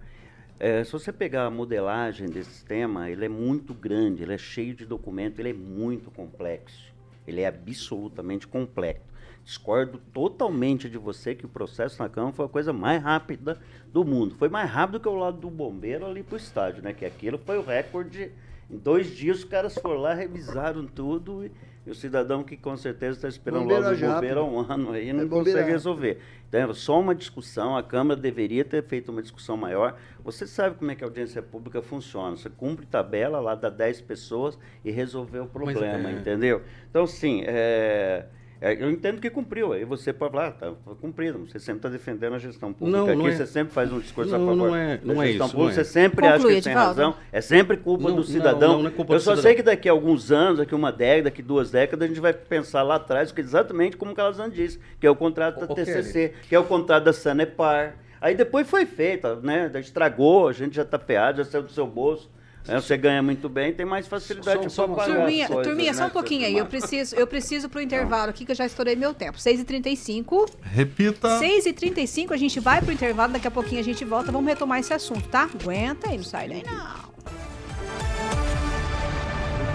É, 0.59 0.83
se 0.83 0.91
você 0.91 1.11
pegar 1.11 1.45
a 1.45 1.49
modelagem 1.49 2.29
desse 2.29 2.51
sistema, 2.51 3.09
ele 3.09 3.25
é 3.25 3.29
muito 3.29 3.73
grande, 3.73 4.23
ele 4.23 4.33
é 4.33 4.37
cheio 4.37 4.73
de 4.73 4.85
documentos, 4.85 5.39
ele 5.39 5.49
é 5.49 5.53
muito 5.53 6.11
complexo. 6.11 6.91
Ele 7.27 7.41
é 7.41 7.47
absolutamente 7.47 8.47
complexo. 8.47 9.13
Discordo 9.43 9.97
totalmente 10.13 10.89
de 10.89 10.97
você 10.97 11.35
que 11.35 11.45
o 11.45 11.49
processo 11.49 12.01
na 12.01 12.07
Câmara 12.07 12.33
foi 12.33 12.45
a 12.45 12.49
coisa 12.49 12.71
mais 12.71 13.01
rápida 13.03 13.59
do 13.91 14.05
mundo. 14.05 14.35
Foi 14.35 14.47
mais 14.47 14.69
rápido 14.69 14.99
que 14.99 15.07
o 15.07 15.15
lado 15.15 15.37
do 15.37 15.49
bombeiro 15.49 16.05
ali 16.05 16.23
para 16.23 16.35
o 16.35 16.37
estádio, 16.37 16.81
né? 16.81 16.93
Que 16.93 17.05
aquilo 17.05 17.37
foi 17.37 17.57
o 17.57 17.61
recorde. 17.61 18.31
Em 18.73 18.77
dois 18.77 19.15
dias 19.15 19.39
os 19.39 19.43
caras 19.43 19.75
foram 19.77 20.01
lá, 20.01 20.15
revisaram 20.15 20.87
tudo 20.87 21.45
e, 21.45 21.51
e 21.85 21.91
o 21.91 21.93
cidadão 21.93 22.43
que 22.43 22.57
com 22.57 22.75
certeza 22.75 23.17
está 23.17 23.27
esperando 23.27 23.61
Bombeiro 23.61 23.83
logo 23.83 23.95
o 23.95 24.13
bombeiro 24.15 24.39
há 24.39 24.43
um 24.43 24.59
ano 24.59 24.91
aí 24.93 25.09
É 25.09 25.13
não 25.13 25.27
bombeiro 25.27 25.59
consegue 25.59 25.69
resolver. 25.69 26.17
Então, 26.49 26.59
era 26.59 26.73
só 26.73 26.99
uma 26.99 27.13
discussão, 27.13 27.77
a 27.77 27.83
Câmara 27.83 28.19
deveria 28.19 28.65
ter 28.65 28.83
feito 28.83 29.11
uma 29.11 29.21
discussão 29.21 29.55
maior. 29.55 29.95
Você 30.23 30.47
sabe 30.47 30.75
como 30.75 30.89
é 30.89 30.95
que 30.95 31.03
a 31.03 31.07
audiência 31.07 31.41
pública 31.41 31.83
funciona. 31.83 32.35
Você 32.35 32.49
cumpre 32.49 32.87
tabela 32.87 33.39
lá, 33.39 33.53
dá 33.53 33.69
10 33.69 34.01
pessoas 34.01 34.57
e 34.83 34.89
resolveu 34.89 35.43
o 35.43 35.47
problema, 35.47 36.09
é. 36.09 36.13
entendeu? 36.13 36.63
Então, 36.89 37.05
sim, 37.05 37.43
é, 37.45 38.25
é, 38.65 38.81
eu 38.81 38.89
entendo 38.89 39.19
que 39.19 39.29
cumpriu. 39.29 39.73
Aí 39.73 39.83
você 39.83 40.13
pode 40.13 40.31
falar, 40.31 40.47
ah, 40.47 40.51
tá 40.51 40.73
foi 40.85 40.95
cumprido. 40.95 41.39
Você 41.39 41.59
sempre 41.59 41.79
está 41.79 41.89
defendendo 41.89 42.33
a 42.33 42.39
gestão 42.39 42.71
pública. 42.71 42.97
Não, 42.97 43.07
Aqui 43.07 43.15
não 43.17 43.27
é. 43.27 43.31
você 43.35 43.45
sempre 43.45 43.73
faz 43.73 43.91
um 43.91 43.99
discurso 43.99 44.33
a 44.33 44.37
Não, 44.37 44.47
favor 44.47 44.67
não 44.69 44.75
é- 44.75 44.97
da 44.97 45.13
não 45.13 45.21
é 45.21 45.27
gestão 45.27 45.45
isso, 45.47 45.55
pública. 45.55 45.73
não 45.75 45.81
é. 45.81 45.83
Você 45.83 45.91
sempre 45.91 46.21
Conclui, 46.29 46.51
acha 46.51 46.55
que 46.55 46.61
tem 46.63 46.73
razão. 46.73 47.15
É 47.31 47.41
sempre 47.41 47.75
culpa 47.77 48.03
Não, 48.03 48.11
do 48.11 48.15
não, 48.17 48.23
cidadão. 48.23 48.79
não 48.81 48.87
é 48.87 48.91
culpa 48.91 49.13
eu 49.13 49.17
do 49.17 49.21
só 49.21 49.31
cidadão. 49.31 49.41
sei 49.43 49.55
que 49.55 49.63
daqui 49.63 49.89
a 49.89 49.91
alguns 49.91 50.31
anos, 50.31 50.59
daqui 50.59 50.73
uma 50.73 50.91
década, 50.91 51.23
daqui 51.23 51.41
duas 51.41 51.69
décadas, 51.71 52.05
a 52.05 52.07
gente 52.07 52.21
vai 52.21 52.31
pensar 52.33 52.83
lá 52.83 52.95
atrás, 52.95 53.31
que 53.31 53.41
exatamente 53.41 53.97
como 53.97 54.11
o 54.11 54.15
Calazan 54.15 54.49
disse, 54.49 54.79
que 54.99 55.05
é 55.05 55.09
o 55.11 55.15
contrato 55.15 55.59
da 55.59 55.71
ô, 55.71 55.75
TCC, 55.75 56.33
que 56.47 56.55
é 56.55 56.59
o 56.59 56.63
contrato 56.63 57.03
da 57.03 57.11
Sanepar. 57.11 57.95
Aí 58.21 58.33
depois 58.33 58.69
foi 58.69 58.85
feito, 58.85 59.27
né? 59.43 59.69
Estragou, 59.75 60.47
a 60.47 60.53
gente 60.53 60.75
já 60.77 60.83
está 60.83 60.97
peado, 60.97 61.39
já 61.39 61.45
saiu 61.45 61.63
do 61.63 61.71
seu 61.71 61.85
bolso. 61.85 62.31
Né, 62.67 62.79
Você 62.79 62.97
ganha 62.97 63.21
muito 63.21 63.49
bem, 63.49 63.73
tem 63.73 63.85
mais 63.85 64.07
facilidade 64.07 64.63
Só- 64.63 64.69
só 64.69 64.87
para 64.87 64.95
pagar. 64.95 65.15
Turminha, 65.15 65.43
as 65.45 65.51
coisas, 65.51 65.67
turminha, 65.67 65.93
só 65.93 66.01
né, 66.01 66.07
um 66.07 66.09
pouquinho 66.09 66.45
aí. 66.45 66.57
Eu 66.57 66.65
preciso, 66.65 67.15
eu 67.15 67.27
preciso 67.27 67.69
pro 67.69 67.81
intervalo 67.81 68.29
aqui, 68.29 68.45
que 68.45 68.51
eu 68.51 68.55
já 68.55 68.65
estourei 68.65 68.95
meu 68.95 69.13
tempo. 69.13 69.37
6h35. 69.37 70.49
Repita. 70.61 71.39
6h35, 71.39 72.31
a 72.31 72.37
gente 72.37 72.59
vai 72.59 72.81
pro 72.81 72.91
intervalo, 72.91 73.33
daqui 73.33 73.47
a 73.47 73.51
pouquinho 73.51 73.81
a 73.81 73.83
gente 73.83 74.05
volta. 74.05 74.31
Vamos 74.31 74.47
retomar 74.49 74.79
esse 74.79 74.93
assunto, 74.93 75.27
tá? 75.29 75.49
Aguenta 75.53 76.09
aí, 76.09 76.17
não 76.17 76.23
sai 76.23 76.47
daí 76.47 76.63
não. 76.65 77.13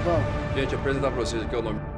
Bom, 0.05 0.39
Gente, 0.59 0.75
apresentar 0.75 1.11
para 1.13 1.21
vocês 1.21 1.43
aqui 1.43 1.55
é 1.55 1.59
o 1.59 1.63
nome. 1.63 1.98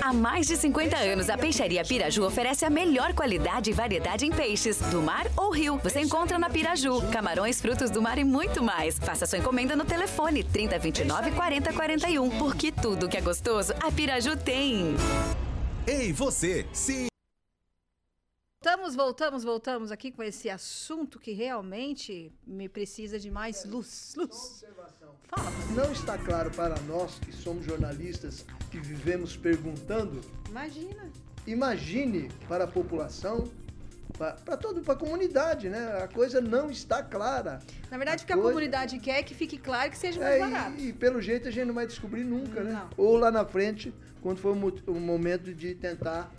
Há 0.00 0.12
mais 0.12 0.46
de 0.46 0.56
50 0.56 0.96
anos, 0.96 1.30
a 1.30 1.38
Peixaria 1.38 1.84
Piraju 1.84 2.24
oferece 2.24 2.64
a 2.64 2.70
melhor 2.70 3.14
qualidade 3.14 3.70
e 3.70 3.72
variedade 3.72 4.26
em 4.26 4.30
peixes, 4.30 4.78
do 4.90 5.00
mar 5.00 5.26
ou 5.36 5.50
rio. 5.50 5.78
Você 5.82 6.00
encontra 6.00 6.38
na 6.38 6.50
Piraju, 6.50 7.00
camarões, 7.10 7.60
frutos 7.60 7.90
do 7.90 8.02
mar 8.02 8.18
e 8.18 8.24
muito 8.24 8.62
mais. 8.62 8.98
Faça 8.98 9.26
sua 9.26 9.38
encomenda 9.38 9.74
no 9.76 9.84
telefone 9.84 10.44
3029 10.44 11.32
4041, 11.32 12.38
porque 12.38 12.72
tudo 12.72 13.08
que 13.08 13.16
é 13.16 13.20
gostoso, 13.20 13.72
a 13.80 13.90
Piraju 13.90 14.36
tem. 14.36 14.94
Ei, 15.86 16.12
você, 16.12 16.66
sim. 16.72 17.06
Voltamos, 18.64 18.94
voltamos, 18.94 19.44
voltamos 19.44 19.90
aqui 19.90 20.12
com 20.12 20.22
esse 20.22 20.48
assunto 20.48 21.18
que 21.18 21.32
realmente 21.32 22.32
me 22.46 22.68
precisa 22.68 23.18
de 23.18 23.28
mais 23.28 23.64
luz. 23.64 24.14
Luz. 24.16 24.64
Fala. 25.26 25.50
não 25.74 25.90
está 25.90 26.16
claro 26.16 26.48
para 26.52 26.78
nós 26.82 27.18
que 27.18 27.32
somos 27.32 27.64
jornalistas 27.64 28.44
que 28.72 28.78
vivemos 28.80 29.36
perguntando 29.36 30.20
Imagina. 30.48 31.04
Imagine 31.46 32.30
para 32.48 32.64
a 32.64 32.66
população 32.66 33.44
para 34.16 34.56
todo 34.56 34.80
para 34.82 34.94
a 34.94 34.96
comunidade, 34.96 35.68
né? 35.68 36.00
A 36.02 36.06
coisa 36.08 36.40
não 36.40 36.70
está 36.70 37.02
clara. 37.02 37.60
Na 37.90 37.96
verdade, 37.96 38.22
o 38.22 38.26
que 38.26 38.32
a 38.32 38.36
a 38.36 38.38
coisa- 38.38 38.50
comunidade 38.52 38.98
quer 38.98 39.18
é 39.18 39.22
que 39.22 39.34
fique 39.34 39.56
claro 39.58 39.90
que 39.90 39.96
seja 39.98 40.20
mais 40.20 40.34
É, 40.34 40.38
barato. 40.38 40.76
e, 40.78 40.88
e 40.88 40.92
pelo 40.92 41.20
jeito 41.20 41.48
a 41.48 41.50
gente 41.50 41.66
não 41.66 41.74
vai 41.74 41.86
descobrir 41.86 42.22
nunca, 42.24 42.62
né? 42.62 42.72
Não. 42.72 42.88
Ou 42.96 43.16
lá 43.16 43.30
na 43.30 43.44
frente, 43.44 43.92
quando 44.20 44.38
for 44.38 44.54
o 44.86 45.00
momento 45.00 45.52
de 45.54 45.74
tentar 45.74 46.30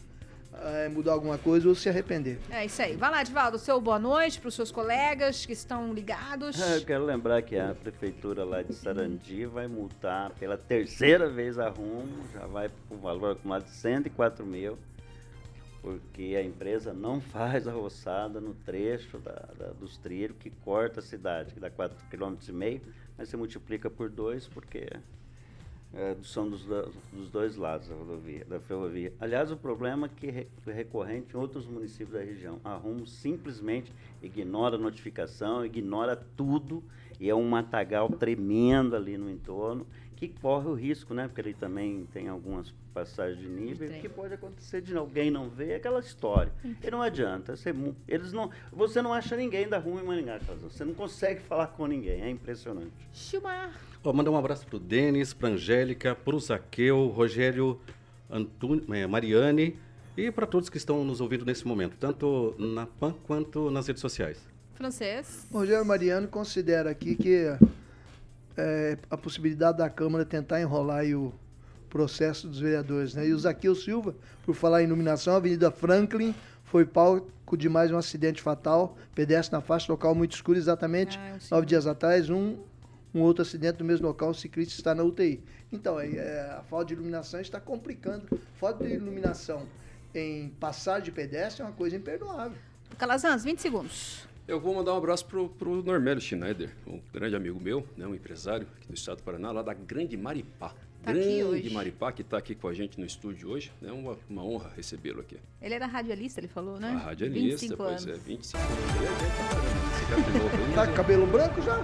eh, 0.62 0.90
mudar 0.90 1.14
alguma 1.14 1.38
coisa 1.38 1.68
ou 1.68 1.76
se 1.76 1.90
arrepender. 1.90 2.40
É 2.50 2.66
isso 2.66 2.82
aí. 2.82 2.96
Vai 2.96 3.10
lá, 3.12 3.24
Divaldo, 3.24 3.58
seu 3.58 3.80
boa 3.82 4.00
noite 4.00 4.40
para 4.40 4.48
os 4.50 4.54
seus 4.56 4.72
colegas 4.72 5.46
que 5.46 5.54
estão 5.54 5.94
ligados. 5.94 6.62
Ah, 6.62 6.76
Eu 6.78 6.86
quero 6.86 7.06
lembrar 7.06 7.42
que 7.42 7.58
a 7.58 7.74
prefeitura 7.76 8.44
lá 8.44 8.62
de 8.62 8.74
Sarandi 8.74 9.46
vai 9.46 9.68
multar 9.68 10.32
pela 10.32 10.58
terceira 10.58 11.30
vez 11.30 11.58
a 11.58 11.70
Rumo, 11.70 12.26
já 12.34 12.46
vai 12.46 12.70
por 12.88 12.98
valor 12.98 13.32
acumulado 13.34 13.66
de 13.66 13.72
104 13.72 14.46
mil, 14.46 14.78
porque 15.82 16.36
a 16.38 16.44
empresa 16.44 16.94
não 16.94 17.20
faz 17.22 17.68
a 17.68 17.72
roçada 17.72 18.40
no 18.40 18.54
trecho 18.54 19.18
da- 19.20 19.48
da- 19.58 19.72
dos 19.80 19.98
trilhos 19.98 20.38
que 20.40 20.50
corta 20.50 21.00
a 21.00 21.04
cidade, 21.04 21.54
que 21.54 21.60
dá 21.60 21.70
4,5 21.70 22.38
km, 22.46 22.80
mas 23.18 23.30
você 23.30 23.38
multiplica 23.38 23.90
por 23.90 24.10
dois, 24.10 24.48
porque 24.48 24.88
é, 25.94 26.16
são 26.24 26.50
dos, 26.50 26.66
do- 26.66 26.92
dos 27.12 27.30
dois 27.30 27.56
lados 27.56 27.88
da 27.88 27.96
rodovia, 27.96 28.44
da 28.46 28.60
ferrovia. 28.60 29.14
Aliás, 29.20 29.52
o 29.52 29.58
problema 29.58 30.08
é 30.08 30.10
que 30.10 30.28
é 30.28 30.72
recorrente 30.72 31.36
em 31.36 31.38
outros 31.40 31.66
municípios 31.68 32.12
da 32.14 32.20
região. 32.24 32.60
A 32.64 32.74
Rumo 32.76 33.06
simplesmente 33.06 33.92
ignora 34.22 34.76
a 34.76 34.80
notificação, 34.80 35.66
ignora 35.66 36.16
tudo, 36.36 36.84
e 37.20 37.30
é 37.30 37.36
um 37.36 37.48
matagal 37.48 38.10
tremendo 38.10 38.96
ali 38.96 39.18
no 39.18 39.30
entorno, 39.30 39.86
que 40.16 40.28
corre 40.28 40.68
o 40.68 40.74
risco, 40.74 41.14
né? 41.14 41.28
Porque 41.28 41.42
ele 41.42 41.54
também 41.54 42.08
tem 42.12 42.28
algumas 42.28 42.74
passagens 42.94 43.40
de 43.40 43.48
nível, 43.48 43.88
trem. 43.88 44.02
que 44.02 44.08
pode 44.10 44.34
acontecer 44.34 44.82
de 44.82 44.96
alguém 44.96 45.30
não 45.30 45.50
ver, 45.50 45.70
é 45.72 45.76
aquela 45.76 46.00
história. 46.00 46.52
E 46.82 46.90
não 46.92 47.02
adianta, 47.02 47.56
você, 47.56 47.74
eles 48.08 48.32
não, 48.32 48.50
você 48.72 49.02
não 49.02 49.12
acha 49.14 49.36
ninguém 49.36 49.68
da 49.68 49.78
Rumo 49.80 50.00
em 50.00 50.04
Maringá, 50.04 50.40
você 50.62 50.86
não 50.86 50.94
consegue 50.94 51.42
falar 51.42 51.68
com 51.68 51.86
ninguém, 51.88 52.22
é 52.22 52.30
impressionante. 52.30 52.92
Gilmar. 53.12 53.74
Ó, 54.04 54.12
mandar 54.12 54.32
um 54.32 54.38
abraço 54.38 54.66
pro 54.68 54.80
Denis, 54.80 55.34
pra 55.34 55.50
Angélica, 55.50 56.14
pro 56.14 56.38
Zaqueu, 56.40 57.08
Rogério, 57.08 57.80
Antônio, 58.30 58.84
eh, 58.94 59.08
Mariane 59.08 59.78
e 60.18 60.30
para 60.30 60.46
todos 60.46 60.70
que 60.70 60.78
estão 60.78 61.04
nos 61.06 61.22
ouvindo 61.22 61.46
nesse 61.46 61.66
momento, 61.66 61.96
tanto 62.00 62.54
na 62.60 62.86
PAN 62.86 63.14
quanto 63.26 63.72
nas 63.72 63.88
redes 63.88 64.02
sociais. 64.02 64.38
Francês. 64.74 65.48
O 65.52 65.60
Rogério 65.60 65.86
Mariano 65.86 66.28
considera 66.28 66.90
aqui 66.90 67.16
que 67.16 67.46
é, 68.58 68.98
a 69.10 69.18
possibilidade 69.18 69.78
da 69.78 69.90
Câmara 69.90 70.26
tentar 70.26 70.60
enrolar 70.62 71.00
aí 71.00 71.16
o 71.16 71.34
processo 71.90 72.48
dos 72.48 72.60
vereadores. 72.60 73.14
Né? 73.14 73.28
E 73.28 73.34
o 73.34 73.40
Zaqueu 73.40 73.74
Silva, 73.74 74.16
por 74.46 74.54
falar 74.54 74.82
em 74.82 74.86
iluminação, 74.86 75.34
a 75.36 75.38
Avenida 75.38 75.72
Franklin 75.72 76.36
foi 76.66 76.86
palco 76.86 77.56
de 77.56 77.70
mais 77.70 77.92
um 77.92 77.98
acidente 77.98 78.42
fatal, 78.42 78.98
pedestre 79.16 79.54
na 79.56 79.62
faixa 79.62 79.92
local 79.92 80.14
muito 80.16 80.34
escuro, 80.34 80.58
exatamente 80.58 81.18
Ah, 81.20 81.38
sei. 81.40 81.48
nove 81.56 81.68
dias 81.68 81.86
atrás, 81.86 82.30
um, 82.30 82.58
um 83.14 83.22
outro 83.22 83.42
acidente 83.44 83.80
no 83.80 83.86
mesmo 83.86 84.08
local, 84.08 84.30
o 84.32 84.34
ciclista 84.34 84.74
está 84.74 84.96
na 84.96 85.04
UTI. 85.04 85.44
Então, 85.72 86.00
é, 86.00 86.08
é, 86.16 86.42
a 86.60 86.64
falta 86.64 86.86
de 86.86 86.94
iluminação 86.94 87.40
está 87.40 87.60
complicando. 87.60 88.40
Falta 88.56 88.84
de 88.86 88.94
iluminação 88.94 89.68
em 90.14 90.50
passagem 90.60 91.04
de 91.06 91.12
pedestre 91.12 91.62
é 91.62 91.66
uma 91.66 91.74
coisa 91.74 91.96
imperdoável. 91.96 92.58
Calazans, 92.98 93.44
20 93.44 93.60
segundos. 93.60 94.28
Eu 94.48 94.60
vou 94.60 94.76
mandar 94.76 94.94
um 94.94 94.98
abraço 94.98 95.26
pro, 95.26 95.48
pro 95.50 95.82
Normélio 95.82 96.22
Schneider, 96.22 96.70
um 96.86 97.00
grande 97.14 97.36
amigo 97.36 97.60
meu, 97.60 97.88
né, 97.96 98.06
um 98.06 98.14
empresário 98.14 98.68
aqui 98.76 98.88
do 98.90 98.94
estado 98.94 99.18
do 99.18 99.24
Paraná, 99.24 99.52
lá 99.52 99.62
da 99.62 99.74
Grande 99.74 100.18
Maripá. 100.18 100.74
Tá 101.02 101.12
grande. 101.12 101.70
Maripá, 101.70 102.12
que 102.14 102.22
está 102.22 102.38
aqui 102.38 102.56
com 102.56 102.66
a 102.68 102.74
gente 102.74 102.98
no 102.98 103.06
estúdio 103.06 103.50
hoje. 103.50 103.74
É 103.84 103.92
uma, 103.92 104.18
uma 104.30 104.42
honra 104.44 104.72
recebê-lo 104.74 105.20
aqui. 105.20 105.38
Ele 105.62 105.74
era 105.74 105.86
radialista, 105.86 106.40
ele 106.40 106.48
falou, 106.48 106.80
né? 106.80 106.92
A 106.92 106.98
radialista, 107.10 107.60
25 107.60 107.76
pois 107.78 108.08
anos. 108.08 108.20
é, 108.20 108.22
25 108.24 108.64
anos. 108.64 108.80
É 108.80 109.00
velho 109.02 109.18
pra 109.18 109.48
caramba. 109.50 109.68
Esse 109.98 110.06
cara 110.08 110.22
de 110.22 110.32
novo 110.38 110.56
aí, 110.56 110.74
Tá 110.74 110.86
já- 110.86 110.88
com 110.88 110.94
cabelo 110.94 111.28
branco 111.28 111.62
já? 111.62 111.78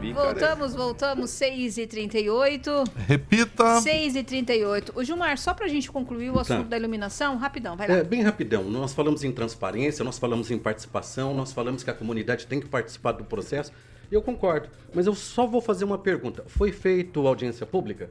É, 0.00 0.08
vi, 0.08 0.14
cara, 0.14 0.26
é- 0.28 0.32
Voltamos, 0.32 0.74
voltamos, 0.74 1.30
6h38. 1.30 2.84
Repita. 3.06 3.80
6h38. 3.80 4.92
O 4.94 5.04
Gilmar, 5.04 5.38
só 5.38 5.54
pra 5.54 5.68
gente 5.68 5.90
concluir 5.90 6.30
o 6.30 6.38
assunto 6.38 6.62
Tá. 6.64 6.68
da 6.70 6.76
iluminação, 6.76 7.36
rapidão, 7.36 7.76
vai 7.76 7.88
lá. 7.88 7.94
É, 7.96 8.04
bem 8.04 8.22
rapidão, 8.22 8.64
nós 8.64 8.92
falamos 8.92 9.24
em 9.24 9.32
transparência, 9.32 10.04
nós 10.04 10.18
falamos 10.18 10.50
em 10.50 10.58
participação, 10.58 11.34
nós 11.34 11.52
falamos 11.52 11.82
que 11.82 11.90
a 11.90 11.94
comunidade 11.94 12.46
tem 12.46 12.60
que 12.60 12.66
participar 12.68 13.12
do 13.12 13.24
processo, 13.24 13.72
e 14.10 14.14
eu 14.14 14.22
concordo. 14.22 14.68
Mas 14.94 15.06
eu 15.06 15.14
só 15.14 15.46
vou 15.46 15.60
fazer 15.60 15.84
uma 15.84 15.98
pergunta. 15.98 16.44
Foi 16.46 16.72
feito 16.72 17.26
audiência 17.26 17.64
pública? 17.66 18.10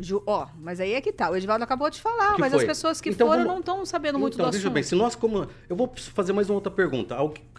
Ju- 0.00 0.22
Ó, 0.26 0.46
mas 0.60 0.78
aí 0.78 0.94
é 0.94 1.00
que 1.00 1.12
tá. 1.12 1.28
O 1.28 1.34
Edivaldo 1.36 1.64
acabou 1.64 1.90
de 1.90 2.00
falar, 2.00 2.34
Que 2.34 2.40
mas 2.40 2.52
foi? 2.52 2.60
as 2.60 2.66
pessoas 2.66 3.00
que 3.00 3.10
Então 3.10 3.26
foram 3.26 3.40
vamos- 3.42 3.52
não 3.52 3.60
estão 3.60 3.84
sabendo 3.84 4.16
muito 4.18 4.34
então, 4.34 4.46
do 4.46 4.52
veja 4.52 4.62
assunto. 4.64 4.74
bem, 4.74 4.82
se 4.84 4.94
nós 4.94 5.16
como... 5.16 5.48
Eu 5.68 5.74
vou 5.74 5.92
fazer 5.96 6.32
mais 6.32 6.48
uma 6.48 6.54
outra 6.54 6.70
pergunta. 6.70 7.16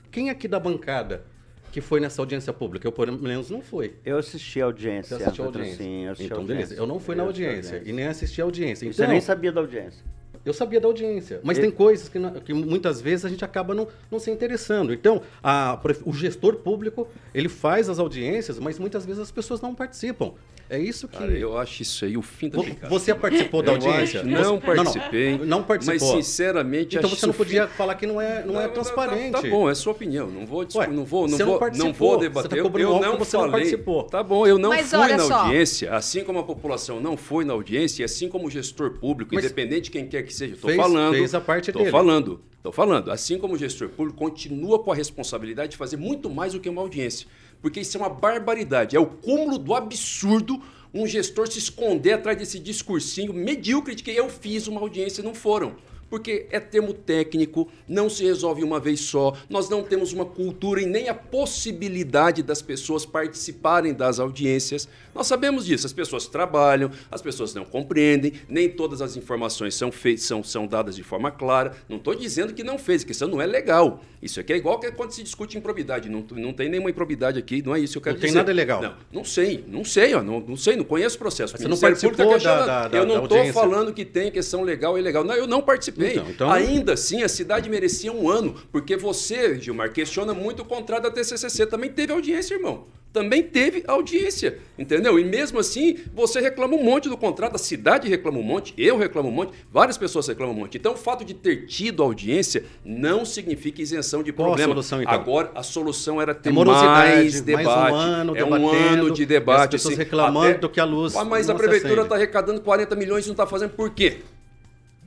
Quem 0.09 0.29
aqui 0.29 0.47
da 0.47 0.57
bancada 0.59 1.25
que 1.71 1.81
foi 1.81 1.99
nessa 1.99 2.21
audiência 2.21 2.51
pública? 2.53 2.87
Eu, 2.87 2.91
por 2.91 3.11
menos, 3.11 3.49
não 3.49 3.61
foi. 3.61 3.95
Eu 4.05 4.17
assisti 4.17 4.61
a 4.61 4.65
audiência. 4.65 5.17
Você 5.17 5.23
assistiu 5.23 5.43
a 5.43 5.47
audiência? 5.47 5.75
Sim, 5.77 6.05
eu 6.05 6.11
assisti 6.11 6.25
então, 6.31 6.43
beleza. 6.45 6.61
audiência. 6.63 6.81
Eu 6.81 6.87
não 6.87 6.99
fui 6.99 7.15
na 7.15 7.23
Eu 7.23 7.29
assisti 7.29 7.43
a 7.45 7.47
audiência, 7.49 7.81
e 7.85 7.93
nem 7.93 8.05
assisti 8.07 8.41
a 8.41 8.43
audiência. 8.43 8.85
Então, 8.85 8.93
Você 8.95 9.07
nem 9.07 9.21
sabia 9.21 9.51
da 9.51 9.61
audiência. 9.61 10.03
Eu 10.45 10.53
sabia 10.53 10.79
da 10.79 10.87
audiência, 10.87 11.41
mas 11.43 11.57
E- 11.57 11.61
tem 11.61 11.69
coisas 11.69 12.07
que, 12.07 12.17
na- 12.17 12.31
que 12.31 12.53
muitas 12.53 13.01
vezes 13.01 13.25
a 13.25 13.29
gente 13.29 13.43
acaba 13.43 13.75
não, 13.75 13.87
não 14.09 14.19
se 14.19 14.31
interessando. 14.31 14.93
Então, 14.93 15.21
a 15.43 15.77
o 16.05 16.13
gestor 16.13 16.55
público, 16.55 17.07
ele 17.33 17.49
faz 17.49 17.89
as 17.89 17.99
audiências, 17.99 18.57
mas 18.57 18.79
muitas 18.79 19.05
vezes 19.05 19.21
as 19.21 19.31
pessoas 19.31 19.59
não 19.61 19.75
participam. 19.75 20.33
É 20.71 20.77
isso 20.77 21.07
que... 21.07 21.17
Cara, 21.17 21.31
eu 21.31 21.57
acho 21.57 21.81
isso 21.81 22.05
aí 22.05 22.15
o 22.15 22.21
fim 22.21 22.47
da 22.47 22.57
Vo- 22.59 22.63
picada. 22.63 22.87
Você 22.89 23.15
participou 23.15 23.63
da 23.63 23.71
Eu 23.71 23.75
audiência? 23.75 24.21
não 24.23 24.59
participei. 24.59 25.37
Não, 25.39 25.45
não, 25.45 25.63
participou. 25.63 26.15
Mas, 26.15 26.25
sinceramente, 26.25 26.95
Então 26.95 27.09
acho 27.09 27.19
você 27.19 27.25
não 27.25 27.33
podia 27.33 27.67
fim- 27.67 27.73
falar 27.75 27.95
que 27.95 28.05
não 28.05 28.21
é, 28.21 28.45
não, 28.45 28.61
é 28.61 28.67
tá- 28.67 28.73
transparente. 28.75 29.31
Tá, 29.31 29.41
bom, 29.41 29.67
é 29.67 29.73
sua 29.73 29.93
opinião. 29.93 30.27
Não 30.29 30.45
vou, 30.45 30.59
Ué, 30.75 30.87
não 30.87 31.03
vou, 31.03 31.27
não 31.27 31.37
você 31.37 31.43
não 31.43 31.57
vou, 31.57 31.71
não, 31.71 31.93
vou 31.93 32.13
você 32.17 32.19
debater. 32.27 32.49
tá 32.49 32.55
Eu- 32.57 32.63
não 33.01 33.11
que 33.13 33.17
você 33.17 33.35
não 33.37 33.43
falei. 33.45 33.51
participou. 33.51 34.03
Tá 34.03 34.21
bom, 34.21 34.45
eu 34.45 34.59
não 34.59 34.69
Mas 34.69 34.89
fui 34.91 35.07
na 35.07 35.19
só. 35.19 35.33
audiência, 35.41 35.93
assim 35.95 36.23
como 36.23 36.37
a 36.39 36.43
população 36.43 36.99
não 37.01 37.17
foi 37.17 37.43
na 37.45 37.53
audiência, 37.53 38.03
e 38.03 38.05
assim 38.05 38.29
como 38.29 38.45
o 38.47 38.51
gestor 38.51 38.91
público, 38.99 39.33
Mas 39.33 39.45
independente 39.45 39.85
de 39.85 39.91
quem 39.91 40.05
quer 40.07 40.21
que 40.21 40.33
seja, 40.33 40.55
fez- 40.55 40.75
falando. 40.75 41.13
fez 41.15 41.33
a 41.33 41.41
parte 41.41 41.71
tô 41.71 41.79
dele. 41.79 41.89
falando, 41.91 42.41
tô 42.61 42.71
falando. 42.71 43.09
Assim 43.11 43.39
como 43.39 43.55
o 43.55 43.57
gestor 43.57 43.89
público 43.89 44.19
continua 44.19 44.77
com 44.77 44.91
a 44.91 44.95
responsabilidade 44.95 45.71
de 45.71 45.77
fazer 45.77 45.97
muito 45.97 46.29
mais 46.29 46.53
do 46.53 46.59
que 46.59 46.69
uma 46.69 46.81
audiência, 46.81 47.27
porque 47.61 47.81
isso 47.81 47.97
é 47.97 47.99
uma 47.99 48.09
barbaridade, 48.09 48.95
é 48.95 48.99
o 48.99 49.05
cúmulo 49.05 49.57
do 49.57 49.75
absurdo 49.75 50.61
um 50.93 51.05
gestor 51.05 51.47
se 51.47 51.59
esconder 51.59 52.13
atrás 52.13 52.37
desse 52.37 52.59
discursinho 52.59 53.33
medíocre 53.33 53.93
de 53.93 54.03
que 54.03 54.11
eu 54.11 54.29
fiz 54.29 54.67
uma 54.67 54.81
audiência 54.81 55.21
e 55.21 55.23
não 55.23 55.35
foram. 55.35 55.75
Porque 56.09 56.47
é 56.51 56.59
termo 56.59 56.93
técnico, 56.93 57.67
não 57.87 58.09
se 58.09 58.23
resolve 58.23 58.63
uma 58.63 58.79
vez 58.79 58.99
só. 59.01 59.35
Nós 59.49 59.69
não 59.69 59.83
temos 59.83 60.11
uma 60.13 60.25
cultura 60.25 60.81
e 60.81 60.85
nem 60.85 61.07
a 61.09 61.13
possibilidade 61.13 62.41
das 62.41 62.61
pessoas 62.61 63.05
participarem 63.05 63.93
das 63.93 64.19
audiências. 64.19 64.87
Nós 65.13 65.27
sabemos 65.27 65.65
disso. 65.65 65.85
As 65.85 65.93
pessoas 65.93 66.27
trabalham, 66.27 66.89
as 67.11 67.21
pessoas 67.21 67.53
não 67.53 67.65
compreendem, 67.65 68.33
nem 68.47 68.69
todas 68.69 69.01
as 69.01 69.15
informações 69.17 69.75
são, 69.75 69.91
feitas, 69.91 70.23
são, 70.23 70.43
são 70.43 70.65
dadas 70.65 70.95
de 70.95 71.03
forma 71.03 71.29
clara. 71.31 71.73
Não 71.87 71.97
estou 71.97 72.15
dizendo 72.15 72.53
que 72.53 72.63
não 72.63 72.77
fez, 72.77 73.03
que 73.03 73.11
isso 73.11 73.27
não 73.27 73.41
é 73.41 73.45
legal. 73.45 74.01
Isso 74.21 74.39
aqui 74.39 74.53
é 74.53 74.57
igual 74.57 74.79
que 74.79 74.91
quando 74.91 75.11
se 75.11 75.23
discute 75.23 75.57
improbidade. 75.57 76.09
Não, 76.09 76.25
não 76.31 76.53
tem 76.53 76.69
nenhuma 76.69 76.89
improbidade 76.89 77.37
aqui, 77.39 77.61
não 77.61 77.75
é 77.75 77.79
isso 77.79 77.93
que 77.93 77.97
eu 77.99 78.01
quero 78.03 78.15
Não 78.15 78.21
tem 78.21 78.27
dizer. 78.29 78.37
nada 78.39 78.51
ilegal. 78.51 78.81
Não, 78.81 78.93
não 79.11 79.23
sei, 79.23 79.63
não 79.67 79.83
sei, 79.85 80.13
ó, 80.13 80.21
não, 80.23 80.39
não 80.39 80.57
sei, 80.57 80.75
não 80.75 80.83
conheço 80.83 81.15
o 81.15 81.19
processo. 81.19 81.55
Você 81.57 81.67
não 81.67 81.77
participou 81.77 82.15
tá 82.15 82.23
da- 82.25 82.29
questionando. 82.33 82.65
da- 82.67 82.97
Eu 82.97 83.05
da 83.05 83.13
não 83.15 83.23
estou 83.23 83.53
falando 83.53 83.93
que 83.93 84.03
tem 84.05 84.31
questão 84.31 84.61
legal 84.63 84.97
e 84.97 85.01
ilegal. 85.01 85.23
Não, 85.23 85.35
eu 85.35 85.47
não 85.47 85.61
participei. 85.61 85.98
Então, 85.99 86.29
então- 86.29 86.51
Ainda 86.51 86.93
assim, 86.93 87.23
a 87.23 87.29
cidade 87.29 87.69
merecia 87.69 88.11
um 88.11 88.29
ano, 88.29 88.55
porque 88.71 88.95
você, 88.97 89.59
Gilmar, 89.59 89.91
questiona 89.91 90.33
muito 90.33 90.61
o 90.61 90.65
contrato 90.65 91.03
da 91.03 91.11
TCCC. 91.11 91.65
Também 91.65 91.89
teve 91.91 92.13
audiência, 92.13 92.55
irmão. 92.55 92.85
Também 93.11 93.41
teve 93.41 93.83
audiência, 93.87 94.59
entendeu? 94.77 95.17
E 95.17 95.23
mesmo 95.25 95.57
assim, 95.57 95.97
você 96.13 96.39
reclama 96.39 96.75
um 96.75 96.83
monte 96.83 97.09
do 97.09 97.17
contrato, 97.17 97.55
a 97.55 97.57
cidade 97.57 98.07
reclama 98.07 98.37
um 98.37 98.43
monte, 98.43 98.71
eu 98.77 98.99
reclamo 98.99 99.29
um 99.29 99.31
monte, 99.31 99.51
várias 99.71 99.97
pessoas 99.97 100.27
reclamam 100.27 100.53
um 100.55 100.59
monte. 100.59 100.77
Então, 100.77 100.93
o 100.93 100.95
fato 100.95 101.25
de 101.25 101.33
ter 101.33 101.65
tido 101.65 102.03
audiência 102.03 102.65
não 102.85 103.25
significa 103.25 103.81
isenção 103.81 104.21
de 104.21 104.31
Qual 104.31 104.49
a 104.49 104.51
problema. 104.51 104.73
solução, 104.73 105.01
então? 105.01 105.11
Agora, 105.11 105.49
a 105.55 105.63
solução 105.63 106.21
era 106.21 106.35
ter 106.35 106.49
É 106.49 106.51
morosidade, 106.51 106.91
mais 106.93 107.17
mais 107.23 107.41
um 107.41 107.43
debate. 107.43 107.93
ano 107.95 108.37
é 108.37 108.45
um 108.45 108.69
ano 108.69 109.09
de 109.11 109.25
debate. 109.25 109.61
as 109.63 109.69
pessoas 109.71 109.93
assim, 109.95 110.03
reclamando 110.03 110.47
até- 110.49 110.59
do 110.59 110.69
que 110.69 110.79
a 110.79 110.85
luz 110.85 111.15
Ah, 111.15 111.25
Mas 111.25 111.49
a 111.49 111.55
prefeitura 111.55 112.03
está 112.03 112.13
arrecadando 112.13 112.61
40 112.61 112.95
milhões 112.95 113.25
e 113.25 113.27
não 113.27 113.33
está 113.33 113.47
fazendo 113.47 113.71
por 113.71 113.89
quê? 113.89 114.17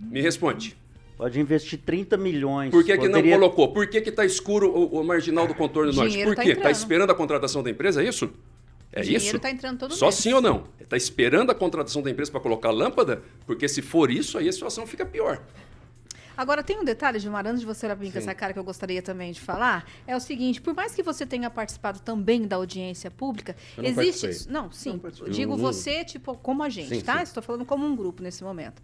Me 0.01 0.20
responde. 0.20 0.76
Pode 1.22 1.38
investir 1.38 1.78
30 1.78 2.16
milhões. 2.16 2.72
Por 2.72 2.82
que, 2.82 2.98
que 2.98 3.06
Poderia- 3.06 3.30
não 3.38 3.38
colocou? 3.38 3.72
Por 3.72 3.86
que 3.86 3.98
está 3.98 4.24
escuro 4.24 4.68
o, 4.68 4.98
o 5.00 5.04
marginal 5.04 5.46
do 5.46 5.54
contorno 5.54 5.92
norte? 5.92 6.10
Dinheiro 6.10 6.30
Por 6.32 6.34
tá 6.36 6.42
quê? 6.42 6.50
Está 6.50 6.68
esperando 6.68 7.10
a 7.10 7.14
contratação 7.14 7.62
da 7.62 7.70
empresa, 7.70 8.02
é 8.02 8.08
isso? 8.08 8.28
É 8.92 8.98
O 8.98 9.04
dinheiro 9.04 9.24
isso? 9.24 9.38
tá 9.38 9.48
entrando 9.48 9.78
todo 9.78 9.94
Só 9.94 10.06
mês. 10.06 10.16
sim 10.16 10.32
ou 10.32 10.40
não? 10.40 10.64
Está 10.80 10.96
esperando 10.96 11.50
a 11.50 11.54
contratação 11.54 12.02
da 12.02 12.10
empresa 12.10 12.28
para 12.32 12.40
colocar 12.40 12.72
lâmpada? 12.72 13.22
Porque 13.46 13.68
se 13.68 13.80
for 13.80 14.10
isso, 14.10 14.36
aí 14.36 14.48
a 14.48 14.52
situação 14.52 14.84
fica 14.84 15.06
pior. 15.06 15.40
Agora, 16.36 16.62
tem 16.62 16.78
um 16.80 16.84
detalhe, 16.84 17.18
Gilmar, 17.18 17.46
antes 17.46 17.60
de 17.60 17.66
você 17.66 17.86
mim 17.94 18.10
com 18.10 18.18
essa 18.18 18.34
cara 18.34 18.52
que 18.52 18.58
eu 18.58 18.64
gostaria 18.64 19.02
também 19.02 19.32
de 19.32 19.40
falar, 19.40 19.86
é 20.06 20.16
o 20.16 20.20
seguinte, 20.20 20.60
por 20.60 20.74
mais 20.74 20.94
que 20.94 21.02
você 21.02 21.26
tenha 21.26 21.48
participado 21.50 22.00
também 22.00 22.46
da 22.46 22.56
audiência 22.56 23.10
pública, 23.10 23.54
Eu 23.76 23.82
não 23.82 23.90
existe... 23.90 24.22
participei. 24.26 24.52
Não, 24.52 24.72
sim, 24.72 24.98
participei. 24.98 25.32
digo 25.32 25.56
você, 25.56 26.04
tipo, 26.04 26.34
como 26.38 26.62
a 26.62 26.68
gente, 26.68 26.88
Sim, 26.96 27.00
tá? 27.02 27.18
sim. 27.18 27.22
Estou 27.24 27.42
falando 27.42 27.64
como 27.66 27.86
um 27.86 27.94
grupo 27.94 28.22
nesse 28.22 28.42
momento. 28.42 28.80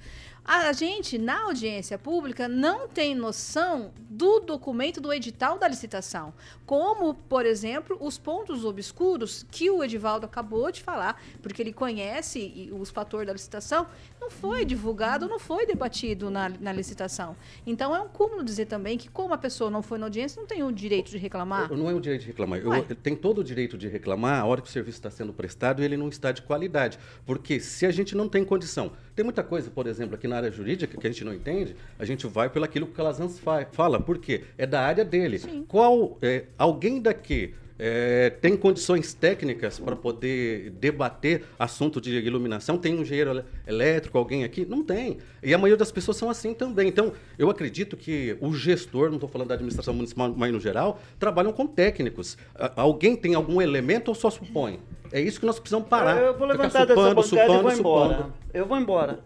A 0.50 0.72
gente, 0.72 1.18
na 1.18 1.42
audiência 1.42 1.98
pública, 1.98 2.48
não 2.48 2.88
tem 2.88 3.14
noção 3.14 3.92
do 4.08 4.40
documento 4.40 4.98
do 4.98 5.12
edital 5.12 5.58
da 5.58 5.68
licitação. 5.68 6.32
Como, 6.64 7.12
por 7.12 7.44
exemplo, 7.44 7.98
os 8.00 8.16
pontos 8.16 8.64
obscuros 8.64 9.44
que 9.50 9.70
o 9.70 9.84
Edivaldo 9.84 10.24
acabou 10.24 10.72
de 10.72 10.82
falar, 10.82 11.22
porque 11.42 11.60
ele 11.60 11.74
conhece 11.74 12.70
os 12.72 12.88
fatores 12.88 13.26
da 13.26 13.34
licitação, 13.34 13.86
não 14.18 14.30
foi 14.30 14.64
divulgado, 14.64 15.28
não 15.28 15.38
foi 15.38 15.66
debatido 15.66 16.30
na, 16.30 16.48
na 16.48 16.72
licitação. 16.72 17.36
Então 17.66 17.94
é 17.94 18.00
um 18.00 18.08
cúmulo 18.08 18.42
dizer 18.42 18.64
também 18.64 18.96
que, 18.96 19.10
como 19.10 19.34
a 19.34 19.38
pessoa 19.38 19.70
não 19.70 19.82
foi 19.82 19.98
na 19.98 20.06
audiência, 20.06 20.40
não 20.40 20.48
tem 20.48 20.62
o 20.62 20.72
direito 20.72 21.10
de 21.10 21.18
reclamar. 21.18 21.70
Não 21.70 21.90
é 21.90 21.94
o 21.94 22.00
direito 22.00 22.22
de 22.22 22.28
reclamar. 22.28 22.58
Eu, 22.58 22.72
eu 22.72 22.96
tenho 22.96 23.18
todo 23.18 23.42
o 23.42 23.44
direito 23.44 23.76
de 23.76 23.86
reclamar 23.86 24.40
a 24.40 24.46
hora 24.46 24.62
que 24.62 24.68
o 24.68 24.72
serviço 24.72 24.96
está 24.96 25.10
sendo 25.10 25.34
prestado 25.34 25.82
e 25.82 25.84
ele 25.84 25.98
não 25.98 26.08
está 26.08 26.32
de 26.32 26.40
qualidade. 26.40 26.98
Porque 27.26 27.60
se 27.60 27.84
a 27.84 27.90
gente 27.90 28.16
não 28.16 28.30
tem 28.30 28.42
condição. 28.46 28.92
Tem 29.18 29.24
muita 29.24 29.42
coisa, 29.42 29.68
por 29.68 29.88
exemplo, 29.88 30.14
aqui 30.14 30.28
na 30.28 30.36
área 30.36 30.48
jurídica 30.48 30.96
que 30.96 31.04
a 31.04 31.10
gente 31.10 31.24
não 31.24 31.34
entende, 31.34 31.74
a 31.98 32.04
gente 32.04 32.24
vai 32.28 32.48
pelo 32.48 32.64
aquilo 32.64 32.86
que 32.86 32.92
o 32.92 32.94
Calazans 32.94 33.36
fa- 33.40 33.66
fala. 33.72 33.98
Por 33.98 34.16
quê? 34.18 34.44
É 34.56 34.64
da 34.64 34.80
área 34.80 35.04
dele. 35.04 35.40
Qual 35.66 36.16
é, 36.22 36.44
alguém 36.56 37.02
daqui 37.02 37.52
é, 37.78 38.30
tem 38.30 38.56
condições 38.56 39.14
técnicas 39.14 39.78
para 39.78 39.94
poder 39.94 40.70
debater 40.70 41.44
assunto 41.58 42.00
de 42.00 42.18
iluminação? 42.18 42.76
Tem 42.76 42.94
um 42.94 43.02
engenheiro 43.02 43.44
elétrico, 43.66 44.18
alguém 44.18 44.44
aqui? 44.44 44.64
Não 44.64 44.82
tem. 44.82 45.18
E 45.42 45.54
a 45.54 45.58
maioria 45.58 45.76
das 45.76 45.92
pessoas 45.92 46.16
são 46.16 46.28
assim 46.28 46.52
também. 46.52 46.88
Então, 46.88 47.12
eu 47.38 47.48
acredito 47.48 47.96
que 47.96 48.36
o 48.40 48.52
gestor, 48.52 49.08
não 49.08 49.14
estou 49.14 49.28
falando 49.28 49.48
da 49.48 49.54
administração 49.54 49.94
municipal, 49.94 50.34
mas 50.36 50.52
no 50.52 50.58
geral, 50.58 51.00
trabalham 51.18 51.52
com 51.52 51.66
técnicos. 51.66 52.36
Alguém 52.74 53.14
tem 53.14 53.34
algum 53.34 53.62
elemento 53.62 54.08
ou 54.08 54.14
só 54.14 54.28
supõe? 54.28 54.80
É 55.12 55.20
isso 55.20 55.38
que 55.38 55.46
nós 55.46 55.58
precisamos 55.58 55.88
parar. 55.88 56.16
Eu 56.16 56.36
vou 56.36 56.48
Ficar 56.48 56.62
levantar 56.62 56.84
dessa 56.84 57.00
supando, 57.00 57.14
bancada 57.14 57.20
e 57.20 57.46
supando, 57.46 57.62
vou 57.62 57.72
embora. 57.72 58.16
supando. 58.16 58.32
Eu 58.52 58.66
vou 58.66 58.78
embora. 58.78 59.20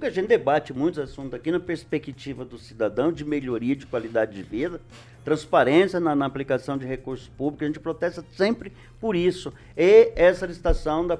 Porque 0.00 0.08
a 0.08 0.14
gente 0.14 0.28
debate 0.28 0.72
muitos 0.72 0.98
assuntos 0.98 1.34
aqui 1.34 1.52
na 1.52 1.60
perspectiva 1.60 2.42
do 2.42 2.56
cidadão, 2.56 3.12
de 3.12 3.22
melhoria 3.22 3.76
de 3.76 3.84
qualidade 3.84 4.32
de 4.34 4.42
vida, 4.42 4.80
transparência 5.22 6.00
na, 6.00 6.16
na 6.16 6.24
aplicação 6.24 6.78
de 6.78 6.86
recursos 6.86 7.28
públicos. 7.28 7.64
A 7.64 7.66
gente 7.66 7.80
protesta 7.80 8.24
sempre 8.34 8.72
por 8.98 9.14
isso. 9.14 9.52
E 9.76 10.10
essa 10.16 10.46
licitação 10.46 11.06
da, 11.06 11.18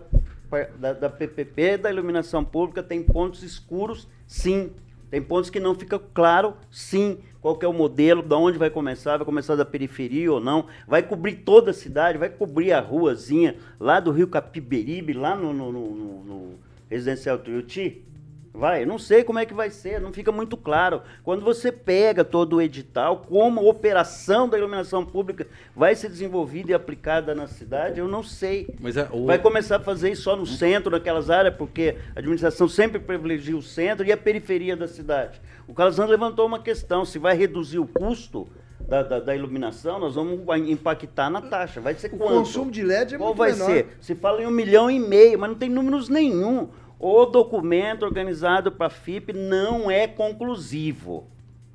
da, 0.78 0.94
da 0.94 1.10
PPP, 1.10 1.76
da 1.76 1.90
iluminação 1.90 2.42
pública, 2.42 2.82
tem 2.82 3.02
pontos 3.02 3.42
escuros, 3.42 4.08
sim. 4.26 4.70
Tem 5.10 5.20
pontos 5.20 5.50
que 5.50 5.60
não 5.60 5.74
fica 5.74 5.98
claro, 5.98 6.54
sim, 6.70 7.18
qual 7.42 7.58
é 7.60 7.66
o 7.66 7.74
modelo, 7.74 8.22
de 8.22 8.34
onde 8.34 8.56
vai 8.56 8.70
começar, 8.70 9.18
vai 9.18 9.26
começar 9.26 9.56
da 9.56 9.64
periferia 9.66 10.32
ou 10.32 10.40
não, 10.40 10.64
vai 10.88 11.02
cobrir 11.02 11.34
toda 11.44 11.72
a 11.72 11.74
cidade, 11.74 12.16
vai 12.16 12.30
cobrir 12.30 12.72
a 12.72 12.80
ruazinha 12.80 13.56
lá 13.78 14.00
do 14.00 14.10
Rio 14.10 14.26
Capiberibe, 14.28 15.12
lá 15.12 15.36
no, 15.36 15.52
no, 15.52 15.70
no- 15.70 15.94
no- 15.94 16.24
no 16.24 16.54
Residencial 16.88 17.36
Tuiuti. 17.38 18.04
Vai, 18.53 18.82
eu 18.82 18.86
não 18.86 18.98
sei 18.98 19.22
como 19.22 19.38
é 19.38 19.46
que 19.46 19.55
vai 19.55 19.70
ser, 19.70 20.01
não 20.01 20.12
fica 20.12 20.32
muito 20.32 20.57
claro. 20.57 21.03
Quando 21.22 21.44
você 21.44 21.70
pega 21.70 22.24
todo 22.24 22.57
o 22.57 22.61
edital, 22.62 23.18
como 23.28 23.61
a 23.61 23.62
operação 23.62 24.48
da 24.48 24.59
iluminação 24.59 25.07
pública 25.07 25.46
vai 25.74 25.94
ser 25.94 26.09
desenvolvida 26.09 26.72
e 26.72 26.74
aplicada 26.74 27.32
na 27.32 27.46
cidade, 27.46 28.01
eu 28.01 28.09
não 28.09 28.24
sei. 28.24 28.68
Mas 28.80 28.96
é, 28.96 29.09
o- 29.12 29.26
Vai 29.26 29.38
começar 29.38 29.76
a 29.76 29.80
fazer 29.80 30.11
isso 30.11 30.22
só 30.22 30.34
no 30.34 30.46
centro, 30.46 30.90
naquelas 30.90 31.30
áreas, 31.30 31.55
porque 31.55 31.96
a 32.14 32.18
administração 32.18 32.66
sempre 32.68 32.98
privilegia 32.98 33.57
o 33.57 33.62
centro 33.62 34.05
e 34.05 34.11
a 34.11 34.16
periferia 34.16 34.76
da 34.76 34.88
cidade. 34.88 35.40
O 35.68 35.72
Calazans 35.72 36.11
levantou 36.11 36.44
uma 36.44 36.59
questão: 36.59 37.05
se 37.05 37.20
vai 37.20 37.36
reduzir 37.36 37.78
o 37.78 37.86
custo 37.86 38.48
da, 38.80 39.05
da- 39.05 39.20
da 39.20 39.36
iluminação, 39.36 40.01
nós 40.01 40.16
vamos 40.16 40.40
impactar 40.68 41.30
na 41.30 41.40
taxa. 41.40 41.80
Vai 41.80 41.94
ser 41.94 42.09
O 42.09 42.18
quanto? 42.18 42.32
consumo 42.32 42.70
de 42.72 42.82
LED 42.82 43.14
é 43.14 43.18
Qual 43.18 43.28
muito 43.28 43.38
vai 43.38 43.53
menor. 43.53 43.66
ser? 43.66 43.96
Se 44.01 44.16
fala 44.16 44.42
em 44.42 44.46
um 44.46 44.51
milhão 44.51 44.90
e 44.90 44.98
meio, 44.98 45.38
mas 45.38 45.51
não 45.51 45.57
tem 45.57 45.68
números 45.68 46.09
nenhum. 46.09 46.68
O 47.03 47.24
documento 47.24 48.03
organizado 48.03 48.70
para 48.70 48.88
a 48.88 48.90
FIP 48.90 49.32
não 49.32 49.90
é 49.90 50.07
conclusivo. 50.07 51.26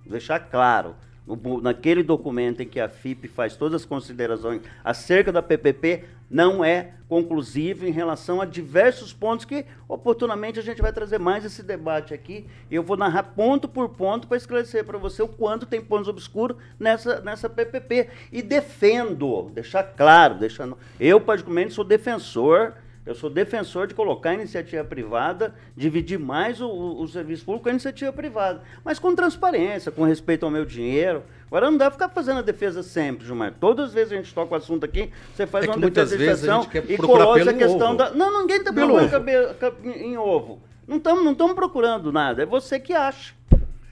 Vou 0.03 0.11
deixar 0.11 0.39
claro. 0.39 0.95
Naquele 1.63 2.03
documento 2.03 2.61
em 2.61 2.67
que 2.67 2.79
a 2.79 2.87
FIP 2.87 3.27
faz 3.27 3.55
todas 3.55 3.81
as 3.81 3.85
considerações 3.85 4.61
acerca 4.83 5.31
da 5.31 5.41
PPP, 5.41 6.03
não 6.29 6.63
é 6.63 6.91
conclusivo 7.09 7.87
em 7.87 7.91
relação 7.91 8.39
a 8.39 8.45
diversos 8.45 9.13
pontos 9.13 9.45
que, 9.45 9.65
oportunamente, 9.87 10.59
a 10.59 10.61
gente 10.61 10.79
vai 10.79 10.93
trazer 10.93 11.17
mais 11.17 11.43
esse 11.43 11.63
debate 11.63 12.13
aqui. 12.13 12.45
Eu 12.69 12.83
vou 12.83 12.95
narrar 12.95 13.23
ponto 13.23 13.67
por 13.67 13.89
ponto 13.89 14.27
para 14.27 14.37
esclarecer 14.37 14.85
para 14.85 14.99
você 14.99 15.23
o 15.23 15.27
quanto 15.27 15.65
tem 15.65 15.81
pontos 15.81 16.07
obscuros 16.07 16.57
nessa, 16.79 17.19
nessa 17.21 17.49
PPP. 17.49 18.09
E 18.31 18.43
defendo, 18.43 19.49
deixar 19.55 19.81
claro, 19.83 20.35
deixando, 20.35 20.77
eu 20.99 21.19
particularmente 21.19 21.73
sou 21.73 21.83
defensor 21.83 22.75
eu 23.05 23.13
sou 23.15 23.29
defensor 23.29 23.87
de 23.87 23.93
colocar 23.93 24.31
a 24.31 24.33
iniciativa 24.33 24.83
privada, 24.83 25.53
dividir 25.75 26.17
mais 26.17 26.59
o, 26.59 26.67
o- 26.67 27.01
o 27.01 27.07
serviço 27.07 27.45
público 27.45 27.63
com 27.63 27.69
a 27.69 27.71
iniciativa 27.73 28.11
privada, 28.11 28.61
mas 28.83 28.97
com 28.99 29.13
transparência, 29.15 29.91
com 29.91 30.03
respeito 30.03 30.45
ao 30.45 30.51
meu 30.51 30.65
dinheiro. 30.65 31.23
Agora 31.47 31.69
não 31.69 31.77
dá 31.77 31.91
ficar 31.91 32.09
fazendo 32.09 32.39
a 32.39 32.41
defesa 32.41 32.81
sempre, 32.81 33.25
Gilmar. 33.25 33.53
Todas 33.59 33.87
as 33.89 33.93
vezes 33.93 34.11
a 34.13 34.15
gente 34.15 34.33
toca 34.33 34.53
o 34.53 34.57
assunto 34.57 34.83
aqui, 34.83 35.11
você 35.35 35.45
faz 35.45 35.65
É 35.65 35.69
uma 35.69 35.77
defesa 35.89 36.17
de 36.61 36.67
quer 36.67 36.83
e 36.91 36.97
coloca 36.97 37.49
a 37.49 37.53
questão 37.53 37.89
ovo. 37.89 37.97
da. 37.97 38.09
Não, 38.11 38.41
ninguém 38.41 38.57
está 38.57 38.71
procurando 38.73 39.05
ovo. 39.05 39.79
em 39.85 40.17
ovo. 40.17 40.59
Não 40.87 40.97
estamos 40.97 41.23
não 41.23 41.33
tamo 41.33 41.55
procurando 41.55 42.11
nada, 42.11 42.43
é 42.43 42.45
você 42.45 42.79
que 42.79 42.93
acha. 42.93 43.33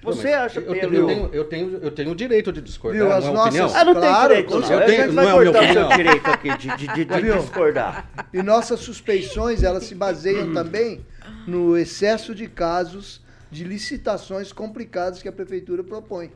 Você 0.03 0.31
Não, 0.31 0.39
acha 0.43 0.59
eu, 0.59 0.73
pelo. 0.73 0.95
eu, 0.95 1.07
tenho, 1.07 1.29
eu, 1.33 1.43
tenho, 1.45 1.77
eu 1.81 1.91
tenho 1.91 2.11
o 2.11 2.15
direito 2.15 2.51
de 2.51 2.61
discordar, 2.61 2.99
Viu, 3.01 3.09
não 3.09 3.17
as 3.17 3.23
é 3.25 3.27
nossas- 3.31 3.45
opinião? 3.47 3.71
Ah, 3.73 3.85
não 3.85 3.93
tem 3.93 4.01
Claro, 4.03 4.27
direito, 4.29 4.49
não. 4.59 4.71
eu 4.71 4.85
tenho- 4.85 5.13
não 5.13 5.23
é 5.23 5.33
o 5.33 5.41
seu 5.41 5.51
opinião. 5.51 5.89
direito 5.89 6.27
aqui 6.27 6.57
de, 6.57 6.67
de, 6.77 6.87
de- 6.87 7.05
de 7.05 7.21
discordar. 7.39 8.09
E 8.33 8.43
nossas 8.43 8.79
suspeições, 8.81 9.63
elas 9.63 9.83
se 9.85 9.95
baseiam 9.95 10.53
também 10.53 11.05
no 11.47 11.77
excesso 11.77 12.35
de 12.35 12.47
casos 12.47 13.21
de 13.49 13.63
licitações 13.63 14.51
complicadas 14.51 15.21
que 15.21 15.27
a 15.27 15.31
prefeitura 15.31 15.83
propõe. 15.83 16.31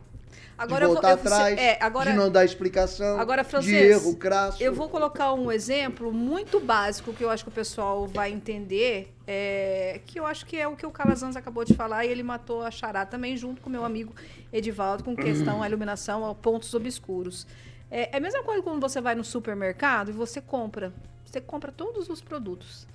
Agora 0.58 0.80
de 0.80 0.86
eu 0.86 0.94
voltar 0.94 1.16
vou, 1.16 1.18
eu- 1.18 1.22
atrás, 1.34 1.60
é, 1.60 1.78
agora, 1.82 2.12
de 2.12 2.18
não 2.18 2.32
dar 2.32 2.44
explicação, 2.44 3.20
Agora, 3.20 3.44
de 3.44 3.50
Francês, 3.50 3.74
erro 4.04 4.16
crasso. 4.16 4.62
eu 4.64 4.74
vou 4.74 4.90
colocar 4.90 5.34
um 5.34 5.52
exemplo 5.52 6.12
muito 6.12 6.60
básico 6.60 7.14
que 7.14 7.24
eu 7.24 7.30
acho 7.30 7.44
que 7.44 7.50
o 7.50 7.54
pessoal 7.54 8.08
vai 8.08 8.32
entender, 8.32 9.14
é, 9.28 10.02
que 10.06 10.20
eu 10.20 10.26
acho 10.26 10.46
que 10.46 10.58
é 10.58 10.68
o 10.68 10.76
que 10.76 10.86
o 10.86 10.90
Calazans 10.92 11.36
acabou 11.36 11.64
de 11.64 11.76
falar 11.76 12.06
e 12.06 12.10
ele 12.10 12.24
matou 12.24 12.64
a 12.64 12.72
chará 12.72 13.06
também 13.06 13.38
junto 13.38 13.62
com 13.62 13.70
meu 13.70 13.86
amigo 13.86 14.14
Edivaldo 14.52 15.04
com 15.04 15.16
questão 15.16 15.62
à 15.62 15.68
iluminação, 15.70 16.26
a 16.28 16.34
pontos 16.34 16.74
obscuros. 16.74 17.46
É, 17.92 18.10
é 18.14 18.18
a 18.18 18.20
mesma 18.20 18.42
coisa 18.44 18.64
quando 18.64 18.82
você 18.82 19.00
vai 19.00 19.14
no 19.14 19.24
supermercado 19.24 20.10
e 20.10 20.12
você 20.12 20.42
compra, 20.42 20.92
você 21.24 21.40
compra 21.40 21.72
todos 21.72 22.10
os 22.10 22.20
produtos, 22.20 22.88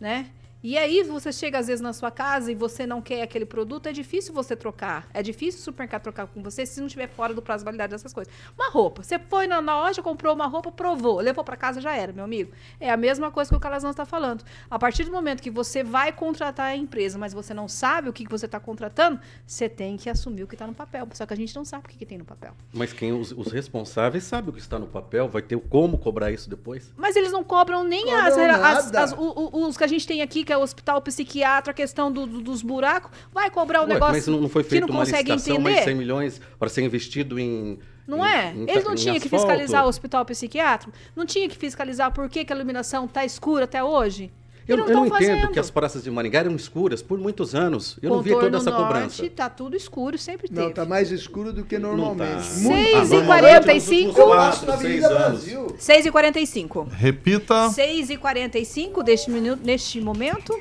né? 0.00 0.30
E 0.62 0.76
aí 0.76 1.02
você 1.04 1.32
chega 1.32 1.58
às 1.58 1.68
vezes 1.68 1.80
na 1.80 1.92
sua 1.94 2.10
casa 2.10 2.52
e 2.52 2.54
você 2.54 2.86
não 2.86 3.00
quer 3.00 3.22
aquele 3.22 3.46
produto, 3.46 3.86
é 3.86 3.92
difícil 3.92 4.34
você 4.34 4.54
trocar. 4.54 5.08
É 5.14 5.22
difícil 5.22 5.60
o 5.60 5.64
supermercado 5.64 6.02
trocar 6.02 6.26
com 6.26 6.42
você 6.42 6.66
se 6.66 6.78
não 6.80 6.86
estiver 6.86 7.08
fora 7.08 7.32
do 7.32 7.40
prazo 7.40 7.62
de 7.62 7.64
validade 7.64 7.92
dessas 7.92 8.12
coisas. 8.12 8.32
Uma 8.58 8.68
roupa, 8.70 9.02
você 9.02 9.18
foi 9.18 9.46
na, 9.46 9.62
na 9.62 9.80
loja, 9.80 10.02
comprou 10.02 10.34
uma 10.34 10.46
roupa, 10.46 10.70
provou, 10.70 11.18
levou 11.20 11.42
para 11.42 11.56
casa, 11.56 11.80
já 11.80 11.94
era, 11.96 12.12
meu 12.12 12.24
amigo. 12.24 12.52
É 12.78 12.90
a 12.90 12.96
mesma 12.96 13.30
coisa 13.30 13.50
que 13.50 13.56
o 13.56 13.60
Calazans 13.60 13.92
está 13.92 14.04
falando. 14.04 14.44
A 14.70 14.78
partir 14.78 15.04
do 15.04 15.10
momento 15.10 15.42
que 15.42 15.50
você 15.50 15.82
vai 15.82 16.12
contratar 16.12 16.66
a 16.66 16.76
empresa, 16.76 17.18
mas 17.18 17.32
você 17.32 17.54
não 17.54 17.66
sabe 17.66 18.10
o 18.10 18.12
que, 18.12 18.24
que 18.26 18.30
você 18.30 18.44
está 18.44 18.60
contratando, 18.60 19.18
você 19.46 19.66
tem 19.66 19.96
que 19.96 20.10
assumir 20.10 20.42
o 20.42 20.46
que 20.46 20.54
está 20.56 20.66
no 20.66 20.74
papel. 20.74 21.08
Só 21.14 21.24
que 21.24 21.32
a 21.32 21.36
gente 21.36 21.56
não 21.56 21.64
sabe 21.64 21.86
o 21.86 21.88
que, 21.88 21.96
que 21.96 22.04
tem 22.04 22.18
no 22.18 22.24
papel. 22.26 22.52
Mas 22.72 22.92
quem 22.92 23.12
os, 23.12 23.32
os 23.32 23.50
responsáveis 23.50 24.24
sabe 24.24 24.50
o 24.50 24.52
que 24.52 24.60
está 24.60 24.78
no 24.78 24.86
papel, 24.88 25.26
vai 25.26 25.40
ter 25.40 25.58
como 25.58 25.96
cobrar 25.96 26.30
isso 26.30 26.50
depois? 26.50 26.92
Mas 26.98 27.16
eles 27.16 27.32
não 27.32 27.42
cobram 27.42 27.82
nem 27.82 28.04
Cobram 28.04 28.20
as, 28.26 28.36
as- 28.36 28.84
nada. 28.86 29.02
as- 29.04 29.12
o- 29.12 29.50
o- 29.54 29.66
os 29.68 29.76
que 29.78 29.84
a 29.84 29.86
gente 29.86 30.06
tem 30.06 30.20
aqui, 30.20 30.44
que 30.50 30.54
é 30.54 30.58
o 30.58 30.62
hospital 30.62 31.00
psiquiatra, 31.00 31.70
a 31.70 31.74
questão 31.74 32.10
do- 32.10 32.26
do- 32.26 32.40
dos 32.40 32.60
buracos. 32.60 33.08
Vai 33.32 33.48
cobrar 33.52 33.82
o 33.82 33.86
negócio 33.86 34.14
mas 34.14 34.26
não, 34.26 34.40
não 34.40 34.48
foi 34.48 34.64
que 34.64 34.70
feita 34.70 34.84
não 34.84 34.92
uma 34.94 35.04
consegue 35.04 35.30
entender? 35.30 35.58
mais 35.60 35.84
100 35.84 35.94
milhões 35.94 36.40
para 36.58 36.68
ser 36.68 36.82
investido 36.82 37.38
em... 37.38 37.78
Não 38.04 38.26
é? 38.26 38.52
em- 38.52 38.68
Eles 38.68 38.82
não 38.82 38.96
tinham 38.96 39.14
que 39.20 39.28
fiscalizar 39.28 39.84
o 39.84 39.88
hospital 39.88 40.24
psiquiátrico? 40.24 40.92
Não 41.14 41.24
tinha 41.24 41.48
que 41.48 41.56
fiscalizar 41.56 42.12
por 42.12 42.28
que, 42.28 42.44
que 42.44 42.52
a 42.52 42.56
iluminação 42.56 43.06
tá 43.06 43.24
escura 43.24 43.62
até 43.64 43.84
hoje? 43.84 44.32
Eu, 44.72 44.76
não 44.78 44.86
eu 44.88 44.94
não 44.96 45.06
entendo 45.06 45.18
fazendo. 45.18 45.50
que 45.52 45.58
as 45.58 45.70
praças 45.70 46.02
de 46.02 46.10
Maringá 46.10 46.40
eram 46.40 46.54
escuras 46.56 47.02
por 47.02 47.18
muitos 47.18 47.54
anos. 47.54 47.98
Eu 48.02 48.10
não 48.10 48.22
vi 48.22 48.30
toda 48.30 48.42
Contorno 48.46 48.56
essa 48.58 48.70
norte, 48.70 48.86
cobrança. 48.94 49.30
tá 49.30 49.50
tudo 49.50 49.76
escuro, 49.76 50.16
sempre 50.18 50.48
teve. 50.48 50.60
Não, 50.60 50.72
tá 50.72 50.84
mais 50.84 51.10
escuro 51.10 51.52
do 51.52 51.64
que 51.64 51.78
normalmente. 51.78 52.30
tá. 52.30 52.58
E 52.58 52.62
normalmente, 52.62 53.26
quarenta 53.26 53.72
e 53.72 53.74
nos 53.76 53.88
últimos 53.88 54.14
cinco. 54.14 54.20
Eu 54.20 54.26
quatro, 54.26 54.50
passo 54.50 54.66
na 54.66 54.76
seis 54.76 55.04
Avenida 55.04 55.08
anos. 55.08 55.44
Brasil. 55.44 55.76
6 55.78 56.06
e 56.06 56.10
45 56.10 56.88
Repita. 56.90 57.70
6 57.70 58.10
e 58.10 58.16
45 58.16 59.02
deste 59.02 59.30
minuto, 59.30 59.60
neste 59.64 60.00
momento, 60.00 60.58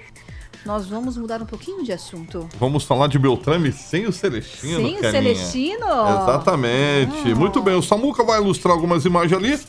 nós 0.66 0.86
vamos 0.88 1.16
mudar 1.18 1.42
um 1.42 1.46
pouquinho 1.46 1.84
de 1.84 1.92
assunto. 1.94 2.48
Vamos 2.60 2.84
falar 2.84 3.08
de 3.08 3.18
Beltrame 3.18 3.72
sem 3.72 4.06
o 4.06 4.12
Celestino, 4.12 4.78
Sem 4.78 4.98
o. 4.98 5.00
Celestino? 5.00 5.86
Exatamente. 5.86 7.34
Muito 7.34 7.62
bem, 7.62 7.76
o 7.76 7.82
Samuca 7.82 8.24
vai 8.24 8.40
ilustrar 8.42 8.74
algumas 8.74 9.06
imagens 9.06 9.34
ali. 9.38 9.60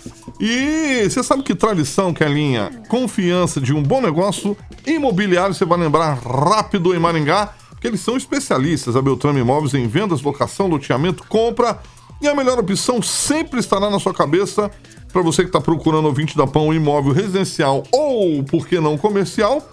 E 0.41 1.07
você 1.07 1.23
sabe 1.23 1.43
que 1.43 1.55
tradição, 1.55 2.15
Kelinha? 2.15 2.71
Confiança 2.89 3.61
de 3.61 3.75
um 3.75 3.83
bom 3.83 4.01
negócio 4.01 4.57
imobiliário, 4.87 5.55
você 5.55 5.67
vai 5.67 5.79
lembrar 5.79 6.15
rápido 6.15 6.95
em 6.95 6.99
Maringá. 6.99 7.53
porque 7.69 7.87
eles 7.87 8.01
são 8.01 8.17
especialistas. 8.17 8.97
A 8.97 9.03
Beltrame 9.03 9.41
Imóveis 9.41 9.75
em 9.75 9.87
vendas, 9.87 10.23
locação, 10.23 10.67
loteamento, 10.67 11.25
compra. 11.29 11.79
E 12.23 12.29
a 12.29 12.35
melhor 12.35 12.59
opção 12.59 13.03
sempre 13.03 13.61
estará 13.61 13.91
na 13.91 13.99
sua 13.99 14.15
cabeça 14.15 14.71
para 15.13 15.21
você 15.21 15.43
que 15.43 15.49
está 15.49 15.61
procurando 15.61 16.07
ouvinte 16.07 16.37
da 16.37 16.47
Pão, 16.47 16.69
um 16.69 16.75
imóvel 16.75 17.13
residencial 17.13 17.83
ou, 17.93 18.43
por 18.43 18.67
que 18.67 18.81
não, 18.81 18.97
comercial. 18.97 19.67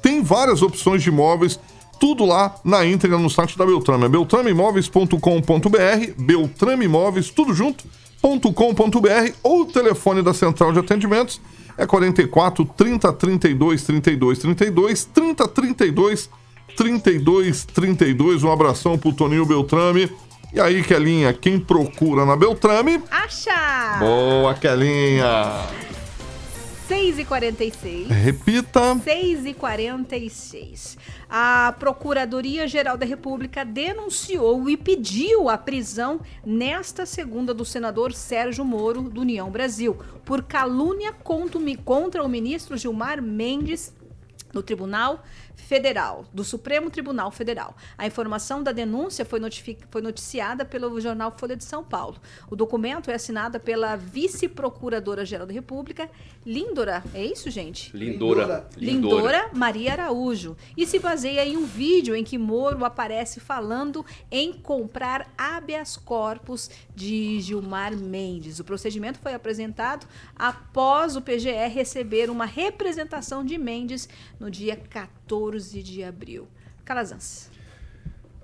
Tem 0.00 0.22
várias 0.22 0.62
opções 0.62 1.02
de 1.02 1.08
imóveis, 1.08 1.58
tudo 1.98 2.24
lá 2.24 2.54
na 2.64 2.84
íntegra 2.84 3.18
no 3.18 3.28
site 3.30 3.58
da 3.58 3.64
Beltrame. 3.66 4.04
É 4.04 4.08
beltrameimóveis.com.br, 4.08 5.18
Beltrame 6.18 6.84
Imóveis, 6.84 7.30
tudo 7.30 7.54
junto, 7.54 7.84
.com.br 8.24 9.32
ou 9.42 9.62
o 9.62 9.66
telefone 9.66 10.22
da 10.22 10.32
central 10.32 10.72
de 10.72 10.78
atendimentos 10.78 11.40
é 11.76 11.86
44 11.86 12.64
30 12.64 13.12
32 13.12 13.84
32 13.84 14.38
32 14.38 15.04
30 15.04 15.48
32 15.48 16.30
32 16.76 17.64
32. 17.64 18.42
Um 18.42 18.50
abração 18.50 18.96
pro 18.96 19.12
Toninho 19.12 19.44
Beltrame. 19.44 20.10
E 20.52 20.60
aí, 20.60 20.82
Kelinha, 20.82 21.32
quem 21.32 21.58
procura 21.58 22.24
na 22.24 22.36
Beltrame? 22.36 23.02
Acha! 23.10 23.98
Boa, 23.98 24.54
Kelinha! 24.54 25.93
6 26.86 27.18
e 27.18 27.24
46 27.24 28.08
Repita. 28.08 28.98
6 29.02 29.46
e 29.46 29.54
46 29.54 30.98
A 31.30 31.74
Procuradoria-Geral 31.78 32.98
da 32.98 33.06
República 33.06 33.64
denunciou 33.64 34.68
e 34.68 34.76
pediu 34.76 35.48
a 35.48 35.56
prisão 35.56 36.20
nesta 36.44 37.06
segunda 37.06 37.54
do 37.54 37.64
senador 37.64 38.12
Sérgio 38.12 38.64
Moro, 38.64 39.02
do 39.02 39.22
União 39.22 39.50
Brasil, 39.50 39.96
por 40.26 40.42
calúnia 40.42 41.12
contra 41.84 42.22
o 42.22 42.28
ministro 42.28 42.76
Gilmar 42.76 43.22
Mendes 43.22 43.94
no 44.52 44.62
Tribunal 44.62 45.24
Federal, 45.64 46.26
do 46.32 46.44
Supremo 46.44 46.90
Tribunal 46.90 47.30
Federal. 47.30 47.74
A 47.96 48.06
informação 48.06 48.62
da 48.62 48.70
denúncia 48.70 49.24
foi, 49.24 49.40
foi 49.90 50.02
noticiada 50.02 50.62
pelo 50.64 51.00
jornal 51.00 51.34
Folha 51.38 51.56
de 51.56 51.64
São 51.64 51.82
Paulo. 51.82 52.16
O 52.50 52.54
documento 52.54 53.10
é 53.10 53.14
assinado 53.14 53.58
pela 53.58 53.96
vice-procuradora-geral 53.96 55.46
da 55.46 55.54
República, 55.54 56.10
Lindora. 56.44 57.02
É 57.14 57.24
isso, 57.24 57.50
gente? 57.50 57.96
Lindora. 57.96 58.68
Lindora 58.76 59.50
Maria 59.54 59.92
Araújo. 59.92 60.54
E 60.76 60.86
se 60.86 60.98
baseia 60.98 61.44
em 61.46 61.56
um 61.56 61.64
vídeo 61.64 62.14
em 62.14 62.22
que 62.22 62.36
Moro 62.36 62.84
aparece 62.84 63.40
falando 63.40 64.04
em 64.30 64.52
comprar 64.52 65.32
habeas 65.38 65.96
corpus 65.96 66.70
de 66.94 67.40
Gilmar 67.40 67.96
Mendes. 67.96 68.60
O 68.60 68.64
procedimento 68.64 69.18
foi 69.18 69.32
apresentado 69.32 70.06
após 70.36 71.16
o 71.16 71.22
PGR 71.22 71.72
receber 71.72 72.28
uma 72.28 72.44
representação 72.44 73.42
de 73.42 73.56
Mendes 73.56 74.08
no 74.38 74.50
dia 74.50 74.76
14 74.76 75.63
de 75.72 76.02
abril. 76.02 76.48
Calazans. 76.84 77.50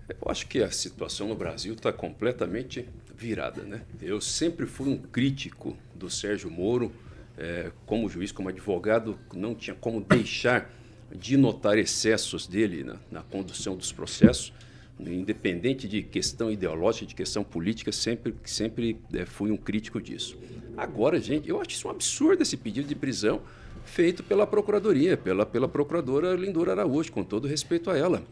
Eu 0.09 0.31
acho 0.31 0.47
que 0.49 0.63
a 0.63 0.71
situação 0.71 1.29
no 1.29 1.35
Brasil 1.35 1.75
está 1.75 1.93
completamente 1.93 2.89
virada. 3.17 3.63
Né? 3.63 3.83
Eu 4.01 4.21
sempre 4.21 4.67
fui 4.67 4.89
um 4.89 4.99
crítico 4.99 5.77
do 5.95 6.11
Sérgio 6.11 6.51
Moro, 6.51 6.91
eh, 7.39 7.71
como 7.87 8.09
juiz, 8.09 8.33
como 8.33 8.49
advogado, 8.49 9.19
não 9.33 9.55
tinha 9.55 9.77
como 9.77 10.01
deixar 10.01 10.71
de 11.15 11.37
notar 11.37 11.79
excessos 11.79 12.47
dele 12.47 12.83
na, 12.83 12.97
na 13.11 13.23
condução 13.23 13.77
dos 13.77 13.93
processos, 13.93 14.53
independente 14.99 15.89
de 15.89 16.03
questão 16.03 16.51
ideológica, 16.51 17.07
de 17.07 17.15
questão 17.15 17.43
política, 17.43 17.93
sempre, 17.93 18.35
sempre 18.45 18.99
eh, 19.13 19.25
fui 19.25 19.51
um 19.51 19.57
crítico 19.57 20.01
disso. 20.01 20.37
Agora, 20.77 21.21
gente, 21.21 21.49
eu 21.49 21.61
acho 21.61 21.71
isso 21.71 21.89
um 21.89 21.91
absurdo 21.91 22.43
esse 22.43 22.57
pedido 22.57 22.89
de 22.89 22.95
prisão 22.95 23.43
feito 23.85 24.23
pela 24.23 24.47
Procuradoria, 24.47 25.17
pela, 25.17 25.45
pela 25.45 25.69
Procuradora 25.69 26.35
Lindora 26.35 26.73
Araújo, 26.73 27.13
com 27.13 27.23
todo 27.23 27.49
respeito 27.49 27.91
a 27.91 27.97
ela. 27.97 28.23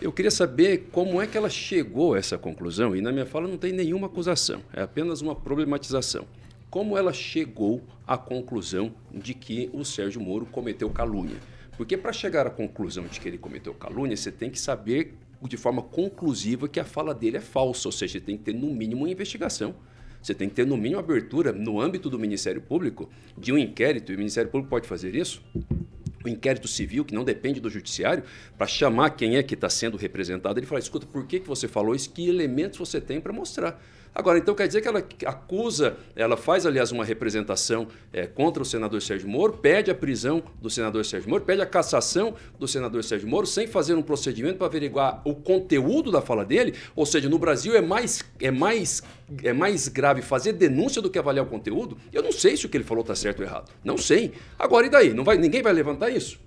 Eu 0.00 0.12
queria 0.12 0.30
saber 0.30 0.88
como 0.92 1.22
é 1.22 1.26
que 1.26 1.38
ela 1.38 1.48
chegou 1.48 2.14
a 2.14 2.18
essa 2.18 2.36
conclusão, 2.36 2.94
e 2.94 3.00
na 3.00 3.10
minha 3.10 3.24
fala 3.24 3.48
não 3.48 3.56
tem 3.56 3.72
nenhuma 3.72 4.06
acusação, 4.08 4.60
é 4.72 4.82
apenas 4.82 5.22
uma 5.22 5.34
problematização. 5.34 6.26
Como 6.68 6.98
ela 6.98 7.12
chegou 7.12 7.82
à 8.06 8.18
conclusão 8.18 8.92
de 9.10 9.32
que 9.32 9.70
o 9.72 9.84
Sérgio 9.84 10.20
Moro 10.20 10.44
cometeu 10.46 10.90
calúnia? 10.90 11.36
Porque 11.76 11.96
para 11.96 12.12
chegar 12.12 12.46
à 12.46 12.50
conclusão 12.50 13.04
de 13.04 13.18
que 13.20 13.28
ele 13.28 13.38
cometeu 13.38 13.72
calúnia, 13.72 14.16
você 14.16 14.30
tem 14.30 14.50
que 14.50 14.58
saber 14.58 15.14
de 15.42 15.56
forma 15.56 15.82
conclusiva 15.82 16.68
que 16.68 16.80
a 16.80 16.84
fala 16.84 17.14
dele 17.14 17.36
é 17.36 17.40
falsa, 17.40 17.88
ou 17.88 17.92
seja, 17.92 18.20
tem 18.20 18.36
que 18.36 18.44
ter 18.44 18.54
no 18.54 18.66
mínimo 18.66 19.02
uma 19.02 19.10
investigação. 19.10 19.74
Você 20.26 20.34
tem 20.34 20.48
que 20.48 20.56
ter 20.56 20.66
no 20.66 20.76
mínimo 20.76 20.98
abertura 20.98 21.52
no 21.52 21.80
âmbito 21.80 22.10
do 22.10 22.18
Ministério 22.18 22.60
Público 22.60 23.08
de 23.38 23.52
um 23.52 23.58
inquérito, 23.58 24.10
e 24.10 24.16
o 24.16 24.18
Ministério 24.18 24.50
Público 24.50 24.68
pode 24.68 24.88
fazer 24.88 25.14
isso 25.14 25.40
o 26.24 26.28
inquérito 26.28 26.66
civil, 26.66 27.04
que 27.04 27.14
não 27.14 27.22
depende 27.22 27.60
do 27.60 27.70
judiciário, 27.70 28.24
para 28.58 28.66
chamar 28.66 29.10
quem 29.10 29.36
é 29.36 29.42
que 29.44 29.54
está 29.54 29.70
sendo 29.70 29.96
representado. 29.96 30.58
Ele 30.58 30.66
fala: 30.66 30.80
escuta, 30.80 31.06
por 31.06 31.24
que, 31.28 31.38
que 31.38 31.46
você 31.46 31.68
falou 31.68 31.94
isso? 31.94 32.10
Que 32.10 32.28
elementos 32.28 32.76
você 32.76 33.00
tem 33.00 33.20
para 33.20 33.32
mostrar? 33.32 33.80
Agora, 34.16 34.38
então 34.38 34.54
quer 34.54 34.66
dizer 34.66 34.80
que 34.80 34.88
ela 34.88 35.04
acusa, 35.26 35.98
ela 36.16 36.38
faz, 36.38 36.64
aliás, 36.64 36.90
uma 36.90 37.04
representação 37.04 37.86
é, 38.10 38.26
contra 38.26 38.62
o 38.62 38.64
senador 38.64 39.02
Sérgio 39.02 39.28
Moro, 39.28 39.52
pede 39.52 39.90
a 39.90 39.94
prisão 39.94 40.42
do 40.58 40.70
senador 40.70 41.04
Sérgio 41.04 41.28
Moro, 41.28 41.44
pede 41.44 41.60
a 41.60 41.66
cassação 41.66 42.34
do 42.58 42.66
senador 42.66 43.04
Sérgio 43.04 43.28
Moro, 43.28 43.46
sem 43.46 43.66
fazer 43.66 43.92
um 43.94 44.00
procedimento 44.00 44.56
para 44.56 44.68
averiguar 44.68 45.20
o 45.22 45.34
conteúdo 45.34 46.10
da 46.10 46.22
fala 46.22 46.46
dele. 46.46 46.72
Ou 46.96 47.04
seja, 47.04 47.28
no 47.28 47.38
Brasil 47.38 47.76
é 47.76 47.82
mais, 47.82 48.24
é 48.40 48.50
mais, 48.50 49.02
é 49.44 49.52
mais 49.52 49.86
grave 49.86 50.22
fazer 50.22 50.54
denúncia 50.54 51.02
do 51.02 51.10
que 51.10 51.18
avaliar 51.18 51.44
o 51.44 51.48
conteúdo. 51.50 51.98
Eu 52.10 52.22
não 52.22 52.32
sei 52.32 52.56
se 52.56 52.64
o 52.64 52.70
que 52.70 52.78
ele 52.78 52.84
falou 52.84 53.02
está 53.02 53.14
certo 53.14 53.40
ou 53.40 53.44
errado. 53.44 53.70
Não 53.84 53.98
sei. 53.98 54.32
Agora, 54.58 54.86
e 54.86 54.88
daí? 54.88 55.12
Não 55.12 55.24
vai, 55.24 55.36
ninguém 55.36 55.60
vai 55.60 55.74
levantar 55.74 56.08
isso? 56.08 56.40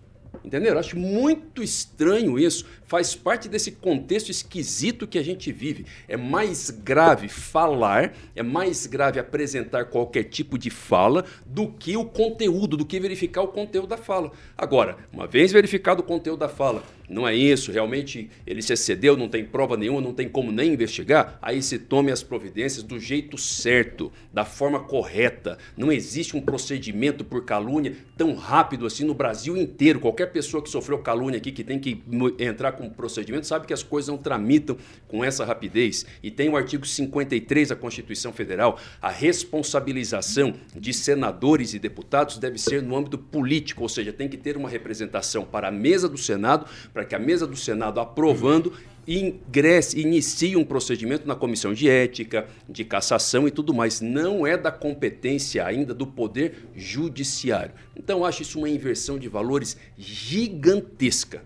Entenderam? 0.43 0.79
Acho 0.79 0.97
muito 0.97 1.61
estranho 1.61 2.39
isso. 2.39 2.65
Faz 2.89 3.13
parte 3.13 3.47
desse 3.47 3.73
contexto 3.73 4.31
esquisito 4.31 5.05
que 5.05 5.19
a 5.19 5.23
gente 5.23 5.51
vive. 5.51 5.85
É 6.07 6.17
mais 6.17 6.71
grave 6.71 7.29
falar, 7.29 8.15
é 8.35 8.41
mais 8.41 8.87
grave 8.87 9.19
apresentar 9.19 9.85
qualquer 9.85 10.23
tipo 10.23 10.57
de 10.57 10.71
fala 10.71 11.23
do 11.45 11.67
que 11.67 11.95
o 11.95 12.03
conteúdo, 12.03 12.75
do 12.75 12.83
que 12.83 12.99
verificar 12.99 13.43
o 13.43 13.49
conteúdo 13.49 13.89
da 13.89 13.97
fala. 13.97 14.31
Agora, 14.57 14.97
uma 15.13 15.27
vez 15.27 15.51
verificado 15.51 16.01
o 16.01 16.03
conteúdo 16.03 16.39
da 16.39 16.49
fala, 16.49 16.83
não 17.09 17.27
é 17.27 17.35
isso, 17.35 17.71
realmente 17.71 18.29
ele 18.45 18.61
se 18.61 18.71
excedeu, 18.71 19.17
não 19.17 19.27
tem 19.27 19.43
prova 19.43 19.75
nenhuma, 19.75 19.99
não 19.99 20.13
tem 20.13 20.29
como 20.29 20.51
nem 20.51 20.73
investigar, 20.73 21.39
aí 21.41 21.61
se 21.61 21.79
tome 21.79 22.11
as 22.11 22.21
providências 22.21 22.83
do 22.83 22.99
jeito 22.99 23.37
certo, 23.37 24.11
da 24.31 24.45
forma 24.45 24.79
correta. 24.79 25.57
Não 25.75 25.91
existe 25.91 26.37
um 26.37 26.41
procedimento 26.41 27.25
por 27.25 27.43
calúnia 27.45 27.95
tão 28.15 28.35
rápido 28.35 28.85
assim 28.85 29.03
no 29.03 29.15
Brasil 29.15 29.57
inteiro. 29.57 29.99
Qualquer 29.99 30.27
pessoa 30.27 30.61
que 30.61 30.69
sofreu 30.69 30.99
calúnia 30.99 31.37
aqui, 31.37 31.51
que 31.51 31.63
tem 31.63 31.79
que 31.79 32.03
entrar 32.37 32.73
com 32.79 32.89
procedimento, 32.89 33.45
sabe 33.45 33.67
que 33.67 33.73
as 33.73 33.83
coisas 33.83 34.07
não 34.07 34.17
tramitam 34.17 34.77
com 35.07 35.23
essa 35.23 35.43
rapidez. 35.43 36.05
E 36.23 36.31
tem 36.31 36.47
o 36.49 36.55
artigo 36.55 36.85
53 36.85 37.69
da 37.69 37.75
Constituição 37.75 38.31
Federal, 38.31 38.79
a 39.01 39.09
responsabilização 39.09 40.53
de 40.73 40.93
senadores 40.93 41.73
e 41.73 41.79
deputados 41.79 42.37
deve 42.37 42.57
ser 42.57 42.81
no 42.81 42.95
âmbito 42.95 43.17
político, 43.17 43.83
ou 43.83 43.89
seja, 43.89 44.13
tem 44.13 44.29
que 44.29 44.37
ter 44.37 44.55
uma 44.55 44.69
representação 44.69 45.43
para 45.43 45.67
a 45.67 45.71
mesa 45.71 46.07
do 46.07 46.17
Senado, 46.17 46.65
para 46.93 47.03
que 47.03 47.13
a 47.13 47.19
mesa 47.19 47.45
do 47.45 47.57
Senado, 47.57 47.99
aprovando, 47.99 48.73
ingresse, 49.07 49.99
inicie 49.99 50.55
um 50.55 50.63
procedimento 50.63 51.27
na 51.27 51.35
comissão 51.35 51.73
de 51.73 51.89
ética, 51.89 52.47
de 52.67 52.85
cassação 52.85 53.47
e 53.47 53.51
tudo 53.51 53.73
mais. 53.73 53.99
Não 54.01 54.45
é 54.45 54.55
da 54.55 54.71
competência 54.71 55.65
ainda 55.65 55.93
do 55.93 56.05
Poder 56.05 56.69
Judiciário. 56.75 57.73
Então, 57.95 58.23
acho 58.23 58.43
isso 58.43 58.59
uma 58.59 58.69
inversão 58.69 59.17
de 59.17 59.27
valores 59.27 59.75
gigantesca. 59.97 61.41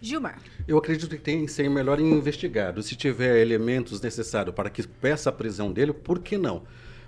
Gilmar. 0.00 0.38
Eu 0.66 0.78
acredito 0.78 1.10
que 1.10 1.22
tem 1.22 1.44
que 1.44 1.52
ser 1.52 1.68
melhor 1.68 2.00
investigado. 2.00 2.82
Se 2.82 2.96
tiver 2.96 3.40
elementos 3.40 4.00
necessários 4.00 4.54
para 4.54 4.70
que 4.70 4.86
peça 4.86 5.28
a 5.28 5.32
prisão 5.32 5.70
dele, 5.70 5.92
por 5.92 6.20
que 6.20 6.38
não? 6.38 6.62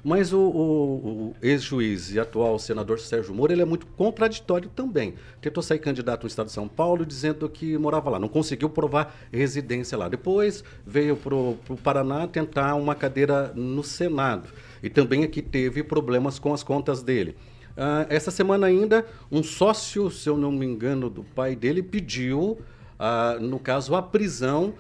Mas 0.05 0.33
o, 0.33 0.41
o, 0.41 1.29
o 1.29 1.37
ex-juiz 1.41 2.13
e 2.13 2.19
atual 2.19 2.59
senador 2.59 2.99
Sérgio 2.99 3.33
Moro 3.33 3.53
ele 3.53 3.63
é 3.63 3.65
muito 3.65 3.87
contraditório 3.87 4.69
também. 4.69 5.15
Tentou 5.41 5.63
sair 5.63 5.79
candidato 5.79 6.25
no 6.25 6.27
estado 6.27 6.47
de 6.47 6.53
São 6.53 6.67
Paulo 6.67 7.07
dizendo 7.07 7.49
que 7.49 7.79
morava 7.79 8.11
lá, 8.11 8.19
não 8.19 8.29
conseguiu 8.29 8.69
provar 8.69 9.17
residência 9.33 9.97
lá. 9.97 10.09
Depois 10.09 10.65
veio 10.85 11.17
para 11.17 11.35
o 11.35 11.57
Paraná 11.83 12.27
tentar 12.27 12.75
uma 12.75 12.97
cadeira 12.97 13.53
no 13.55 13.85
Senado. 13.85 14.49
E 14.83 14.91
também 14.91 15.23
aqui 15.23 15.41
teve 15.41 15.85
problemas 15.85 16.39
com 16.39 16.53
as 16.53 16.65
contas 16.65 17.01
dele. 17.03 17.37
Uh, 17.73 18.05
essa 18.11 18.31
semana 18.31 18.67
ainda, 18.67 19.07
um 19.31 19.43
sócio, 19.43 20.11
se 20.11 20.29
eu 20.29 20.37
não 20.37 20.51
me 20.51 20.67
engano, 20.67 21.09
do 21.09 21.23
pai 21.23 21.57
dele 21.57 21.83
pediu, 21.83 22.59
uh, 23.03 23.43
no 23.43 23.59
caso, 23.59 23.95
a 23.95 24.03
prisão 24.03 24.75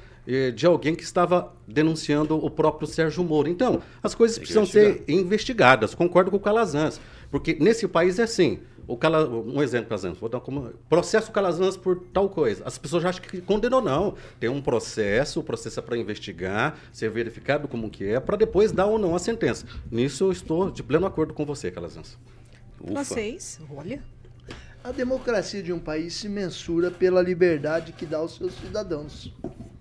de 0.54 0.66
alguém 0.66 0.94
que 0.94 1.02
estava 1.02 1.52
denunciando 1.66 2.36
o 2.36 2.48
próprio 2.48 2.86
Sérgio 2.86 3.24
Moro. 3.24 3.48
Então, 3.48 3.82
as 4.00 4.14
coisas 4.14 4.38
precisam 4.38 4.62
investigar. 4.62 4.94
ser 4.94 5.12
investigadas. 5.12 5.94
Concordo 5.96 6.30
com 6.30 6.36
o 6.36 6.40
Calazans, 6.40 7.00
porque 7.28 7.56
nesse 7.58 7.88
país 7.88 8.20
é 8.20 8.22
assim. 8.22 8.60
O 8.86 8.96
Cala... 8.96 9.28
Um 9.28 9.62
exemplo, 9.62 9.88
Calazans, 9.88 10.18
vou 10.18 10.28
dar 10.28 10.40
como 10.40 10.72
processo 10.88 11.32
Calazans 11.32 11.76
por 11.76 12.00
tal 12.12 12.28
coisa. 12.28 12.62
As 12.64 12.78
pessoas 12.78 13.02
já 13.02 13.08
acham 13.08 13.22
que 13.22 13.40
condenou, 13.40 13.80
não. 13.80 14.14
Tem 14.38 14.48
um 14.48 14.60
processo, 14.60 15.40
o 15.40 15.42
processo 15.42 15.80
é 15.80 15.82
para 15.82 15.96
investigar, 15.96 16.78
ser 16.92 17.10
verificado 17.10 17.66
como 17.66 17.90
que 17.90 18.04
é, 18.04 18.20
para 18.20 18.36
depois 18.36 18.70
dar 18.70 18.86
ou 18.86 18.98
não 18.98 19.14
a 19.16 19.18
sentença. 19.18 19.66
Nisso 19.90 20.24
eu 20.24 20.32
estou 20.32 20.70
de 20.70 20.82
pleno 20.82 21.06
acordo 21.06 21.34
com 21.34 21.44
você, 21.44 21.70
Calazans. 21.70 22.18
Vocês, 22.80 23.60
olha. 23.70 24.02
A 24.84 24.90
democracia 24.90 25.62
de 25.62 25.72
um 25.72 25.78
país 25.78 26.12
se 26.14 26.28
mensura 26.28 26.90
pela 26.90 27.22
liberdade 27.22 27.92
que 27.92 28.04
dá 28.04 28.18
aos 28.18 28.34
seus 28.34 28.52
cidadãos. 28.54 29.32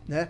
né? 0.07 0.29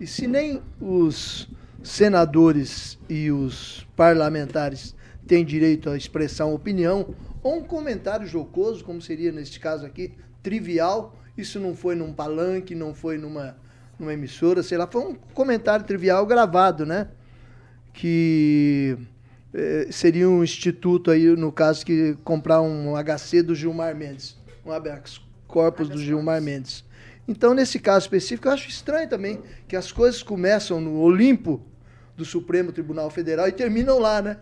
E 0.00 0.08
se 0.08 0.26
nem 0.26 0.60
os 0.80 1.48
senadores 1.84 2.98
e 3.08 3.30
os 3.30 3.86
parlamentares 3.94 4.94
têm 5.24 5.44
direito 5.44 5.88
a 5.88 5.96
expressar 5.96 6.46
uma 6.46 6.56
opinião 6.56 7.14
ou 7.44 7.58
um 7.58 7.62
comentário 7.62 8.26
jocoso, 8.26 8.84
como 8.84 9.00
seria 9.00 9.30
neste 9.30 9.60
caso 9.60 9.86
aqui, 9.86 10.14
trivial, 10.42 11.16
isso 11.36 11.60
não 11.60 11.74
foi 11.76 11.94
num 11.94 12.12
palanque, 12.12 12.74
não 12.74 12.92
foi 12.92 13.18
numa, 13.18 13.56
numa 13.98 14.12
emissora, 14.12 14.64
sei 14.64 14.78
lá, 14.78 14.88
foi 14.88 15.02
um 15.02 15.14
comentário 15.14 15.86
trivial 15.86 16.26
gravado, 16.26 16.84
né? 16.84 17.08
Que 17.92 18.98
seria 19.90 20.28
um 20.28 20.42
instituto 20.42 21.10
aí, 21.10 21.24
no 21.36 21.50
caso, 21.50 21.84
que 21.84 22.16
comprar 22.24 22.60
um 22.60 22.94
HC 22.96 23.42
do 23.42 23.54
Gilmar 23.54 23.94
Mendes, 23.94 24.36
um 24.64 24.72
habeas 24.72 25.20
corpus 25.46 25.88
do 25.88 25.98
Gilmar 25.98 26.40
Mendes. 26.40 26.84
Então, 27.26 27.52
nesse 27.52 27.78
caso 27.78 28.04
específico, 28.04 28.48
eu 28.48 28.52
acho 28.52 28.68
estranho 28.68 29.08
também 29.08 29.40
que 29.66 29.76
as 29.76 29.92
coisas 29.92 30.22
começam 30.22 30.80
no 30.80 30.98
Olimpo 30.98 31.62
do 32.16 32.24
Supremo 32.24 32.72
Tribunal 32.72 33.10
Federal 33.10 33.46
e 33.48 33.52
terminam 33.52 33.98
lá, 33.98 34.22
né? 34.22 34.38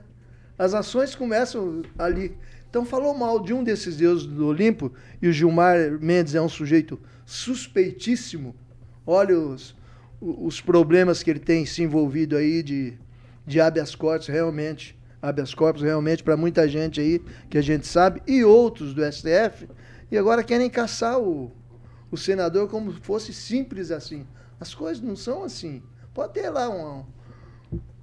As 0.59 0.73
ações 0.73 1.15
começam 1.15 1.83
ali. 1.99 2.37
Então, 2.71 2.85
falou 2.85 3.15
mal 3.15 3.41
de 3.41 3.53
um 3.53 3.65
desses 3.65 3.97
deuses 3.97 4.27
do 4.27 4.47
Olimpo, 4.47 4.93
e 5.21 5.29
o 5.29 5.33
Gilmar 5.33 5.99
Mendes 6.01 6.35
é 6.35 6.41
um 6.41 6.49
sujeito 6.49 6.99
suspeitíssimo. 7.25 8.55
Olha 9.05 9.39
os, 9.39 9.77
os 10.21 10.61
problemas 10.61 11.23
que 11.23 11.31
ele 11.31 11.41
tem 11.41 11.67
se 11.67 11.83
envolvido 11.83 12.37
aí 12.37 12.63
de, 12.63 12.95
de 13.47 13.61
habeas 13.61 13.95
corpus, 13.95 14.29
realmente. 14.29 14.96
Habeas 15.21 15.55
corpus, 15.55 15.83
realmente, 15.83 16.23
para 16.23 16.37
muita 16.37 16.69
gente 16.69 17.01
aí, 17.01 17.19
que 17.51 17.59
a 17.59 17.63
gente 17.63 17.87
sabe, 17.87 18.23
e 18.27 18.45
outros 18.45 18.95
do 18.95 19.03
STF, 19.11 19.69
e 20.11 20.17
agora 20.17 20.43
querem 20.45 20.71
caçar 20.71 21.19
o, 21.19 21.51
o 22.11 22.17
senador 22.17 22.69
como 22.69 22.93
se 22.93 23.01
fosse 23.01 23.33
simples 23.33 23.91
assim. 23.91 24.27
As 24.61 24.75
coisas 24.75 25.03
não 25.03 25.17
são 25.17 25.43
assim. 25.43 25.83
Pode 26.15 26.33
ter 26.35 26.49
lá 26.49 26.69
uma, 26.69 27.07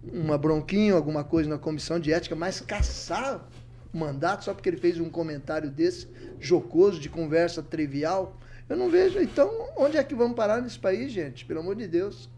uma 0.03 0.37
bronquinha, 0.37 0.93
alguma 0.93 1.23
coisa 1.23 1.49
na 1.49 1.57
comissão 1.57 1.99
de 1.99 2.11
ética, 2.11 2.35
mas 2.35 2.61
caçar 2.61 3.47
o 3.93 3.97
mandato 3.97 4.43
só 4.43 4.53
porque 4.53 4.69
ele 4.69 4.77
fez 4.77 4.99
um 4.99 5.09
comentário 5.09 5.69
desse, 5.69 6.07
jocoso, 6.39 6.99
de 6.99 7.09
conversa 7.09 7.63
trivial, 7.63 8.37
eu 8.67 8.75
não 8.75 8.89
vejo. 8.89 9.19
Então, 9.19 9.49
onde 9.77 9.97
é 9.97 10.03
que 10.03 10.13
vamos 10.13 10.35
parar 10.35 10.61
nesse 10.61 10.77
país, 10.77 11.11
gente? 11.11 11.45
Pelo 11.45 11.61
amor 11.61 11.75
de 11.75 11.87
Deus. 11.87 12.29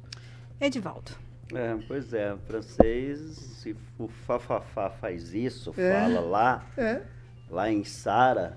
Edivaldo. 0.61 1.11
É, 1.53 1.76
pois 1.88 2.13
é, 2.13 2.36
francês, 2.47 3.55
se 3.66 3.76
o 3.97 4.07
Fafafá 4.07 4.91
faz 4.91 5.34
isso, 5.34 5.74
É. 5.76 5.91
fala 5.91 6.20
lá, 6.20 6.63
É. 6.78 7.01
lá 7.49 7.72
em 7.72 7.84
Sara, 7.84 8.55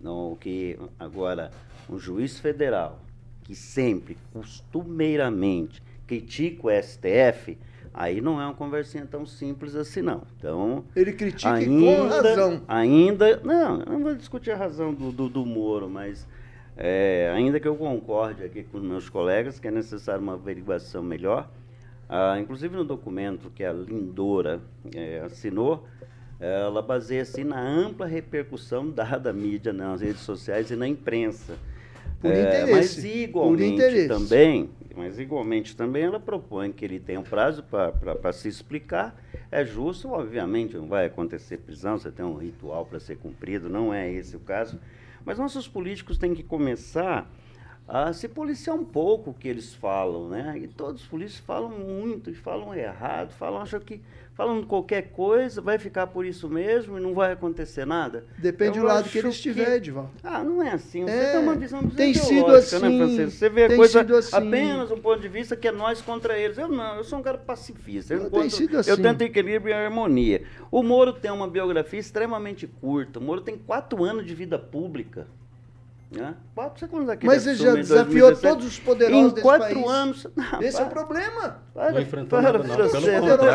no, 0.00 0.36
que 0.40 0.78
agora 0.98 1.50
um 1.90 1.98
juiz 1.98 2.38
federal 2.38 2.98
que 3.44 3.54
sempre, 3.54 4.16
costumeiramente, 4.32 5.82
critica 6.06 6.66
o 6.66 6.70
STF, 6.70 7.58
aí 7.92 8.20
não 8.20 8.40
é 8.40 8.44
uma 8.44 8.54
conversinha 8.54 9.04
tão 9.06 9.26
simples 9.26 9.74
assim 9.74 10.00
não. 10.02 10.22
Então, 10.38 10.84
Ele 10.96 11.12
critica 11.12 11.60
e 11.60 11.66
com 11.66 11.72
ainda, 11.72 12.08
razão. 12.22 12.62
ainda, 12.68 13.36
não, 13.42 13.80
eu 13.80 13.92
não 13.92 14.02
vou 14.02 14.14
discutir 14.14 14.50
a 14.52 14.56
razão 14.56 14.92
do, 14.94 15.10
do, 15.12 15.28
do 15.28 15.44
Moro, 15.44 15.88
mas 15.90 16.26
é, 16.76 17.30
ainda 17.34 17.58
que 17.58 17.66
eu 17.68 17.74
concorde 17.76 18.44
aqui 18.44 18.62
com 18.62 18.78
os 18.78 18.84
meus 18.84 19.08
colegas 19.10 19.58
que 19.58 19.66
é 19.68 19.70
necessário 19.70 20.22
uma 20.22 20.34
averiguação 20.34 21.02
melhor, 21.02 21.48
ah, 22.08 22.38
inclusive 22.40 22.74
no 22.76 22.84
documento 22.84 23.50
que 23.50 23.64
a 23.64 23.72
Lindora 23.72 24.60
eh, 24.94 25.22
assinou, 25.24 25.86
ela 26.40 26.80
baseia-se 26.80 27.42
na 27.42 27.60
ampla 27.60 28.06
repercussão 28.06 28.88
dada 28.90 29.30
à 29.30 29.32
mídia 29.32 29.72
nas 29.72 30.00
redes 30.00 30.20
sociais 30.22 30.70
e 30.70 30.76
na 30.76 30.86
imprensa. 30.86 31.56
Por 32.20 32.30
Eh, 32.32 32.40
interesse, 32.40 32.72
Mas 32.72 33.04
igualmente 33.04 33.74
interesse. 33.74 34.08
também, 34.08 34.70
mas 34.96 35.18
igualmente 35.18 35.76
também 35.76 36.02
ela 36.02 36.18
propõe 36.18 36.72
que 36.72 36.84
ele 36.84 36.98
tenha 36.98 37.20
um 37.20 37.24
prazo 37.24 37.62
para 37.62 38.32
se 38.32 38.48
explicar. 38.48 39.16
É 39.50 39.64
justo, 39.64 40.10
obviamente, 40.10 40.76
não 40.76 40.88
vai 40.88 41.06
acontecer 41.06 41.58
prisão, 41.58 41.96
você 41.98 42.10
tem 42.10 42.24
um 42.24 42.34
ritual 42.36 42.84
para 42.86 42.98
ser 42.98 43.16
cumprido, 43.18 43.68
não 43.68 43.94
é 43.94 44.10
esse 44.10 44.34
o 44.36 44.40
caso. 44.40 44.80
Mas 45.24 45.38
nossos 45.38 45.68
políticos 45.68 46.18
têm 46.18 46.34
que 46.34 46.42
começar 46.42 47.30
a 47.88 48.12
se 48.12 48.28
policiar 48.28 48.76
um 48.76 48.84
pouco 48.84 49.30
o 49.30 49.34
que 49.34 49.48
eles 49.48 49.72
falam, 49.74 50.28
né? 50.28 50.58
E 50.62 50.68
todos 50.68 51.00
os 51.02 51.08
políticos 51.08 51.42
falam 51.46 51.70
muito, 51.70 52.32
falam 52.34 52.74
errado, 52.74 53.32
falam, 53.32 53.62
acham 53.62 53.80
que 53.80 54.02
falam 54.34 54.62
qualquer 54.62 55.10
coisa, 55.10 55.60
vai 55.62 55.78
ficar 55.78 56.06
por 56.08 56.26
isso 56.26 56.48
mesmo 56.50 56.98
e 56.98 57.00
não 57.00 57.14
vai 57.14 57.32
acontecer 57.32 57.86
nada. 57.86 58.24
Depende 58.36 58.76
Eu 58.78 58.82
do 58.84 58.88
lado 58.88 59.08
que 59.08 59.16
ele 59.18 59.28
estiver, 59.30 59.76
Edivaldo. 59.76 60.10
Ah, 60.22 60.44
não 60.44 60.62
é 60.62 60.70
assim. 60.72 61.02
Você 61.04 61.10
É, 61.10 61.32
tem 61.32 61.40
uma 61.40 61.56
visão 61.56 61.82
tem 61.88 62.12
sido 62.12 62.46
né, 62.48 62.56
assim, 62.58 62.78
Francisco? 62.78 63.30
Você 63.30 63.48
vê 63.48 63.64
a 63.64 63.74
coisa 63.74 64.18
assim. 64.18 64.36
apenas 64.36 64.90
um 64.90 64.98
ponto 64.98 65.20
de 65.20 65.28
vista 65.28 65.56
que 65.56 65.66
é 65.66 65.72
nós 65.72 66.02
contra 66.02 66.38
eles. 66.38 66.58
Eu 66.58 66.68
não, 66.68 66.96
eu 66.96 67.04
sou 67.04 67.18
um 67.18 67.22
cara 67.22 67.38
pacifista. 67.38 68.12
Eu, 68.12 68.24
Não, 68.24 68.30
tem 68.30 68.40
encontro- 68.40 68.56
sido 68.58 68.74
eu 68.74 68.80
assim. 68.80 69.02
tento 69.02 69.22
equilíbrio 69.22 69.70
e 69.72 69.74
harmonia. 69.74 70.44
O 70.70 70.82
Moro 70.82 71.14
tem 71.14 71.30
uma 71.32 71.48
biografia 71.48 71.98
extremamente 71.98 72.66
curta. 72.66 73.18
O 73.18 73.22
Moro 73.22 73.40
tem 73.40 73.56
quatro 73.56 74.04
anos 74.04 74.26
de 74.26 74.34
vida 74.34 74.58
pública. 74.58 75.26
Né? 76.10 76.34
Quatro, 76.54 76.86
é 77.10 77.16
que 77.18 77.26
Mas 77.26 77.46
ele 77.46 77.56
já 77.56 77.74
desafiou 77.74 78.30
2017? 78.30 78.40
todos 78.48 78.66
os 78.66 78.78
poderosos 78.78 79.20
Em 79.20 79.28
desse 79.28 79.42
quatro 79.42 79.74
país. 79.74 79.86
anos. 79.90 80.26
Não, 80.34 80.62
Esse 80.62 80.80
é 80.80 80.82
o 80.82 80.86
para. 80.86 80.94
problema. 81.04 81.58
Para, 81.74 81.92
Não 81.92 82.00
enfrentou 82.00 82.40
para, 82.40 82.52
nada, 82.52 82.64
não. 82.66 82.74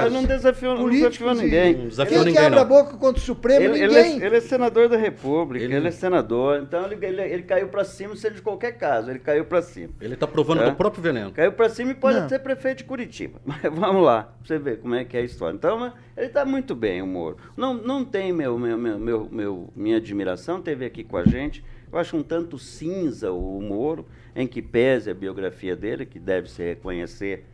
Ele 0.06 0.10
não 0.12 0.24
desafiou, 0.24 0.78
não 0.78 0.90
desafiou 0.90 1.34
ninguém. 1.34 1.76
Não 1.76 1.88
desafiou 1.88 2.20
Quem 2.24 2.28
ninguém, 2.32 2.42
que 2.42 2.48
abre 2.48 2.60
a 2.60 2.64
boca 2.64 2.96
contra 2.98 3.20
o 3.20 3.26
Supremo? 3.26 3.60
Ele, 3.66 3.84
ele 3.84 3.88
Ninguém. 3.88 4.22
é, 4.22 4.26
ele 4.28 4.36
é 4.38 4.40
senador 4.40 4.88
da 4.88 4.96
República, 4.98 5.66
Ele- 5.66 5.74
ele, 5.76 5.88
é 5.88 5.92
senador, 5.92 6.62
então 6.62 6.86
ele, 6.86 7.04
ele, 7.04 7.22
ele 7.24 7.44
caiu 7.44 7.70
para 7.70 7.84
cima, 7.84 8.16
seja 8.16 8.36
de 8.36 8.42
qualquer 8.44 8.74
caso, 8.74 9.10
ele 9.10 9.20
caiu 9.20 9.46
para 9.46 9.62
cima. 9.64 9.90
Ele 10.00 10.14
está 10.14 10.28
provando 10.28 10.62
É. 10.62 10.70
do 10.70 10.76
próprio 10.76 11.02
veneno. 11.02 11.32
Caiu 11.32 11.54
para 11.54 11.70
cima 11.70 11.92
e 11.92 11.96
pode 11.96 12.20
Não. 12.20 12.30
ser 12.30 12.38
prefeito 12.40 12.78
de 12.80 12.84
Curitiba. 12.84 13.42
Mas 13.44 13.62
vamos 13.64 14.04
lá, 14.04 14.24
pra 14.24 14.34
você 14.46 14.60
ver 14.60 14.78
como 14.80 14.94
é 14.94 15.04
que 15.04 15.18
é 15.18 15.22
a 15.22 15.24
história. 15.24 15.56
Então, 15.56 15.92
ele 16.16 16.28
está 16.28 16.46
muito 16.46 16.76
bem, 16.76 17.02
o 17.02 17.08
Moro. 17.08 17.38
Não, 17.58 17.74
não 17.74 18.06
tem 18.06 18.32
meu, 18.32 18.60
meu, 18.60 18.78
meu, 18.78 19.00
meu, 19.00 19.28
meu- 19.32 19.74
minha 19.76 19.98
admiração, 19.98 20.62
teve 20.62 20.86
aqui 20.86 21.04
com 21.04 21.18
a 21.18 21.26
gente. 21.26 21.66
Eu 21.94 22.00
acho 22.00 22.18
um 22.18 22.24
tanto 22.24 22.58
cinza 22.58 23.32
o 23.32 23.62
Moro, 23.62 24.08
em 24.36 24.48
que 24.48 24.64
pese 24.64 25.12
a 25.12 25.14
biografia 25.14 25.76
dele, 25.76 26.08
que 26.08 26.18
deve 26.18 26.50
se 26.50 26.64
reconhecer 26.64 27.46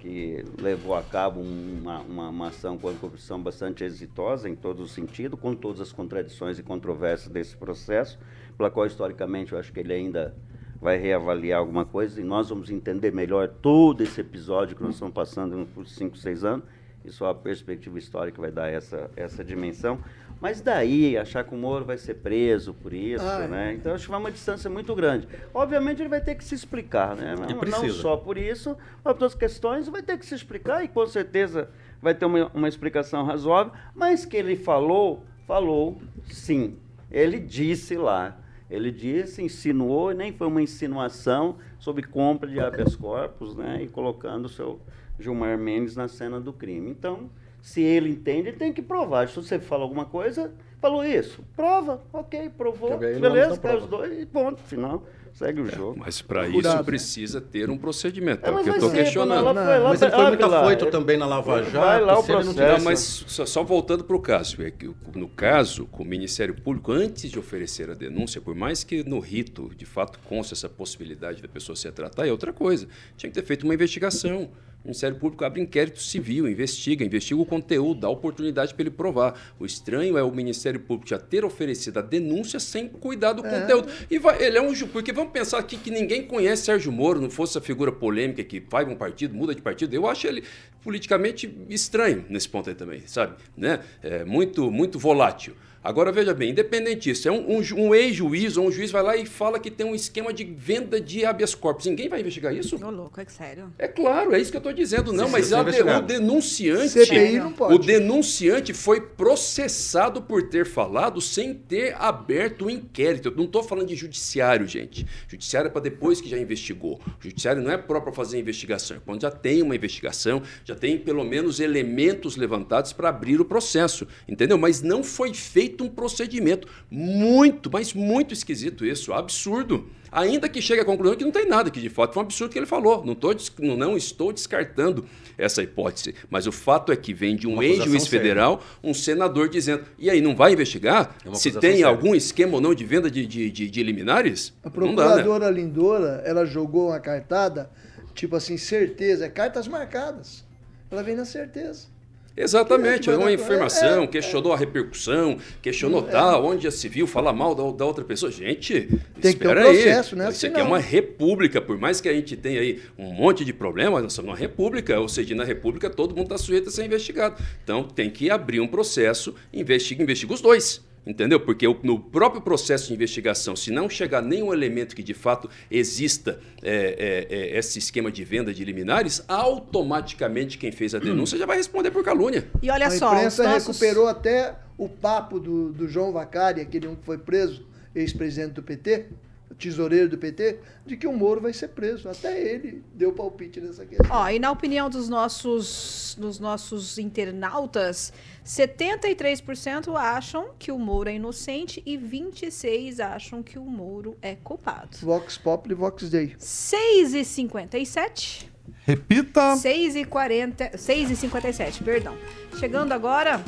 que 0.00 0.44
levou 0.60 0.96
a 0.96 1.02
cabo 1.02 1.40
uma, 1.40 2.00
uma, 2.00 2.28
uma 2.28 2.48
ação 2.48 2.76
contra 2.76 2.98
a 2.98 3.00
corrupção 3.00 3.40
bastante 3.40 3.84
exitosa 3.84 4.48
em 4.48 4.56
todo 4.56 4.82
o 4.82 4.88
sentido, 4.88 5.36
com 5.36 5.54
todas 5.54 5.80
as 5.80 5.92
contradições 5.92 6.58
e 6.58 6.62
controvérsias 6.64 7.32
desse 7.32 7.56
processo, 7.56 8.18
pela 8.58 8.68
qual, 8.68 8.84
historicamente, 8.84 9.52
eu 9.52 9.60
acho 9.60 9.72
que 9.72 9.78
ele 9.78 9.92
ainda 9.92 10.34
vai 10.80 10.98
reavaliar 10.98 11.60
alguma 11.60 11.86
coisa 11.86 12.20
e 12.20 12.24
nós 12.24 12.48
vamos 12.48 12.70
entender 12.70 13.12
melhor 13.12 13.46
todo 13.46 14.02
esse 14.02 14.20
episódio 14.20 14.76
que 14.76 14.82
nós 14.82 14.94
estamos 14.94 15.14
passando 15.14 15.68
por 15.72 15.86
cinco, 15.86 16.18
seis 16.18 16.42
anos 16.42 16.64
e 17.04 17.12
só 17.12 17.28
a 17.28 17.34
perspectiva 17.34 17.98
histórica 17.98 18.40
vai 18.40 18.50
dar 18.50 18.68
essa, 18.68 19.10
essa 19.14 19.44
dimensão. 19.44 19.98
Mas 20.40 20.60
daí, 20.60 21.16
achar 21.16 21.42
que 21.44 21.54
o 21.54 21.56
Moro 21.56 21.84
vai 21.84 21.96
ser 21.96 22.14
preso 22.14 22.74
por 22.74 22.92
isso, 22.92 23.24
Ah, 23.24 23.44
é. 23.44 23.48
né? 23.48 23.72
Então, 23.74 23.94
acho 23.94 24.04
que 24.04 24.10
vai 24.10 24.20
uma 24.20 24.30
distância 24.30 24.68
muito 24.68 24.94
grande. 24.94 25.26
Obviamente, 25.54 26.02
ele 26.02 26.08
vai 26.08 26.20
ter 26.20 26.34
que 26.34 26.44
se 26.44 26.54
explicar, 26.54 27.16
né? 27.16 27.34
Não, 27.34 27.60
não 27.60 27.88
só 27.90 28.16
por 28.16 28.36
isso, 28.36 28.76
mas 29.02 29.02
por 29.02 29.08
outras 29.10 29.34
questões, 29.34 29.88
vai 29.88 30.02
ter 30.02 30.18
que 30.18 30.26
se 30.26 30.34
explicar 30.34 30.84
e 30.84 30.88
com 30.88 31.06
certeza 31.06 31.70
vai 32.02 32.14
ter 32.14 32.26
uma, 32.26 32.50
uma 32.52 32.68
explicação 32.68 33.24
razoável. 33.24 33.72
Mas 33.94 34.24
que 34.26 34.36
ele 34.36 34.54
falou, 34.56 35.24
falou 35.46 35.98
sim. 36.28 36.76
Ele 37.10 37.38
disse 37.38 37.96
lá. 37.96 38.36
Ele 38.70 38.90
disse, 38.90 39.42
insinuou, 39.42 40.10
e 40.10 40.14
nem 40.14 40.32
foi 40.32 40.46
uma 40.46 40.60
insinuação 40.60 41.56
sobre 41.78 42.02
compra 42.02 42.48
de 42.50 42.58
habeas 42.58 42.96
corpus, 42.96 43.54
né? 43.54 43.82
E 43.82 43.88
colocando 43.88 44.46
o 44.46 44.48
seu 44.48 44.80
Gilmar 45.18 45.56
Mendes 45.56 45.94
na 45.94 46.08
cena 46.08 46.40
do 46.40 46.52
crime. 46.52 46.90
Então, 46.90 47.30
se 47.64 47.80
ele 47.80 48.10
entende, 48.10 48.48
ele 48.48 48.58
tem 48.58 48.74
que 48.74 48.82
provar. 48.82 49.26
Se 49.26 49.36
você 49.36 49.58
fala 49.58 49.84
alguma 49.84 50.04
coisa, 50.04 50.52
falou 50.82 51.02
isso, 51.02 51.42
prova, 51.56 52.02
ok, 52.12 52.50
provou, 52.50 52.98
beleza, 52.98 53.56
cai 53.56 53.74
os 53.78 53.86
dois 53.86 54.20
e 54.20 54.26
ponto, 54.26 54.60
final, 54.60 55.02
segue 55.32 55.62
o 55.62 55.66
jogo. 55.66 55.98
Mas 55.98 56.20
para 56.20 56.46
isso 56.46 56.84
precisa 56.84 57.40
ter 57.40 57.70
um 57.70 57.78
procedimento. 57.78 58.44
É, 58.44 58.50
É, 58.50 58.52
o 58.52 58.56
que 58.56 58.60
eu 58.60 58.64
vai 58.66 58.74
estou 58.74 58.90
questionando. 58.90 59.44
lá, 59.46 59.54
Mas 59.88 60.02
ele 60.02 60.10
foi 60.10 60.26
muito 60.26 60.44
afoito 60.44 60.86
também 60.90 61.16
na 61.16 61.24
Lava 61.24 61.62
vai 61.62 61.70
Jato. 61.70 62.04
lá 62.04 62.18
o 62.18 62.22
se 62.22 62.32
ele 62.32 62.44
não 62.44 62.52
processo. 62.52 62.52
tivesse- 62.54 62.78
Não, 62.78 62.84
mas 62.84 63.00
só, 63.00 63.46
só 63.46 63.62
voltando 63.64 64.04
para 64.04 64.14
o 64.14 64.20
caso, 64.20 64.60
é 64.62 64.70
que 64.70 64.90
no 65.14 65.26
caso, 65.28 65.86
com 65.86 66.02
o 66.02 66.06
Ministério 66.06 66.54
Público, 66.54 66.92
antes 66.92 67.30
de 67.30 67.38
oferecer 67.38 67.88
a 67.90 67.94
denúncia, 67.94 68.42
por 68.42 68.54
mais 68.54 68.84
que 68.84 69.02
no 69.08 69.20
rito 69.20 69.70
de 69.74 69.86
fato 69.86 70.18
conste 70.28 70.52
essa 70.52 70.68
possibilidade 70.68 71.40
da 71.40 71.48
pessoa 71.48 71.74
ser 71.74 71.92
tratada, 71.92 72.28
é 72.28 72.30
outra 72.30 72.52
coisa. 72.52 72.86
Tinha 73.16 73.30
que 73.30 73.34
ter 73.40 73.46
feito 73.46 73.62
uma 73.64 73.72
investigação. 73.72 74.50
O 74.84 74.88
Ministério 74.88 75.16
Público 75.16 75.42
abre 75.46 75.62
inquérito 75.62 75.98
civil, 76.02 76.46
investiga, 76.46 77.02
investiga 77.02 77.40
o 77.40 77.46
conteúdo, 77.46 78.00
dá 78.00 78.08
oportunidade 78.10 78.74
para 78.74 78.82
ele 78.82 78.90
provar. 78.90 79.40
O 79.58 79.64
estranho 79.64 80.18
é 80.18 80.22
o 80.22 80.30
Ministério 80.30 80.78
Público 80.78 81.08
já 81.08 81.18
ter 81.18 81.42
oferecido 81.42 81.98
a 81.98 82.02
denúncia 82.02 82.60
sem 82.60 82.86
cuidar 82.86 83.32
do 83.32 83.42
conteúdo. 83.42 83.88
E 84.10 84.18
vai, 84.18 84.42
ele 84.42 84.58
é 84.58 84.62
um 84.62 84.74
ju- 84.74 84.86
porque 84.88 85.10
vamos 85.10 85.32
pensar 85.32 85.58
aqui 85.58 85.78
que 85.78 85.90
ninguém 85.90 86.24
conhece 86.26 86.64
Sérgio 86.64 86.92
Moro, 86.92 87.18
não 87.18 87.30
fosse 87.30 87.56
a 87.56 87.62
figura 87.62 87.90
polêmica 87.90 88.44
que 88.44 88.60
vai 88.60 88.84
um 88.84 88.94
partido, 88.94 89.34
muda 89.34 89.54
de 89.54 89.62
partido. 89.62 89.94
Eu 89.94 90.06
acho 90.06 90.26
ele 90.26 90.44
politicamente 90.82 91.50
estranho 91.70 92.26
nesse 92.28 92.46
ponto 92.48 92.68
aí 92.68 92.74
também, 92.76 93.00
sabe? 93.06 93.36
Né? 93.56 93.80
É 94.02 94.22
muito, 94.22 94.70
muito 94.70 94.98
volátil. 94.98 95.54
Agora, 95.84 96.10
veja 96.10 96.32
bem, 96.32 96.50
independente 96.52 97.02
disso, 97.02 97.28
é 97.28 97.30
um, 97.30 97.58
um, 97.58 97.62
um 97.76 97.94
ex-juiz 97.94 98.56
ou 98.56 98.66
um 98.66 98.72
juiz 98.72 98.90
vai 98.90 99.02
lá 99.02 99.16
e 99.18 99.26
fala 99.26 99.58
que 99.58 99.70
tem 99.70 99.86
um 99.86 99.94
esquema 99.94 100.32
de 100.32 100.42
venda 100.42 100.98
de 100.98 101.26
habeas 101.26 101.54
corpus. 101.54 101.84
Ninguém 101.84 102.08
vai 102.08 102.20
investigar 102.20 102.54
isso? 102.54 102.82
Ô, 102.82 102.90
louco, 102.90 103.20
é 103.20 103.26
sério. 103.26 103.70
É 103.78 103.86
claro, 103.86 104.34
é 104.34 104.40
isso 104.40 104.50
que 104.50 104.56
eu 104.56 104.60
estou 104.60 104.72
dizendo. 104.72 105.12
Não, 105.12 105.26
Sim, 105.26 105.32
mas 105.32 105.52
a 105.52 105.56
de- 105.62 105.68
investigado. 105.68 106.04
o 106.04 106.06
denunciante. 106.06 106.88
CPI 106.88 107.38
não 107.38 107.52
pode. 107.52 107.74
O 107.74 107.78
denunciante 107.78 108.72
foi 108.72 109.00
processado 109.00 110.22
por 110.22 110.48
ter 110.48 110.64
falado 110.64 111.20
sem 111.20 111.52
ter 111.52 111.94
aberto 111.98 112.66
o 112.66 112.70
inquérito. 112.70 113.28
Eu 113.28 113.36
não 113.36 113.44
estou 113.44 113.62
falando 113.62 113.88
de 113.88 113.96
judiciário, 113.96 114.66
gente. 114.66 115.06
Judiciário 115.28 115.68
é 115.68 115.70
para 115.70 115.82
depois 115.82 116.20
que 116.20 116.28
já 116.30 116.38
investigou. 116.38 117.00
Judiciário 117.20 117.60
não 117.62 117.70
é 117.70 117.76
próprio 117.76 118.12
para 118.12 118.24
fazer 118.24 118.38
investigação. 118.38 118.96
É 118.96 119.00
quando 119.04 119.20
já 119.22 119.30
tem 119.30 119.60
uma 119.60 119.74
investigação, 119.76 120.40
já 120.64 120.74
tem 120.74 120.96
pelo 120.96 121.24
menos 121.24 121.60
elementos 121.60 122.36
levantados 122.36 122.92
para 122.92 123.08
abrir 123.08 123.40
o 123.40 123.44
processo. 123.44 124.06
Entendeu? 124.28 124.56
Mas 124.56 124.80
não 124.80 125.02
foi 125.02 125.34
feito 125.34 125.73
um 125.82 125.88
procedimento 125.88 126.68
muito, 126.90 127.70
mas 127.72 127.92
muito 127.94 128.32
esquisito 128.32 128.84
isso. 128.84 129.12
Absurdo. 129.12 129.88
Ainda 130.12 130.48
que 130.48 130.62
chegue 130.62 130.80
à 130.80 130.84
conclusão 130.84 131.16
que 131.16 131.24
não 131.24 131.32
tem 131.32 131.44
nada, 131.48 131.70
que 131.72 131.80
de 131.80 131.88
fato 131.90 132.14
foi 132.14 132.22
um 132.22 132.26
absurdo 132.26 132.52
que 132.52 132.58
ele 132.58 132.66
falou. 132.66 133.04
Não, 133.04 133.16
tô, 133.16 133.34
não- 133.58 133.76
não 133.76 133.96
estou 133.96 134.32
descartando 134.32 135.04
essa 135.36 135.60
hipótese. 135.60 136.14
Mas 136.30 136.46
o 136.46 136.52
fato 136.52 136.92
é 136.92 136.96
que 136.96 137.12
vem 137.12 137.34
de 137.34 137.48
um 137.48 137.60
ex-juiz 137.60 138.04
séria. 138.04 138.20
federal, 138.20 138.62
um 138.82 138.94
senador 138.94 139.48
dizendo: 139.48 139.84
e 139.98 140.08
aí, 140.08 140.20
não 140.20 140.36
vai 140.36 140.52
investigar 140.52 141.16
É 141.24 141.34
se 141.34 141.50
tem 141.50 141.72
séria. 141.72 141.88
algum 141.88 142.14
esquema 142.14 142.54
ou 142.54 142.60
não 142.60 142.72
de 142.72 142.84
venda 142.84 143.10
de, 143.10 143.26
de, 143.26 143.50
de- 143.50 143.68
de 143.68 143.82
liminares? 143.82 144.52
A 144.62 144.70
Não 144.70 144.94
dá, 144.94 145.16
né? 145.16 145.22
procuradora 145.22 145.50
Lindora, 145.50 146.22
ela 146.24 146.44
jogou 146.46 146.90
uma 146.90 147.00
cartada, 147.00 147.68
tipo 148.14 148.36
assim, 148.36 148.56
certeza, 148.56 149.26
é 149.26 149.28
cartas 149.28 149.66
marcadas. 149.66 150.44
Ela 150.92 151.02
vem 151.02 151.16
na 151.16 151.24
certeza. 151.24 151.88
Exatamente, 152.36 153.08
é 153.08 153.12
é 153.12 153.16
uma 153.16 153.32
informação, 153.32 154.00
é, 154.00 154.04
é. 154.04 154.06
questionou 154.08 154.52
a 154.52 154.56
repercussão, 154.56 155.38
questionou 155.62 156.02
tal, 156.02 156.44
onde 156.44 156.64
já 156.64 156.70
se 156.70 156.88
viu 156.88 157.06
falar 157.06 157.32
mal 157.32 157.54
da, 157.54 157.62
da 157.70 157.84
outra 157.84 158.04
pessoa. 158.04 158.30
Gente, 158.32 158.88
Tem 159.20 159.32
que 159.32 159.38
ter 159.38 159.48
um 159.48 159.50
espera 159.52 159.62
processo, 159.62 160.14
aí. 160.14 160.18
né? 160.18 160.30
Isso 160.30 160.46
aqui 160.46 160.56
é 160.56 160.62
não. 160.62 160.70
uma 160.70 160.78
república, 160.78 161.60
por 161.60 161.78
mais 161.78 162.00
que 162.00 162.08
a 162.08 162.12
gente 162.12 162.36
tenha 162.36 162.60
aí 162.60 162.82
um 162.98 163.12
monte 163.12 163.44
de 163.44 163.52
problemas, 163.52 164.02
nós 164.02 164.12
somos 164.12 164.30
uma 164.30 164.36
república, 164.36 164.98
ou 164.98 165.08
seja, 165.08 165.34
na 165.34 165.44
república 165.44 165.88
todo 165.88 166.14
mundo 166.14 166.24
está 166.24 166.38
sujeito 166.38 166.68
a 166.68 166.72
ser 166.72 166.84
investigado. 166.84 167.40
Então 167.62 167.84
tem 167.84 168.10
que 168.10 168.30
abrir 168.30 168.60
um 168.60 168.66
processo, 168.66 169.34
investiga, 169.52 170.02
investiga 170.02 170.34
os 170.34 170.40
dois. 170.40 170.82
Entendeu? 171.06 171.38
Porque 171.38 171.66
no 171.82 172.00
próprio 172.00 172.40
processo 172.40 172.88
de 172.88 172.94
investigação, 172.94 173.54
se 173.54 173.70
não 173.70 173.88
chegar 173.90 174.22
nenhum 174.22 174.52
elemento 174.52 174.96
que 174.96 175.02
de 175.02 175.12
fato 175.12 175.50
exista 175.70 176.40
é, 176.62 177.26
é, 177.28 177.36
é, 177.36 177.58
esse 177.58 177.78
esquema 177.78 178.10
de 178.10 178.24
venda 178.24 178.54
de 178.54 178.64
liminares, 178.64 179.22
automaticamente 179.28 180.56
quem 180.56 180.72
fez 180.72 180.94
a 180.94 180.98
denúncia 180.98 181.36
já 181.36 181.44
vai 181.44 181.58
responder 181.58 181.90
por 181.90 182.02
calúnia. 182.02 182.48
E 182.62 182.70
olha 182.70 182.86
a 182.86 182.90
só, 182.90 183.08
os 183.10 183.16
imprensa 183.16 183.42
nossos... 183.44 183.78
recuperou 183.78 184.08
até 184.08 184.54
o 184.78 184.88
papo 184.88 185.38
do, 185.38 185.72
do 185.72 185.86
João 185.86 186.12
Vacari, 186.12 186.60
aquele 186.60 186.88
um 186.88 186.96
que 186.96 187.04
foi 187.04 187.18
preso, 187.18 187.66
ex-presidente 187.94 188.54
do 188.54 188.62
PT, 188.62 189.06
tesoureiro 189.54 190.08
do 190.08 190.18
PT, 190.18 190.58
de 190.84 190.96
que 190.96 191.06
o 191.06 191.12
Moro 191.12 191.40
vai 191.40 191.52
ser 191.52 191.68
preso. 191.68 192.08
Até 192.08 192.40
ele 192.40 192.82
deu 192.94 193.12
palpite 193.12 193.60
nessa 193.60 193.84
questão. 193.86 194.06
Ó, 194.10 194.28
e 194.28 194.38
na 194.38 194.50
opinião 194.50 194.90
dos 194.90 195.08
nossos, 195.08 196.16
dos 196.18 196.38
nossos 196.38 196.98
internautas, 196.98 198.12
73% 198.44 199.94
acham 199.96 200.50
que 200.58 200.70
o 200.70 200.78
Moro 200.78 201.08
é 201.08 201.14
inocente 201.14 201.82
e 201.86 201.96
26% 201.96 203.00
acham 203.00 203.42
que 203.42 203.58
o 203.58 203.64
Moro 203.64 204.16
é 204.20 204.34
culpado. 204.34 204.96
Vox 205.00 205.38
Populi 205.38 205.74
e 205.74 205.76
Vox 205.76 206.10
Dei. 206.10 206.34
6 206.38 207.14
e 207.14 207.24
57 207.24 208.54
Repita. 208.86 209.56
6 209.56 209.96
e 209.96 210.04
40, 210.04 210.76
6 210.76 211.10
e 211.10 211.16
57, 211.16 211.82
perdão. 211.82 212.16
Chegando 212.58 212.92
agora 212.92 213.42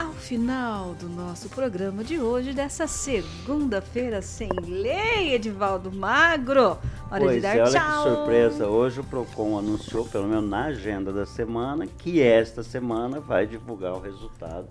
ao 0.00 0.14
final 0.14 0.94
do 0.94 1.06
nosso 1.10 1.50
programa 1.50 2.02
de 2.02 2.18
hoje, 2.18 2.54
dessa 2.54 2.86
segunda-feira 2.86 4.22
sem 4.22 4.48
lei, 4.66 5.34
Edivaldo 5.34 5.92
Magro. 5.92 6.78
Hora 7.10 7.20
de 7.20 7.24
Pois 7.26 7.42
dar 7.42 7.56
é, 7.58 7.62
olha 7.62 7.70
tchau. 7.70 8.04
que 8.04 8.08
surpresa. 8.08 8.66
Hoje 8.66 9.00
o 9.00 9.04
PROCON 9.04 9.58
anunciou, 9.58 10.06
pelo 10.06 10.26
menos 10.26 10.48
na 10.48 10.64
agenda 10.64 11.12
da 11.12 11.26
semana, 11.26 11.86
que 11.86 12.22
esta 12.22 12.62
semana 12.62 13.20
vai 13.20 13.46
divulgar 13.46 13.92
o 13.92 14.00
resultado 14.00 14.68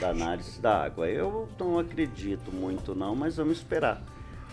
da 0.00 0.10
análise 0.10 0.60
da 0.60 0.84
água. 0.84 1.08
Eu 1.08 1.48
não 1.58 1.76
acredito 1.80 2.52
muito 2.52 2.94
não, 2.94 3.16
mas 3.16 3.36
vamos 3.38 3.58
esperar. 3.58 4.00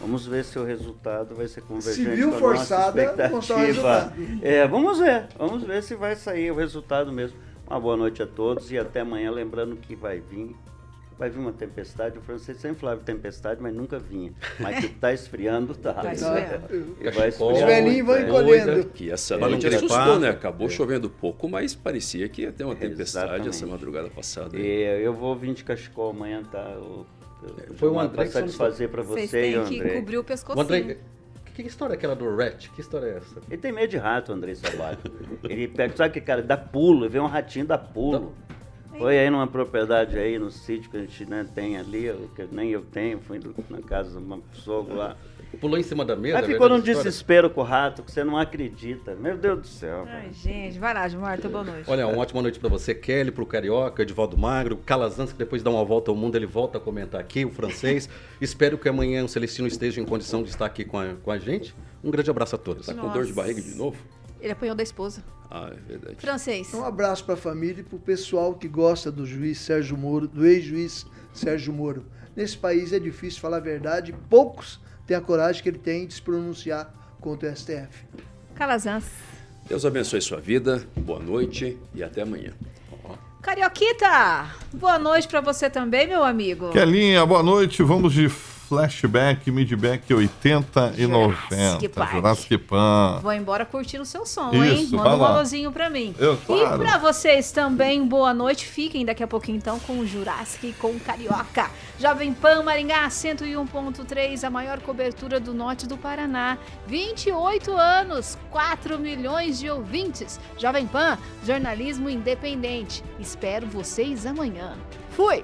Vamos 0.01 0.25
ver 0.25 0.43
se 0.43 0.57
o 0.57 0.63
resultado 0.63 1.35
vai 1.35 1.47
ser 1.47 1.61
convergente 1.61 2.15
viu 2.15 2.29
com 2.31 2.37
a 2.37 2.39
forçada, 2.39 3.29
nossa 3.29 3.53
o 3.53 3.59
expectativa. 3.59 4.13
É, 4.41 4.67
vamos 4.67 4.97
ver, 4.97 5.27
vamos 5.37 5.63
ver 5.63 5.83
se 5.83 5.93
vai 5.95 6.15
sair 6.15 6.51
o 6.51 6.55
resultado 6.55 7.11
mesmo. 7.11 7.37
Uma 7.69 7.79
boa 7.79 7.97
noite 7.97 8.23
a 8.23 8.27
todos 8.27 8.71
e 8.71 8.77
até 8.77 9.01
amanhã. 9.01 9.29
Lembrando 9.29 9.75
que 9.75 9.93
vai 9.93 10.21
vir, 10.21 10.55
vai 11.19 11.29
vir 11.29 11.37
uma 11.37 11.51
tempestade. 11.51 12.17
O 12.17 12.21
francês 12.21 12.57
sempre 12.57 12.79
falava 12.79 13.01
tempestade, 13.01 13.61
mas 13.61 13.73
nunca 13.75 13.99
vinha. 13.99 14.33
Mas 14.57 14.79
que 14.79 14.85
está 14.85 15.13
esfriando, 15.13 15.75
tá. 15.75 15.93
Tá 15.93 16.13
esfriando. 16.13 16.95
Vai 17.03 17.11
Cachecol, 17.13 17.51
Os 17.51 17.57
esfriar 17.59 17.83
velhinhos 17.83 18.07
vão 18.07 18.15
é. 18.15 18.21
encolhendo. 18.21 18.85
Que 18.85 19.11
essa 19.11 19.37
noite 19.37 19.67
assustou, 19.67 20.17
né? 20.17 20.29
Acabou 20.29 20.69
chovendo 20.69 21.09
pouco, 21.09 21.49
mas 21.49 21.75
parecia 21.75 22.29
que 22.29 22.43
ia 22.43 22.53
ter 22.53 22.63
uma 22.63 22.75
tempestade 22.75 23.25
Exatamente. 23.25 23.49
essa 23.49 23.67
madrugada 23.67 24.09
passada. 24.09 24.57
E 24.57 25.03
eu 25.03 25.13
vou 25.13 25.35
vir 25.35 25.53
de 25.53 25.65
cachecol 25.65 26.11
amanhã, 26.11 26.43
tá? 26.49 26.71
Eu, 26.73 27.05
eu, 27.67 27.75
Foi 27.75 27.89
o 27.89 27.93
para 27.93 28.03
André 28.03 28.25
que 28.25 28.31
satisfazer 28.31 28.87
para 28.89 29.03
Vocês 29.03 29.29
você 29.29 29.49
e 29.49 29.53
têm 29.53 29.59
o 29.59 29.65
que 29.65 29.93
cobrir 29.93 30.17
o 30.17 30.21
O 30.21 30.23
pescocinho. 30.23 30.63
André, 30.63 30.97
que, 31.63 31.67
história 31.67 31.93
é 31.93 31.97
aquela 31.97 32.15
do 32.15 32.35
Rat? 32.35 32.69
Que 32.69 32.81
história 32.81 33.07
é 33.07 33.17
essa? 33.17 33.41
Ele 33.49 33.57
tem 33.57 33.71
medo 33.71 33.89
de 33.89 33.97
rato, 33.97 34.31
André 34.31 34.53
Sabato. 34.53 35.11
Ele 35.43 35.67
pega, 35.67 35.95
sabe 35.95 36.13
que 36.13 36.21
cara, 36.21 36.43
dá 36.43 36.55
pulo, 36.55 37.09
vê 37.09 37.19
um 37.19 37.25
ratinho, 37.25 37.65
dá 37.65 37.77
pulo. 37.77 38.33
Foi 38.97 39.17
aí 39.17 39.29
numa 39.29 39.47
propriedade 39.47 40.17
aí, 40.17 40.39
no 40.39 40.49
sítio 40.49 40.89
que 40.89 40.97
a 40.97 40.99
gente 41.01 41.25
né, 41.25 41.47
tem 41.53 41.77
ali, 41.77 42.11
que 42.35 42.47
nem 42.51 42.69
eu 42.69 42.81
tenho, 42.81 43.19
fui 43.19 43.39
na 43.69 43.81
casa 43.81 44.11
de 44.11 44.17
uma 44.17 44.39
sogro 44.53 44.95
lá. 44.95 45.15
Pulou 45.59 45.77
em 45.77 45.83
cima 45.83 46.03
da 46.03 46.15
mesa? 46.15 46.37
Aí 46.37 46.43
é 46.43 46.47
ficou 46.47 46.69
num 46.69 46.79
desespero 46.79 47.49
com 47.49 47.61
o 47.61 47.63
rato, 47.63 48.03
que 48.03 48.11
você 48.11 48.23
não 48.23 48.37
acredita. 48.37 49.15
Meu 49.15 49.37
Deus 49.37 49.61
do 49.61 49.67
céu. 49.67 50.05
Ai, 50.07 50.31
gente, 50.31 50.77
vai 50.77 50.93
lá, 50.93 51.07
Marta, 51.17 51.47
boa 51.49 51.63
noite. 51.63 51.89
Olha, 51.89 52.05
uma 52.07 52.17
ótima 52.21 52.41
noite 52.41 52.59
pra 52.59 52.69
você, 52.69 52.93
Kelly, 52.93 53.31
pro 53.31 53.45
Carioca, 53.45 54.03
Edivaldo 54.03 54.37
Magro, 54.37 54.77
Calazans, 54.77 55.31
que 55.31 55.37
depois 55.37 55.63
dá 55.63 55.69
uma 55.69 55.83
volta 55.83 56.11
ao 56.11 56.17
mundo, 56.17 56.35
ele 56.35 56.45
volta 56.45 56.77
a 56.77 56.81
comentar 56.81 57.19
aqui, 57.19 57.45
o 57.45 57.49
francês. 57.49 58.09
Espero 58.41 58.77
que 58.77 58.89
amanhã 58.89 59.23
o 59.23 59.27
Celestino 59.27 59.67
esteja 59.67 60.01
em 60.01 60.05
condição 60.05 60.43
de 60.43 60.49
estar 60.49 60.65
aqui 60.65 60.83
com 60.83 60.99
a, 60.99 61.13
com 61.15 61.31
a 61.31 61.39
gente. 61.39 61.73
Um 62.03 62.11
grande 62.11 62.29
abraço 62.29 62.55
a 62.55 62.59
todos. 62.59 62.85
Tá 62.85 62.93
com 62.93 63.07
dor 63.07 63.23
de 63.23 63.29
Nossa. 63.29 63.33
barriga 63.33 63.61
de 63.61 63.75
novo? 63.75 63.97
Ele 64.39 64.51
apanhou 64.51 64.75
da 64.75 64.83
esposa. 64.83 65.23
Ah, 65.49 65.71
é 65.71 65.89
verdade. 65.89 66.17
Francês. 66.17 66.73
Um 66.73 66.83
abraço 66.83 67.23
para 67.23 67.33
a 67.33 67.37
família 67.37 67.81
e 67.81 67.83
para 67.83 67.95
o 67.95 67.99
pessoal 67.99 68.53
que 68.53 68.67
gosta 68.67 69.11
do 69.11 69.25
juiz 69.25 69.57
Sérgio 69.59 69.97
Moro, 69.97 70.27
do 70.27 70.45
ex-juiz 70.45 71.05
Sérgio 71.33 71.73
Moro. 71.73 72.05
Nesse 72.35 72.57
país 72.57 72.93
é 72.93 72.99
difícil 72.99 73.41
falar 73.41 73.57
a 73.57 73.61
verdade, 73.61 74.13
poucos 74.29 74.79
têm 75.07 75.17
a 75.17 75.21
coragem 75.21 75.63
que 75.63 75.69
ele 75.69 75.79
tem 75.79 76.05
de 76.05 76.13
se 76.13 76.21
pronunciar 76.21 76.93
contra 77.19 77.49
o 77.49 77.55
STF. 77.55 78.05
Calazans. 78.53 79.05
Deus 79.67 79.85
abençoe 79.85 80.21
sua 80.21 80.39
vida, 80.39 80.85
boa 80.95 81.19
noite 81.19 81.77
e 81.95 82.03
até 82.03 82.21
amanhã. 82.21 82.53
Carioquita, 83.41 84.49
boa 84.73 84.99
noite 84.99 85.27
pra 85.27 85.39
você 85.39 85.69
também, 85.69 86.05
meu 86.07 86.23
amigo. 86.23 86.71
Kelinha, 86.71 87.25
boa 87.25 87.41
noite. 87.41 87.81
Vamos 87.81 88.13
de 88.13 88.29
flashback, 88.67 89.49
midback 89.49 90.13
80 90.13 90.93
e 90.97 91.03
Jurassic 91.03 91.07
90. 91.07 91.89
Park. 91.89 92.11
Jurassic 92.11 92.57
Pan. 92.57 93.19
Vou 93.21 93.31
embora 93.31 93.65
curtindo 93.65 94.03
o 94.03 94.05
seu 94.05 94.25
som, 94.25 94.51
hein? 94.53 94.83
Isso, 94.83 94.95
Manda 94.95 95.09
vai 95.09 95.17
um 95.17 95.23
alôzinho 95.23 95.71
pra 95.71 95.89
mim. 95.89 96.13
Eu, 96.19 96.37
claro. 96.37 96.83
E 96.83 96.85
pra 96.85 96.97
vocês 96.97 97.51
também, 97.51 98.05
boa 98.05 98.33
noite. 98.33 98.65
Fiquem 98.65 99.05
daqui 99.05 99.23
a 99.23 99.27
pouquinho 99.27 99.57
então 99.57 99.79
com 99.79 99.99
o 99.99 100.05
Jurassic 100.05 100.67
e 100.67 100.73
com 100.73 100.99
Carioca. 100.99 101.71
Jovem 101.97 102.33
Pan 102.33 102.63
Maringá 102.63 103.07
101.3, 103.07 104.43
a 104.43 104.49
maior 104.49 104.81
cobertura 104.81 105.39
do 105.39 105.53
norte 105.53 105.87
do 105.87 105.97
Paraná. 105.97 106.57
28 106.85 107.71
anos, 107.71 108.37
4 108.51 108.99
milhões 108.99 109.59
de 109.59 109.69
ouvintes. 109.69 110.39
Jovem 110.57 110.85
Pan, 110.85 111.17
jornalismo 111.45 112.09
independente. 112.09 113.03
Espero 113.19 113.65
vocês 113.65 114.25
amanhã. 114.25 114.75
Fui! 115.11 115.43